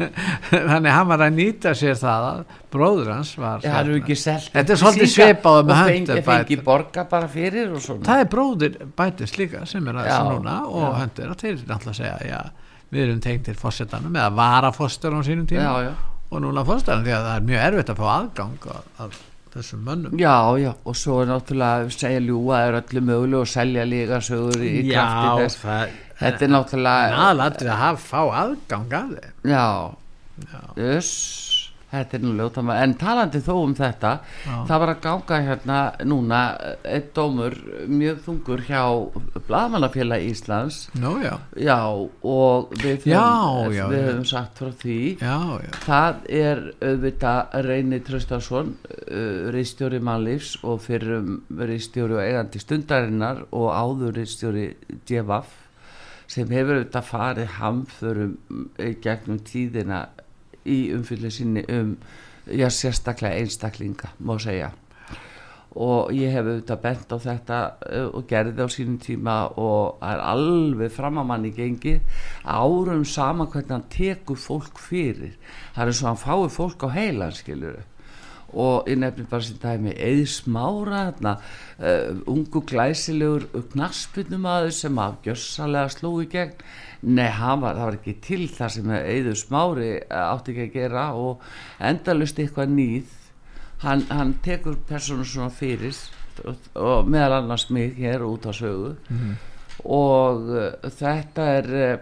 þannig 0.72 0.92
hann 0.92 1.08
var 1.08 1.24
að 1.24 1.38
nýta 1.38 1.72
sér 1.78 1.96
það 2.02 2.28
að 2.28 2.42
bróður 2.72 3.10
hans 3.14 3.32
var 3.40 3.64
Já, 3.64 3.72
er 3.80 4.20
selt 4.20 4.52
Þetta 4.52 4.76
er 4.76 4.82
svolítið 4.82 5.12
svipaður 5.14 5.66
með 5.70 5.80
Og 5.80 6.22
fengi 6.28 6.52
Biden. 6.52 6.64
borga 6.68 7.06
bara 7.08 7.32
fyrir 7.32 7.74
það 7.80 8.22
er 8.26 8.30
bróðir 8.36 8.78
bætist 8.98 9.40
líka 9.40 9.64
sem 9.68 9.88
er 9.88 10.02
að 10.02 10.08
þessu 10.10 10.36
núna 10.36 10.60
og. 10.68 10.86
Hunter 11.00 11.32
og 11.32 11.40
þeir 11.40 11.58
náttúrulega 11.64 11.98
segja, 12.02 12.14
já, 12.28 12.78
við 12.92 13.04
erum 13.08 13.20
tengtir 13.24 13.56
fórsetanum 13.60 14.16
eða 14.20 14.32
varafórstur 14.36 15.16
á 15.16 15.20
sínum 15.24 15.48
tíma. 15.48 15.64
Já, 15.64 15.88
já, 15.88 15.92
og 16.28 16.44
núna 16.44 16.64
fórsetanum 16.68 17.08
því 17.08 17.16
að 17.16 17.28
það 17.28 17.36
er 17.40 17.46
mjög 17.50 17.68
erfitt 17.68 17.92
að 17.92 18.02
fá 18.02 18.08
aðgang 18.12 18.66
að, 18.76 18.88
að 19.04 19.20
þessum 19.54 19.82
mönnum. 19.86 20.16
Já, 20.20 20.36
já 20.60 20.72
Og 20.84 20.96
svo 20.96 21.20
er 21.22 21.30
náttúrulega 21.30 21.90
segja 21.92 22.22
ljúa 22.24 22.60
er 22.66 22.78
öllu 22.80 23.02
möguleg 23.08 23.40
og 23.40 23.50
selja 23.52 23.84
líka 23.88 24.20
sögur 24.24 24.62
í 24.64 24.74
krafti 24.90 25.42
þess. 25.42 25.60
það 25.62 25.98
Þetta 26.22 26.46
er 26.46 26.52
náttúrulega 26.54 27.16
aðalatrið 27.26 27.72
að 27.72 27.82
hafa 27.82 28.02
fá 28.06 28.20
aðgang 28.44 28.96
að 28.98 29.14
þeim. 29.18 29.34
Já, 29.52 29.66
Þess, 30.76 31.12
þetta 31.92 32.16
er 32.16 32.22
nú 32.24 32.32
ljóta 32.38 32.62
maður 32.64 32.82
en 32.86 32.94
talandi 33.00 33.40
þó 33.44 33.52
um 33.60 33.74
þetta 33.76 34.12
það 34.48 34.80
var 34.82 34.92
að 34.94 35.00
ganga 35.04 35.40
hérna 35.46 35.78
núna 36.08 36.40
eitt 36.88 37.10
dómur 37.16 37.56
mjög 37.92 38.22
þungur 38.26 38.62
hjá 38.66 38.82
Blaðmannafélag 39.48 40.24
Íslands. 40.30 40.78
Nú, 40.96 41.14
já, 41.22 41.34
já 41.60 41.76
og 41.92 42.72
við 42.80 43.06
Já, 43.10 43.20
höfum, 43.20 43.74
já, 43.76 43.84
við 43.90 43.98
já. 43.98 44.06
höfum 44.08 44.26
sagt 44.32 44.60
frá 44.62 44.70
því. 44.82 44.98
Já, 45.20 45.36
já. 45.66 45.72
Það 45.84 46.22
er 46.42 46.62
auðvitað 46.88 47.56
Reyni 47.68 48.00
Traustason 48.06 48.72
uh, 48.72 49.50
reistjóri 49.54 50.00
mannlífs 50.04 50.54
og 50.64 50.80
fyrir 50.86 51.26
reistjóri 51.60 52.16
og 52.16 52.22
eigandi 52.24 52.62
stundarinnar 52.62 53.44
og 53.50 53.68
áður 53.74 54.16
reistjóri 54.22 54.70
Djevaf 55.08 55.58
sem 56.32 56.48
hefur 56.48 56.78
auðvitað 56.78 57.08
farið 57.10 57.50
hamförum 57.58 58.36
gegnum 59.04 59.42
tíðina 59.44 60.06
í 60.68 60.92
umfyllu 60.96 61.30
sinni 61.30 61.64
um 61.72 61.96
já, 62.46 62.68
sérstaklega 62.70 63.40
einstaklinga 63.40 64.12
má 64.20 64.38
segja. 64.42 64.72
Og 65.72 66.10
ég 66.12 66.34
hef 66.34 66.44
auðvitað 66.44 66.80
bent 66.82 67.12
á 67.14 67.18
þetta 67.22 67.58
uh, 67.88 68.08
og 68.18 68.26
gerði 68.28 68.60
á 68.60 68.68
sínum 68.68 68.98
tíma 69.00 69.36
og 69.56 70.02
er 70.04 70.20
alveg 70.20 70.92
framamann 70.92 71.46
í 71.48 71.52
gengi 71.56 71.94
árum 72.44 73.06
sama 73.08 73.46
hvernig 73.46 73.72
hann 73.72 73.88
tekur 73.92 74.36
fólk 74.36 74.82
fyrir. 74.82 75.38
Það 75.72 75.82
er 75.82 75.92
eins 75.94 76.02
og 76.02 76.10
hann 76.10 76.20
fái 76.20 76.52
fólk 76.58 76.84
á 76.84 76.88
heilan 76.92 77.32
skilur 77.32 77.80
og 78.52 78.88
ég 78.90 78.98
nefnir 79.00 79.28
bara 79.30 79.46
sem 79.46 79.58
dæmi 79.62 79.94
eða 79.96 80.28
smára 80.28 81.02
þarna 81.08 81.34
uh, 81.38 82.22
ungu 82.30 82.62
glæsilegur 82.68 83.46
knaspunumadur 83.72 84.74
sem 84.76 85.00
að 85.00 85.18
gjössalega 85.28 85.92
sló 85.94 86.12
í 86.22 86.28
gegn. 86.32 86.64
Nei, 87.02 87.30
var, 87.34 87.74
það 87.74 87.82
var 87.82 87.98
ekki 87.98 88.16
til 88.22 88.44
það 88.52 88.74
sem 88.76 88.92
eða 88.94 89.32
smári 89.34 89.88
eh, 89.96 90.18
átti 90.22 90.52
ekki 90.52 90.68
að 90.68 90.76
gera 90.76 91.06
og 91.18 91.46
endalust 91.82 92.38
eitthvað 92.38 92.76
nýð. 92.76 93.16
Hann, 93.82 94.04
hann 94.14 94.36
tekur 94.44 94.76
persónu 94.86 95.26
svona 95.26 95.50
fyrir 95.50 95.96
og, 96.46 96.68
og 96.78 97.10
meðal 97.10 97.40
annars 97.40 97.66
mig 97.74 97.96
hér 97.98 98.22
út 98.22 98.46
á 98.46 98.52
sögu. 98.54 98.94
Og 99.82 100.46
uh, 100.52 100.90
þetta 101.00 101.48
er 101.56 101.70
uh, 101.74 101.92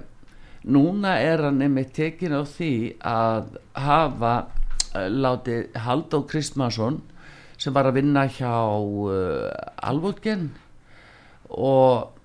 núna 0.68 1.16
er 1.22 1.46
hann 1.46 1.62
einmitt 1.64 1.94
tekin 1.96 2.36
á 2.36 2.44
því 2.44 2.74
að 3.00 3.54
hafa 3.72 4.34
látið 4.94 5.76
Haldó 5.84 6.24
Kristmansson 6.28 7.00
sem 7.60 7.74
var 7.74 7.90
að 7.90 8.00
vinna 8.00 8.24
hjá 8.30 8.54
uh, 8.74 9.50
Alvotgen 9.86 10.48
og 11.50 12.16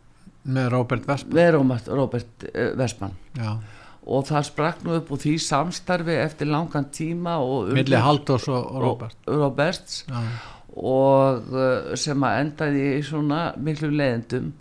með 0.45 0.69
Robert 0.73 1.07
við 1.25 1.41
erum 1.43 1.73
Robert 1.89 2.47
uh, 2.51 2.71
Vestmann 2.79 3.15
já. 3.37 3.55
og 4.05 4.27
það 4.29 4.49
sprakk 4.49 4.83
nú 4.85 4.97
upp 4.99 5.13
úr 5.13 5.21
því 5.25 5.37
samstarfi 5.45 6.17
eftir 6.21 6.49
langan 6.49 6.89
tíma 6.93 7.37
og 7.43 7.73
milli 7.75 8.01
Halldórs 8.01 8.47
og, 8.49 8.69
og 8.71 8.85
Robert 8.85 9.29
Roberts 9.29 10.03
já. 10.07 10.21
og 10.75 11.97
sem 11.99 12.27
að 12.27 12.39
endaði 12.43 12.85
í 12.95 13.01
svona 13.05 13.47
miklu 13.57 13.91
leiðendum 13.93 14.53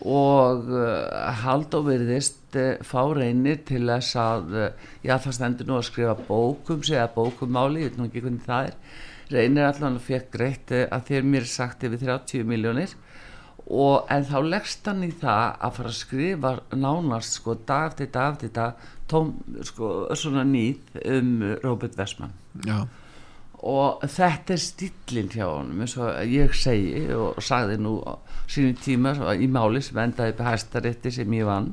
og 0.00 0.70
uh, 0.72 1.34
Haldó 1.42 1.82
virðist 1.84 2.56
uh, 2.56 2.80
fá 2.86 3.02
reynir 3.16 3.60
til 3.68 3.82
þess 3.88 4.16
að 4.20 4.56
uh, 4.56 4.88
já 5.04 5.16
það 5.18 5.36
stendur 5.36 5.68
nú 5.68 5.76
að 5.76 5.86
skrifa 5.90 6.16
bókum 6.28 6.82
segja 6.86 7.10
bókumáli, 7.14 7.84
ég 7.84 7.92
veit 7.92 8.00
nú 8.00 8.08
ekki 8.08 8.24
hvernig 8.24 8.46
það 8.46 8.70
er. 8.70 8.98
Reynir 9.30 9.68
allan 9.68 10.00
að 10.00 10.06
fekk 10.08 10.32
greitt 10.34 10.72
að 10.80 11.06
þér 11.10 11.30
mér 11.34 11.46
sagt 11.46 11.84
yfir 11.86 12.00
30 12.02 12.48
miljónir 12.48 12.96
og 13.70 14.08
en 14.10 14.24
þá 14.26 14.38
leggst 14.42 14.88
hann 14.90 15.04
í 15.06 15.10
það 15.20 15.44
að 15.62 15.76
fara 15.76 15.92
að 15.92 15.98
skrifa 15.98 16.52
nánast 16.74 17.36
sko 17.38 17.54
dag 17.66 17.92
eftir 17.92 18.10
dag 18.14 18.32
eftir 18.34 18.50
dag 18.56 18.88
tóm 19.10 19.36
sko 19.66 19.92
svona 20.18 20.42
nýð 20.46 20.98
um 21.04 21.30
Robert 21.62 21.98
Westman 21.98 22.34
Já. 22.66 22.86
og 23.62 24.02
þetta 24.02 24.56
er 24.56 24.64
stillin 24.64 25.30
hjá 25.30 25.46
honum 25.46 25.84
eins 25.84 25.96
og 26.00 26.10
ég 26.26 26.54
segi 26.58 27.06
og 27.14 27.38
sagði 27.44 27.78
nú 27.84 27.94
sínum 28.50 28.78
tíma 28.82 29.14
í 29.38 29.48
máli 29.50 29.82
sem 29.84 29.98
endaði 30.02 30.34
upp 30.34 30.44
hæstarétti 30.48 31.12
sem 31.14 31.36
ég 31.38 31.48
vann. 31.48 31.72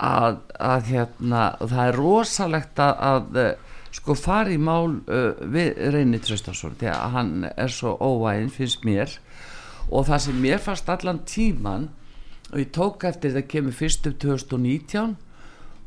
Að, 0.00 0.40
að 0.56 0.90
hérna 0.94 1.42
það 1.60 1.82
er 1.86 1.98
rosalegt 1.98 2.80
að, 2.80 3.00
að 3.10 3.40
eh, 3.42 3.70
sko 3.92 4.14
fara 4.16 4.52
í 4.54 4.58
mál 4.60 5.00
uh, 5.10 5.32
við 5.52 5.80
Reyni 5.92 6.20
Tröstason 6.22 6.76
því 6.80 6.92
að 6.92 7.16
hann 7.16 7.32
er 7.50 7.74
svo 7.74 7.96
óvæginn 7.98 8.52
finnst 8.54 8.86
mér. 8.86 9.18
Og 9.90 10.06
það 10.08 10.22
sem 10.26 10.38
mér 10.44 10.62
fannst 10.62 10.92
allan 10.92 11.24
tíman 11.28 11.90
og 12.50 12.62
ég 12.62 12.70
tók 12.74 13.04
eftir 13.06 13.34
það 13.34 13.50
kemur 13.50 13.76
fyrst 13.76 14.06
upp 14.10 14.16
2019 14.22 15.18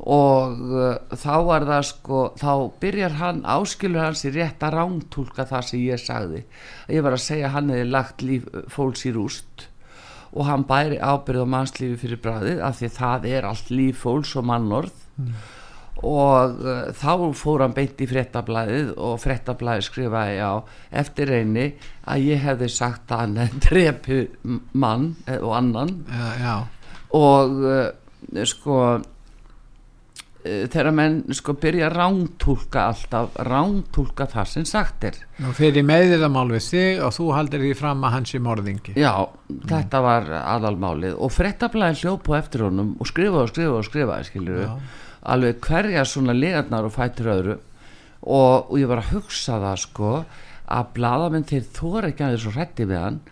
og 0.03 0.61
uh, 0.67 0.95
þá 1.15 1.35
var 1.47 1.65
það 1.69 1.83
sko 1.87 2.21
þá 2.39 2.53
byrjar 2.83 3.19
hann, 3.21 3.43
áskilur 3.47 4.03
hans 4.03 4.25
í 4.27 4.33
rétt 4.35 4.63
að 4.65 4.77
rántúlka 4.77 5.47
það 5.47 5.69
sem 5.69 5.85
ég 5.87 6.01
sagði. 6.01 6.43
Ég 6.91 7.05
var 7.05 7.15
að 7.15 7.23
segja 7.23 7.53
hann 7.55 7.71
hefði 7.71 7.91
lagt 7.91 8.25
líf 8.25 8.49
fólks 8.73 9.07
í 9.07 9.13
rúst 9.15 9.71
og 10.33 10.47
hann 10.49 10.65
bæri 10.69 10.97
ábyrð 10.97 11.45
á 11.45 11.53
mannslífi 11.55 11.97
fyrir 12.01 12.21
bræðið 12.23 12.61
af 12.65 12.79
því 12.79 12.89
það 12.97 13.27
er 13.29 13.47
allt 13.49 13.73
líf 13.73 13.99
fólks 14.05 14.35
og 14.39 14.47
mannorð 14.49 14.95
og 16.03 16.57
uh, 16.65 16.91
þá 16.97 17.31
fór 17.37 17.63
hann 17.63 17.75
beint 17.77 18.01
í 18.01 18.07
frettablaðið 18.09 18.93
og 18.97 19.19
frettablaðið 19.23 19.85
skrifaði 19.87 20.39
á 20.43 20.53
eftir 21.03 21.31
reyni 21.31 21.67
að 22.09 22.25
ég 22.33 22.43
hefði 22.43 22.69
sagt 22.73 23.13
að 23.13 23.21
hann 23.23 23.61
drepi 23.67 24.19
mann 24.73 25.13
eh, 25.27 25.39
og 25.39 25.53
annan 25.61 25.93
Já, 26.09 26.27
já. 26.41 26.55
og 27.19 27.61
uh, 27.63 28.43
sko 28.49 28.79
þegar 30.43 30.89
menn 30.95 31.19
sko 31.35 31.55
byrja 31.59 31.87
að 31.87 31.93
rántúlka 31.95 32.85
alltaf 32.89 33.37
rántúlka 33.47 34.27
það 34.31 34.49
sem 34.51 34.65
sagt 34.67 35.05
er. 35.07 35.19
Nú 35.39 35.53
fyrir 35.55 35.85
meðilamál 35.87 36.49
við 36.51 36.65
þig 36.67 37.03
og 37.07 37.13
þú 37.15 37.27
haldir 37.37 37.63
því 37.63 37.73
fram 37.79 38.03
að 38.03 38.15
hans 38.17 38.33
er 38.35 38.43
morðingi. 38.43 38.95
Já, 38.99 39.13
þetta 39.69 40.01
var 40.03 40.31
aðalmálið. 40.41 41.15
Og 41.15 41.31
frettablaðið 41.31 42.03
hljóp 42.03 42.27
á 42.27 42.33
eftir 42.41 42.65
honum 42.67 42.95
og 42.99 43.09
skrifaði 43.09 43.43
og 43.45 43.53
skrifaði 43.53 43.77
og 43.79 43.87
skrifaði 43.87 44.29
skilur 44.29 44.63
Já. 44.65 44.73
alveg 45.35 45.61
hverja 45.63 46.07
svona 46.11 46.35
liðarnar 46.35 46.89
og 46.89 46.95
fætur 46.97 47.31
öðru. 47.37 47.59
Og, 48.23 48.71
og 48.71 48.75
ég 48.79 48.91
var 48.91 49.03
að 49.03 49.13
hugsa 49.15 49.61
það 49.63 49.79
sko 49.83 50.11
að 50.73 50.91
bladamenn 50.97 51.47
þeir 51.47 51.71
þóra 51.75 52.11
ekki 52.11 52.27
að 52.27 52.37
þessu 52.37 52.53
hrætti 52.55 52.87
við 52.89 52.99
hann 52.99 53.23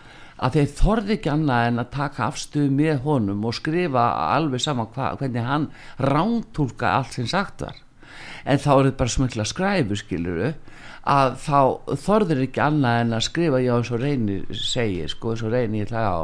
að 0.42 0.58
þeir 0.58 0.74
þorði 0.80 1.16
ekki 1.18 1.32
annað 1.32 1.68
en 1.68 1.82
að 1.84 1.92
taka 1.94 2.28
afstöðu 2.28 2.74
með 2.78 3.00
honum 3.06 3.46
og 3.46 3.56
skrifa 3.58 4.06
alveg 4.34 4.64
saman 4.64 4.90
hva, 4.96 5.14
hvernig 5.20 5.46
hann 5.46 5.68
rántúlka 6.02 6.96
allt 6.98 7.18
sem 7.18 7.30
sagt 7.30 7.62
var. 7.66 7.78
En 8.46 8.58
þá 8.62 8.72
er 8.74 8.88
þetta 8.90 9.02
bara 9.04 9.16
smökla 9.16 9.46
skræfu 9.46 9.98
skiluru 10.02 10.54
að 11.12 11.36
þá 11.42 11.60
þorður 12.06 12.44
ekki 12.48 12.64
annað 12.66 13.04
en 13.04 13.18
að 13.18 13.28
skrifa 13.30 13.62
já 13.62 13.74
eins 13.76 13.92
og 13.94 14.02
reynir 14.02 14.58
segir 14.58 15.14
sko 15.14 15.34
eins 15.34 15.46
og 15.46 15.54
reynir 15.54 15.86
ég 15.86 15.94
hlæða 15.94 16.14
á. 16.18 16.24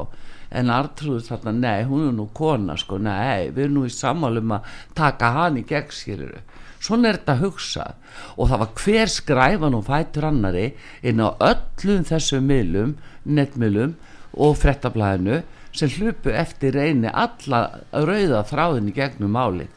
En 0.58 0.72
Artrúður 0.72 1.26
þarna, 1.28 1.52
nei, 1.52 1.82
hún 1.90 2.06
er 2.08 2.14
nú 2.16 2.30
kona 2.34 2.78
sko, 2.80 2.98
nei, 3.04 3.50
við 3.52 3.66
erum 3.66 3.82
nú 3.82 3.82
í 3.84 3.92
sammálum 3.92 4.54
að 4.56 4.70
taka 4.96 5.34
hann 5.36 5.60
í 5.60 5.66
gegn 5.68 5.92
skiluru 5.92 6.40
svona 6.88 7.12
er 7.12 7.20
þetta 7.20 7.38
hugsað. 7.42 7.96
Og 8.38 8.50
það 8.50 8.62
var 8.64 8.74
hver 8.82 9.12
skræfan 9.12 9.78
og 9.78 9.86
fætur 9.88 10.28
annari 10.30 10.68
inn 11.06 11.22
á 11.22 11.30
öllum 11.36 12.06
þessum 12.08 12.48
miðlum, 12.50 12.96
netmiðlum 13.26 13.96
og 14.38 14.58
frettablaðinu 14.62 15.42
sem 15.78 15.92
hlupu 15.98 16.32
eftir 16.34 16.78
reyni 16.78 17.10
alla 17.12 17.64
rauða 17.92 18.44
þráðin 18.50 18.92
í 18.92 18.96
gegnum 18.96 19.36
málið. 19.36 19.74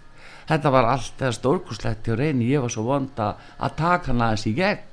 Þetta 0.50 0.70
var 0.74 0.88
allt 0.90 1.20
eða 1.20 1.36
stórkuslegt 1.36 2.08
hjá 2.08 2.16
reyni, 2.18 2.48
ég 2.50 2.62
var 2.64 2.72
svo 2.72 2.86
vond 2.88 3.20
að 3.20 3.76
taka 3.78 4.10
hann 4.10 4.24
aðeins 4.24 4.46
í 4.50 4.54
gegn. 4.56 4.86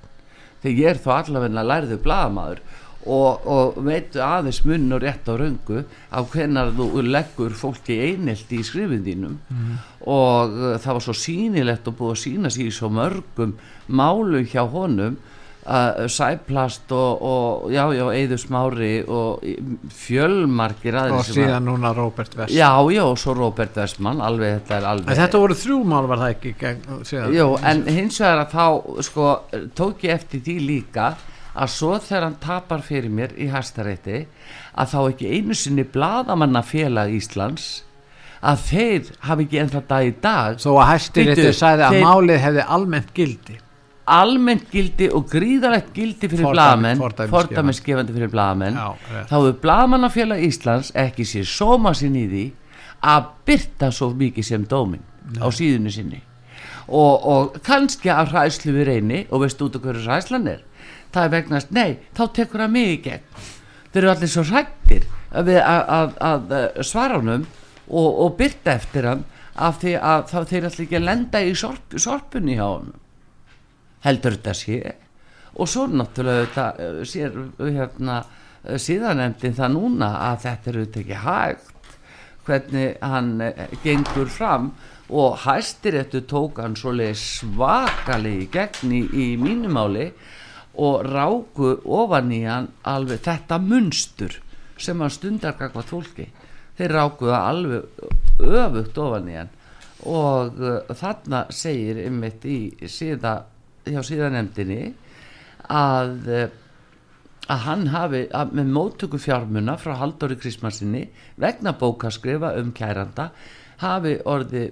Þegar 0.62 0.82
ég 0.82 0.92
er 0.92 1.00
þó 1.02 1.10
allavegna 1.16 1.64
lærðu 1.66 1.98
blaðamaður 2.04 2.62
og, 3.08 3.48
og 3.48 3.80
veitu 3.86 4.22
aðeins 4.24 4.60
munn 4.68 4.92
og 4.94 5.02
rétt 5.04 5.30
á 5.30 5.34
röngu 5.40 5.84
á 6.12 6.20
hvenar 6.28 6.74
þú 6.76 7.04
leggur 7.06 7.56
fólki 7.58 7.98
einelt 8.10 8.52
í 8.52 8.62
skrifin 8.66 9.06
þínum. 9.06 9.38
Og 10.04 10.58
uh, 10.58 10.76
það 10.82 11.00
var 11.00 11.06
svo 11.08 11.16
sýnilegt 11.18 11.88
og 11.88 11.98
búið 12.02 12.14
að 12.14 12.22
sína 12.26 12.54
sér 12.54 12.70
í 12.70 12.76
svo 12.76 12.92
mörgum 12.94 13.56
málu 13.88 14.44
hjá 14.46 14.66
honum 14.68 15.18
uh, 15.68 16.08
sæplast 16.12 16.92
og, 16.96 17.22
og 17.22 17.72
já, 17.72 17.84
já, 17.96 18.04
Eður 18.16 18.42
Smári 18.42 18.92
og 19.04 19.46
fjölmargir 19.94 20.98
aðrir 20.98 21.18
og 21.20 21.30
síðan 21.30 21.68
núna 21.68 21.94
Robert 21.98 22.38
West 22.40 22.56
Já, 22.56 22.72
já, 22.94 23.04
og 23.04 23.18
svo 23.22 23.36
Robert 23.38 23.78
Westman, 23.78 24.22
alveg 24.24 24.60
þetta 24.60 24.78
er 24.80 24.90
alveg 24.92 25.14
en 25.14 25.22
þetta 25.22 25.42
voru 25.44 25.58
þrjú 25.64 25.80
mál 25.94 26.10
var 26.10 26.24
það 26.24 26.36
ekki 26.36 26.54
gegn, 26.62 26.86
Jú, 27.36 27.50
en 27.72 27.84
hins 27.88 28.22
vegar 28.24 28.46
að 28.46 28.54
þá 28.56 29.02
sko, 29.10 29.32
tók 29.78 30.08
ég 30.08 30.16
eftir 30.18 30.46
því 30.46 30.60
líka 30.66 31.10
að 31.58 31.74
svo 31.74 31.98
þegar 31.98 32.28
hann 32.28 32.40
tapar 32.42 32.86
fyrir 32.86 33.12
mér 33.14 33.34
í 33.38 33.50
hæstarétti 33.52 34.24
að 34.78 34.94
þá 34.94 35.00
ekki 35.02 35.36
einu 35.36 35.58
sinni 35.58 35.86
bladamannafélag 35.90 37.14
Íslands 37.18 37.70
að 38.46 38.66
þeir 38.68 39.08
hafi 39.26 39.48
ekki 39.48 39.62
ennþá 39.64 39.80
dag 39.90 40.08
í 40.08 40.12
dag 40.22 40.60
þó 40.62 40.70
að 40.78 41.08
þetta 41.18 41.54
sagði 41.58 41.88
að 41.88 42.04
málið 42.06 42.44
hefði 42.44 42.68
almennt 42.78 43.16
gildi 43.18 43.58
almennt 44.08 44.70
gildi 44.72 45.10
og 45.12 45.28
gríðalegt 45.32 45.92
gildi 45.96 46.30
fyrir 46.32 46.48
fordæmisgefandi. 46.48 47.28
fordæmisgefandi 47.32 48.16
fyrir 48.16 48.32
rétt. 48.32 49.28
þá 49.28 49.36
hefur 49.36 49.58
blaðamannafélag 49.64 50.44
Íslands 50.48 50.92
ekki 50.96 51.26
sér 51.28 51.44
sóma 51.44 51.94
sín 51.94 52.16
í 52.16 52.26
því 52.32 52.46
að 53.04 53.28
byrta 53.46 53.92
svo 53.92 54.10
mikið 54.16 54.46
sem 54.46 54.66
dómin 54.66 55.04
á 55.44 55.48
síðunni 55.52 55.92
sinni. 55.92 56.22
Og, 56.88 57.26
og 57.28 57.58
kannski 57.64 58.10
af 58.10 58.32
hræslu 58.32 58.72
við 58.72 58.88
reyni 58.88 59.26
og 59.30 59.44
veistu 59.44 59.68
út 59.68 59.76
hverju 59.76 60.06
hræslan 60.08 60.48
er? 60.48 60.62
Það 61.12 61.24
er 61.24 61.32
vegnast, 61.32 61.72
nei, 61.72 61.98
þá 62.16 62.24
tekur 62.34 62.64
það 62.64 62.72
mig 62.72 62.92
í 62.94 63.02
gegn. 63.04 63.26
Þeir 63.92 64.04
eru 64.04 64.12
allir 64.14 64.32
svo 64.32 64.44
hrættir 64.48 65.08
að, 65.32 65.50
að, 65.60 66.14
að, 66.22 66.54
að 66.54 66.86
svara 66.88 67.20
honum 67.20 67.44
og, 67.88 68.08
og 68.08 68.38
byrta 68.40 68.78
eftir 68.78 69.08
hann 69.10 69.26
af 69.58 69.82
því 69.82 69.98
að 70.00 70.32
þeir 70.32 70.70
allir 70.70 70.86
ekki 70.86 70.98
að 71.00 71.08
lenda 71.08 71.42
í 71.44 71.54
sorp, 71.58 71.98
sorpunni 72.00 72.56
hjá 72.56 72.66
honum 72.68 72.96
heldur 74.08 74.38
þetta 74.38 74.56
sé. 74.58 74.80
Og 75.58 75.70
svo 75.70 75.88
náttúrulega 75.90 76.46
þetta 76.46 76.66
eh, 76.84 77.00
sér 77.08 77.38
hérna 77.62 78.20
eh, 78.64 78.78
síðanemdin 78.82 79.58
það 79.58 79.74
núna 79.74 80.12
að 80.30 80.44
þetta 80.46 80.72
er 80.72 80.80
auðvitað 80.82 81.02
ekki 81.04 81.22
hægt. 81.24 81.96
Hvernig 82.48 83.00
hann 83.04 83.32
eh, 83.44 83.64
gengur 83.84 84.30
fram 84.32 84.72
og 85.08 85.40
hæstir 85.46 85.98
eftir 86.02 86.26
tók 86.28 86.60
hann 86.62 86.76
svakalegi 86.78 88.50
gegn 88.52 88.94
í, 88.94 89.28
mínumáli 89.40 90.12
og 90.78 91.06
ráku 91.08 91.78
ofan 91.86 92.32
í 92.36 92.44
hann 92.44 92.68
alveg 92.84 93.24
þetta 93.26 93.58
munstur 93.58 94.36
sem 94.78 95.00
hann 95.02 95.10
stundar 95.10 95.58
gagvað 95.58 95.90
fólki. 95.90 96.28
Þeir 96.78 96.94
ráku 96.94 97.32
það 97.32 97.48
alveg 97.50 97.84
öfugt 98.46 98.98
ofan 99.02 99.30
í 99.32 99.38
hann. 99.40 99.54
Og 100.06 100.60
þarna 100.94 101.48
segir 101.50 102.04
einmitt 102.04 102.44
í 102.46 102.60
síða, 102.86 103.40
hjá 103.94 104.02
síðanemdini 104.06 104.82
að 105.68 106.32
uh, 106.32 106.48
að 107.48 107.62
hann 107.64 107.86
hafi 107.94 108.24
að 108.36 108.58
með 108.60 108.74
móttöku 108.76 109.20
fjármuna 109.22 109.78
frá 109.80 109.94
Halldóri 110.02 110.38
Krismansinni 110.40 111.06
vegna 111.40 111.74
bókaskrifa 111.80 112.54
um 112.60 112.74
kæranda 112.76 113.30
hafi 113.84 114.18
orði 114.28 114.66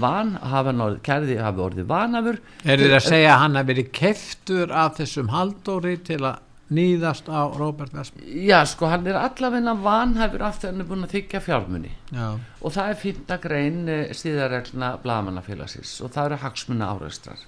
van, 0.00 0.36
hafi 0.40 0.70
hann 0.70 0.84
orði, 0.86 1.02
kærði 1.04 1.36
hafi 1.42 1.66
orði 1.66 1.84
vanafur. 1.88 2.40
Er 2.64 2.80
þið 2.80 2.96
að 2.96 3.04
segja 3.08 3.34
að 3.34 3.42
hann 3.44 3.60
hafi 3.60 3.72
verið 3.74 3.92
keftur 3.98 4.72
af 4.84 4.96
þessum 5.00 5.28
haldóri 5.34 5.98
til 6.06 6.22
að 6.22 6.40
nýðast 6.72 7.26
á 7.28 7.52
Robert 7.52 7.92
West 7.92 8.16
já 8.24 8.62
sko 8.64 8.88
hann 8.88 9.04
er 9.04 9.18
allavegna 9.20 9.74
vanhæfur 9.76 10.44
af 10.46 10.62
því 10.62 10.70
hann 10.70 10.80
er 10.80 10.88
búin 10.88 11.04
að 11.04 11.16
þykja 11.18 11.42
fjármuni. 11.44 11.92
Já, 12.08 12.28
og 12.40 12.72
það 12.72 12.92
er 12.94 13.00
fyrnda 13.02 13.40
grein 13.42 13.82
síðarregluna 14.16 14.94
blagamannafélagsins 15.04 15.98
og 16.00 16.14
það 16.14 16.30
eru 16.30 16.44
hagsmuna 16.46 16.94
áreistrar 16.94 17.44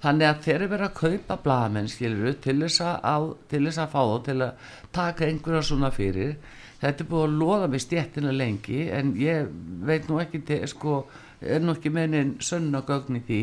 þannig 0.00 0.28
að 0.28 0.40
þeir 0.44 0.54
eru 0.56 0.68
verið 0.72 0.86
að 0.86 0.98
kaupa 1.00 1.36
blagamenn 1.44 1.90
skiluru 1.92 2.32
til 2.40 2.56
þess 2.62 2.82
að, 2.84 3.34
að 3.70 3.92
fá 3.92 4.00
þá 4.00 4.16
til 4.28 4.36
að 4.46 4.68
taka 4.96 5.26
einhverja 5.28 5.62
svona 5.68 5.90
fyrir. 5.94 6.36
Þetta 6.80 7.04
er 7.04 7.10
búið 7.10 7.26
að 7.26 7.40
loða 7.42 7.66
með 7.68 7.82
stjettina 7.84 8.32
lengi 8.32 8.86
en 8.96 9.12
ég 9.20 9.50
veit 9.84 10.08
nú 10.08 10.20
ekki 10.22 10.40
til, 10.48 10.62
sko, 10.70 11.02
er 11.40 11.60
nú 11.60 11.74
ekki 11.76 11.92
meinin 11.92 12.38
sönna 12.40 12.80
gögn 12.88 13.20
í 13.20 13.24
því. 13.26 13.42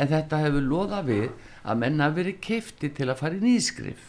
En 0.00 0.08
þetta 0.08 0.40
hefur 0.46 0.64
loða 0.64 1.02
við 1.04 1.28
að 1.60 1.82
menna 1.82 2.08
verið 2.16 2.40
kefti 2.46 2.88
til 2.96 3.10
að 3.10 3.20
fara 3.20 3.36
í 3.36 3.44
nýskrif. 3.44 4.00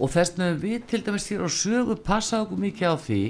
Og 0.00 0.08
þess 0.14 0.32
vegna 0.38 0.54
við 0.62 0.86
til 0.88 1.02
dæmis 1.04 1.28
hér 1.28 1.44
á 1.44 1.50
sögu 1.52 1.98
passað 2.00 2.46
okkur 2.46 2.62
mikið 2.62 2.88
á 2.88 2.96
því 2.96 3.22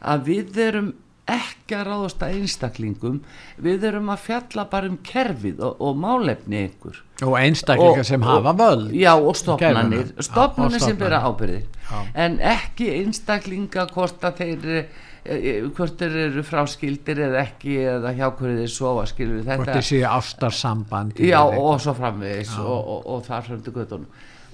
að 0.00 0.30
við 0.30 0.62
erum 0.64 0.94
ekki 1.26 1.74
að 1.74 1.88
ráðast 1.88 2.22
að 2.22 2.36
einstaklingum. 2.40 3.16
Við 3.62 3.88
erum 3.88 4.12
að 4.14 4.22
fjalla 4.28 4.66
bara 4.70 4.90
um 4.90 5.00
kerfið 5.06 5.62
og, 5.66 5.82
og 5.82 5.98
málefni 5.98 6.62
einhver 6.66 7.02
og 7.24 7.34
einstaklingar 7.40 8.04
sem 8.04 8.22
hafa 8.22 8.52
völd 8.52 8.90
já 8.92 9.14
og 9.16 9.36
Já, 9.40 10.60
og 10.60 10.72
sem 10.84 10.98
ábyrðir 11.00 11.62
Já. 11.64 11.98
en 12.14 12.38
ekki 12.44 12.90
einstaklinga 12.98 13.86
hvort 13.94 14.26
að 14.28 14.42
þeir 14.42 14.66
eh, 14.74 14.98
eh, 15.24 15.62
hvort 15.70 15.96
þeir 15.96 16.18
eru 16.26 16.44
fráskildir 16.44 17.22
eða 17.24 17.40
ekki 17.46 17.78
eða 17.94 18.12
hjá 18.18 18.26
hverju 18.28 18.58
þeir 18.60 18.74
sofa 18.74 19.06
skilur 19.08 19.40
við 19.40 19.48
hvort 19.48 19.64
þetta 19.64 19.78
þið 19.78 19.88
séu 19.88 20.04
ástarsamband 20.10 21.24
já 21.24 21.40
og 21.40 21.80
svo 21.80 21.96
framvegis 21.96 22.52
og, 22.60 22.76
og, 22.76 23.08
og 23.14 23.24
þar 23.30 23.48
fram 23.48 23.64
til 23.64 23.74
göttunum 23.78 24.06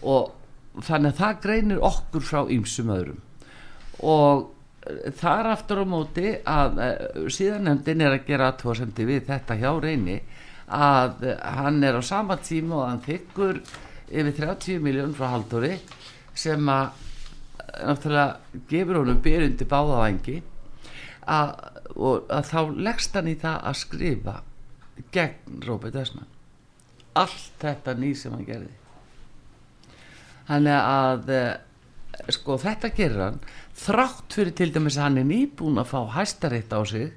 og 0.02 0.30
þannig 0.80 1.12
að 1.12 1.20
það 1.20 1.38
greinir 1.42 1.84
okkur 1.84 2.24
frá 2.24 2.40
ýmsum 2.48 2.92
öðrum. 2.94 3.20
Og 4.02 4.46
þar 5.20 5.50
aftur 5.52 5.82
á 5.82 5.86
móti 5.86 6.34
að 6.48 6.80
uh, 6.82 7.28
síðan 7.32 7.68
nefndin 7.68 8.04
er 8.04 8.16
að 8.16 8.26
gera 8.28 8.50
aðtóðsendi 8.50 9.06
við 9.08 9.26
þetta 9.30 9.58
hjá 9.60 9.70
reyni 9.82 10.18
að 10.72 11.26
hann 11.42 11.82
er 11.84 11.98
á 12.00 12.02
sama 12.02 12.38
tíma 12.40 12.78
og 12.80 12.86
hann 12.88 13.02
þykkur 13.04 13.60
yfir 14.12 14.36
30 14.38 14.82
miljón 14.84 15.14
frá 15.16 15.28
Halldóri 15.34 15.74
sem 16.34 16.68
að 16.72 16.94
eh, 17.60 17.82
náttúrulega 17.88 18.62
gefur 18.70 19.02
honum 19.02 19.20
byrjundi 19.24 19.68
báðavangi 19.68 20.38
að, 21.28 21.52
að 22.32 22.48
þá 22.48 22.60
leggst 22.88 23.18
hann 23.18 23.28
í 23.28 23.36
það 23.40 23.66
að 23.68 23.80
skrifa 23.82 24.36
gegn 25.12 25.60
Róbert 25.66 25.98
Ösman 26.00 26.30
allt 27.18 27.60
þetta 27.60 27.94
ný 27.98 28.12
sem 28.16 28.32
hann 28.32 28.46
gerði. 28.46 28.72
Þannig 30.48 30.78
að 30.78 31.32
eh, 31.36 32.32
sko 32.36 32.58
þetta 32.60 32.92
gerir 32.96 33.24
hann 33.26 33.40
þrátt 33.78 34.36
fyrir 34.36 34.54
til 34.56 34.70
dæmis 34.74 34.98
að 34.98 35.06
hann 35.06 35.20
er 35.22 35.28
nýbúin 35.28 35.80
að 35.80 35.90
fá 35.92 36.00
hæstarétt 36.16 36.72
á 36.74 36.80
sig 36.84 37.12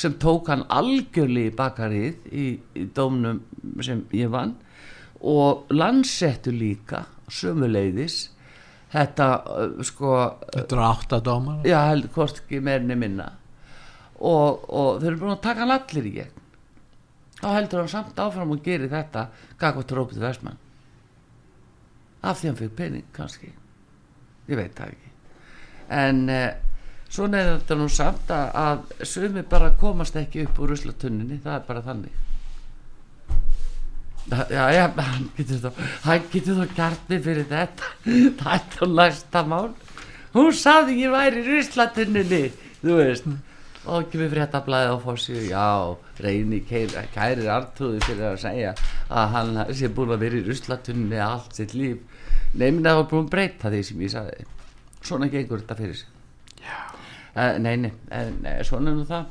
sem 0.00 0.14
tók 0.22 0.48
hann 0.48 0.64
algjörlega 0.70 1.50
í 1.50 1.56
bakarið 1.56 2.28
í, 2.32 2.46
í 2.78 2.84
dómnum 2.94 3.40
sem 3.84 4.04
ég 4.16 4.30
vann 4.32 4.54
og 5.20 5.70
landsettu 5.74 6.52
líka 6.54 7.04
sömuleiðis. 7.30 8.30
Þetta 8.90 9.26
uh, 9.46 9.82
sko 9.86 10.14
þetta 10.54 10.76
eru 10.76 10.86
áttadómar 10.86 11.68
já, 11.68 11.78
hvort 12.14 12.40
ekki 12.42 12.62
meirni 12.64 12.96
minna. 12.98 13.28
Og, 14.20 14.64
og 14.66 14.98
þau 15.00 15.06
eru 15.06 15.20
búin 15.20 15.34
að 15.36 15.44
taka 15.44 15.64
hann 15.64 15.74
allir 15.76 16.08
í 16.08 16.14
gegn. 16.16 16.48
Þá 17.40 17.48
heldur 17.54 17.82
hann 17.82 17.92
samt 17.92 18.18
áfram 18.20 18.56
og 18.56 18.64
gerir 18.64 18.90
þetta 18.92 19.28
gagvart 19.60 19.94
Róbert 19.96 20.20
Vestmann. 20.20 20.58
Af 22.20 22.40
því 22.40 22.50
hann 22.50 22.58
fyrir 22.58 22.74
pening 22.82 23.14
kannski. 23.16 23.54
Ég 24.50 24.58
veit 24.58 24.74
það 24.74 24.96
ekki 24.96 25.09
en 25.90 26.24
eh, 26.30 26.48
svona 27.10 27.42
er 27.42 27.52
þetta 27.58 27.78
nú 27.78 27.90
samt 27.90 28.30
að, 28.34 28.50
að 28.62 29.06
sumi 29.10 29.42
bara 29.50 29.72
komast 29.78 30.16
ekki 30.18 30.46
upp 30.46 30.60
úr 30.62 30.74
ruslatunninni, 30.74 31.40
það 31.42 31.56
er 31.56 31.64
bara 31.66 31.84
þannig. 31.86 32.18
Já, 34.30 34.64
já, 34.70 34.84
hann 34.94 35.30
getur 35.34 35.58
þá 35.64 35.70
hann 36.04 36.26
getur 36.30 36.58
þá 36.60 36.74
gert 36.76 37.14
fyrir 37.24 37.46
þetta 37.50 37.88
það 38.42 38.82
er 38.84 38.92
næsta 38.94 39.44
mál. 39.48 39.70
Hún 40.34 40.52
saði 40.54 41.00
ég 41.00 41.14
væri 41.14 41.42
í 41.42 41.46
ruslatunninni 41.48 42.42
þú 42.82 42.98
veist. 43.00 43.30
Og 43.88 44.04
ekki 44.04 44.20
við 44.20 44.34
fréttablaðið 44.34 44.92
á 44.92 44.96
fórsíu 45.02 45.42
já, 45.48 45.66
reyni 46.20 46.60
kæri, 46.68 47.00
kærir 47.14 47.48
artrúði 47.50 48.02
fyrir 48.04 48.26
að 48.28 48.42
segja 48.42 48.74
að 49.08 49.34
hann 49.34 49.60
sé 49.72 49.88
búin 49.88 50.12
að 50.14 50.26
vera 50.26 50.38
í 50.38 50.46
ruslatunninni 50.46 51.22
allt 51.24 51.56
sitt 51.56 51.74
líf. 51.74 52.04
Nefnir 52.52 52.84
að 52.84 52.90
það 52.90 53.00
var 53.00 53.10
búin 53.14 53.30
breyta 53.32 53.72
því 53.72 53.82
sem 53.88 54.04
ég 54.04 54.12
sagði 54.12 54.46
svona 55.04 55.30
gengur 55.32 55.62
þetta 55.62 55.76
fyrir 55.78 55.98
sig. 56.00 56.16
Uh, 57.30 57.56
nei, 57.62 57.76
nei, 57.78 57.92
en, 58.14 58.40
uh, 58.44 58.56
svona 58.66 58.94
nú 58.94 59.04
það. 59.08 59.28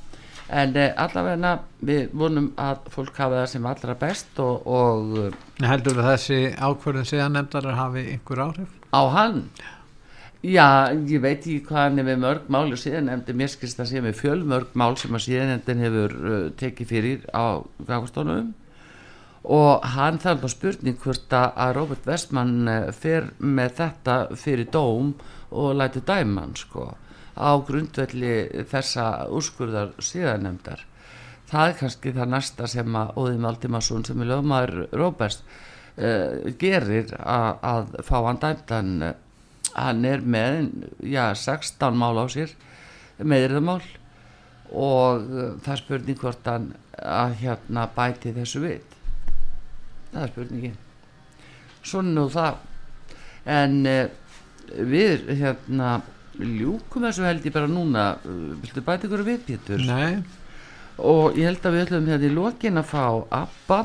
En 0.59 0.78
uh, 0.80 0.86
allavega 1.03 1.55
við 1.86 2.13
vonum 2.17 2.51
að 2.57 2.88
fólk 2.93 3.20
hafa 3.22 3.41
það 3.41 3.49
sem 3.51 3.67
allra 3.70 3.97
best 3.99 4.39
og, 4.41 4.63
og 4.65 5.65
heldur 5.65 5.99
að 5.99 6.13
þessi 6.13 6.39
ákvörðin 6.57 7.09
síðan 7.11 7.38
nefndar 7.38 7.70
hafi 7.78 8.05
einhver 8.15 8.45
áhrif? 8.47 8.72
Á 8.89 9.01
hann? 9.13 9.43
Já, 10.39 10.95
ég 10.95 11.20
veit 11.20 11.41
ekki 11.43 11.59
hvað 11.67 11.82
hann 11.84 11.99
er 11.99 12.05
með 12.07 12.22
mörg 12.24 12.45
mál 12.47 12.70
og 12.72 12.80
síðan 12.80 13.09
nefndi 13.11 13.34
mér 13.36 13.51
skilst 13.51 13.82
að 13.84 13.89
sé 13.91 14.01
með 14.03 14.22
fjölmörg 14.22 14.72
mál 14.80 14.93
sem 14.97 15.17
að 15.17 15.26
síðan 15.26 15.51
nefndin 15.51 15.84
hefur 15.84 16.15
uh, 16.15 16.38
tekið 16.61 16.91
fyrir 16.93 17.26
á 17.36 17.59
gafastónum 17.84 18.53
og 19.44 19.86
hann 19.96 20.20
þarf 20.20 20.44
þá 20.44 20.52
spurning 20.52 20.98
hvort 21.00 21.36
að 21.36 21.76
Robert 21.78 22.08
Westman 22.10 22.68
eh, 22.68 22.90
fer 22.92 23.30
með 23.40 23.76
þetta 23.80 24.18
fyrir 24.36 24.68
dóm 24.74 25.14
og 25.50 25.78
lætu 25.80 26.04
dæman 26.06 26.58
sko 26.60 26.92
á 27.40 27.56
grundvelli 27.64 28.66
þessa 28.68 29.30
úrskurðar 29.32 29.96
síðanemdar 30.04 30.84
það 31.50 31.70
er 31.70 31.78
kannski 31.80 32.14
það 32.14 32.32
næsta 32.34 32.68
sem 32.70 33.00
að 33.00 33.16
Óðim 33.22 33.48
Aldimarsson 33.48 34.06
sem 34.06 34.22
er 34.22 34.30
lögmaður 34.34 34.90
Roberts 35.00 35.40
uh, 35.96 36.52
gerir 36.60 37.16
að, 37.18 37.64
að 37.64 37.96
fá 38.06 38.18
hann 38.28 38.42
dæmdan 38.44 38.92
hann 39.72 40.06
er 40.06 40.22
með 40.22 40.60
já, 41.00 41.32
16 41.34 41.98
mál 41.98 42.20
á 42.20 42.26
sér 42.30 42.54
meðriðamál 43.18 43.82
og 44.70 45.26
það 45.64 45.74
er 45.74 45.82
spurning 45.82 46.20
hvort 46.20 46.46
hann 46.52 46.72
að 47.00 47.40
hérna 47.42 47.88
bæti 47.96 48.36
þessu 48.36 48.62
við 48.68 48.99
það 50.14 50.24
er 50.24 50.34
spurningin. 50.34 50.78
Svona 51.84 52.16
nú 52.16 52.26
það. 52.34 52.60
En 53.49 53.80
uh, 53.89 54.03
við 54.93 55.30
hérna 55.39 55.93
ljúkum 56.39 57.07
þessu 57.07 57.26
held 57.28 57.47
ég 57.47 57.55
bara 57.55 57.72
núna. 57.72 58.12
Viltu 58.26 58.84
bæti 58.86 59.10
ykkur 59.10 59.26
við 59.28 59.41
Pétur? 59.47 59.82
Nei, 59.88 60.22
og 60.99 61.39
ég 61.39 61.49
held 61.49 61.66
að 61.66 61.76
við 61.76 61.86
ætlum 61.88 62.12
hérna 62.12 62.30
í 62.30 62.36
lokin 62.36 62.80
að 62.82 62.89
fá 62.91 63.03
ABBA 63.41 63.82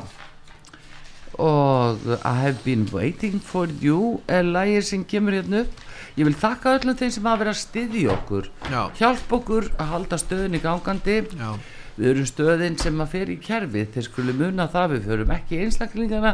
og 1.41 2.05
I 2.23 2.33
have 2.39 2.63
been 2.63 2.85
waiting 2.93 3.41
for 3.43 3.67
you 3.81 4.21
er 4.27 4.43
lægir 4.43 4.83
sem 4.87 5.03
kemur 5.03 5.35
hérna 5.35 5.65
upp. 5.65 5.81
Ég 6.15 6.23
vil 6.23 6.35
þakka 6.39 6.77
öllum 6.77 6.95
þeim 6.95 7.11
sem 7.11 7.25
hafa 7.27 7.41
verið 7.41 7.51
að 7.51 7.61
styðja 7.61 8.11
okkur. 8.13 8.45
Já, 8.71 8.81
hjálp 9.01 9.33
okkur 9.39 9.65
að 9.75 9.89
halda 9.91 10.19
stöðin 10.21 10.55
í 10.55 10.61
gangandi. 10.63 11.17
Já, 11.35 11.49
við 11.95 12.09
erum 12.11 12.27
stöðin 12.27 12.77
sem 12.79 13.01
að 13.01 13.11
fer 13.13 13.31
í 13.31 13.37
kerfið. 13.41 13.91
Þeir 13.93 14.07
skulle 14.09 14.35
muna 14.35 14.67
það, 14.71 14.95
við 14.95 15.09
förum 15.09 15.33
ekki 15.35 15.61
einstaklingana, 15.63 16.33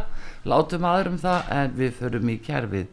látum 0.49 0.87
aðrum 0.89 1.19
það 1.21 1.51
en 1.57 1.75
við 1.77 1.93
förum 1.99 2.31
í 2.33 2.37
kerfið. 2.45 2.87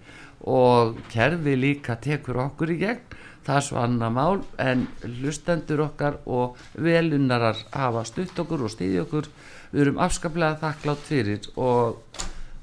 Og 0.49 1.01
kerfið 1.13 1.59
líka 1.63 1.97
tekur 2.03 2.43
okkur 2.45 2.75
í 2.75 2.79
gegn. 2.83 3.17
Það 3.49 3.57
er 3.57 3.65
svo 3.65 3.79
annað 3.81 4.13
mál 4.13 4.43
en 4.61 4.83
hlustendur 5.07 5.81
okkar 5.87 6.19
og 6.29 6.59
velunnarar 6.77 7.63
hafa 7.73 8.03
stutt 8.05 8.37
okkur 8.43 8.67
og 8.67 8.75
stýði 8.75 9.01
okkur. 9.07 9.31
Við 9.73 9.85
erum 9.87 10.03
afskaplega 10.05 10.61
þakklátt 10.61 11.07
fyrir 11.09 11.49
og 11.57 12.03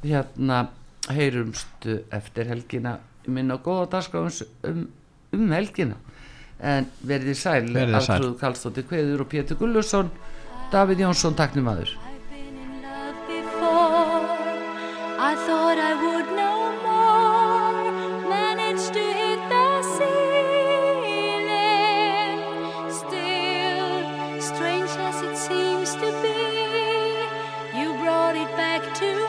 hérna 0.06 0.68
heyrumstu 1.10 2.04
eftir 2.14 2.52
helgina. 2.54 3.00
Minna 3.26 3.58
góða 3.58 3.96
dagskráðum 3.96 4.70
um, 4.70 4.86
um 5.34 5.56
helgina 5.58 5.98
en 6.60 6.88
verðið 7.04 7.38
sæl, 7.40 7.66
Artrúð 8.00 8.40
Kallstóttir 8.40 8.86
Kveður 8.88 9.26
og 9.26 9.32
Pétur 9.32 9.58
Gullursson 9.60 10.12
Davíð 10.72 11.00
Jónsson, 11.06 11.36
takknum 11.38 11.68
aður 11.74 11.92
I 15.18 15.34
thought 15.48 15.78
I 15.80 15.94
would 16.04 16.28
know 16.38 16.60
more. 16.86 18.30
Managed 18.30 18.94
to 18.94 19.00
hit 19.00 19.40
the 19.50 19.82
ceiling. 19.98 21.32
Still, 22.92 23.92
strange 24.40 24.92
as 25.10 25.22
it 25.24 25.36
seems 25.36 25.96
to 25.96 26.12
be 26.22 26.38
You 27.80 27.88
brought 28.04 28.36
it 28.36 28.52
back 28.56 28.84
to 29.00 29.06
me 29.16 29.25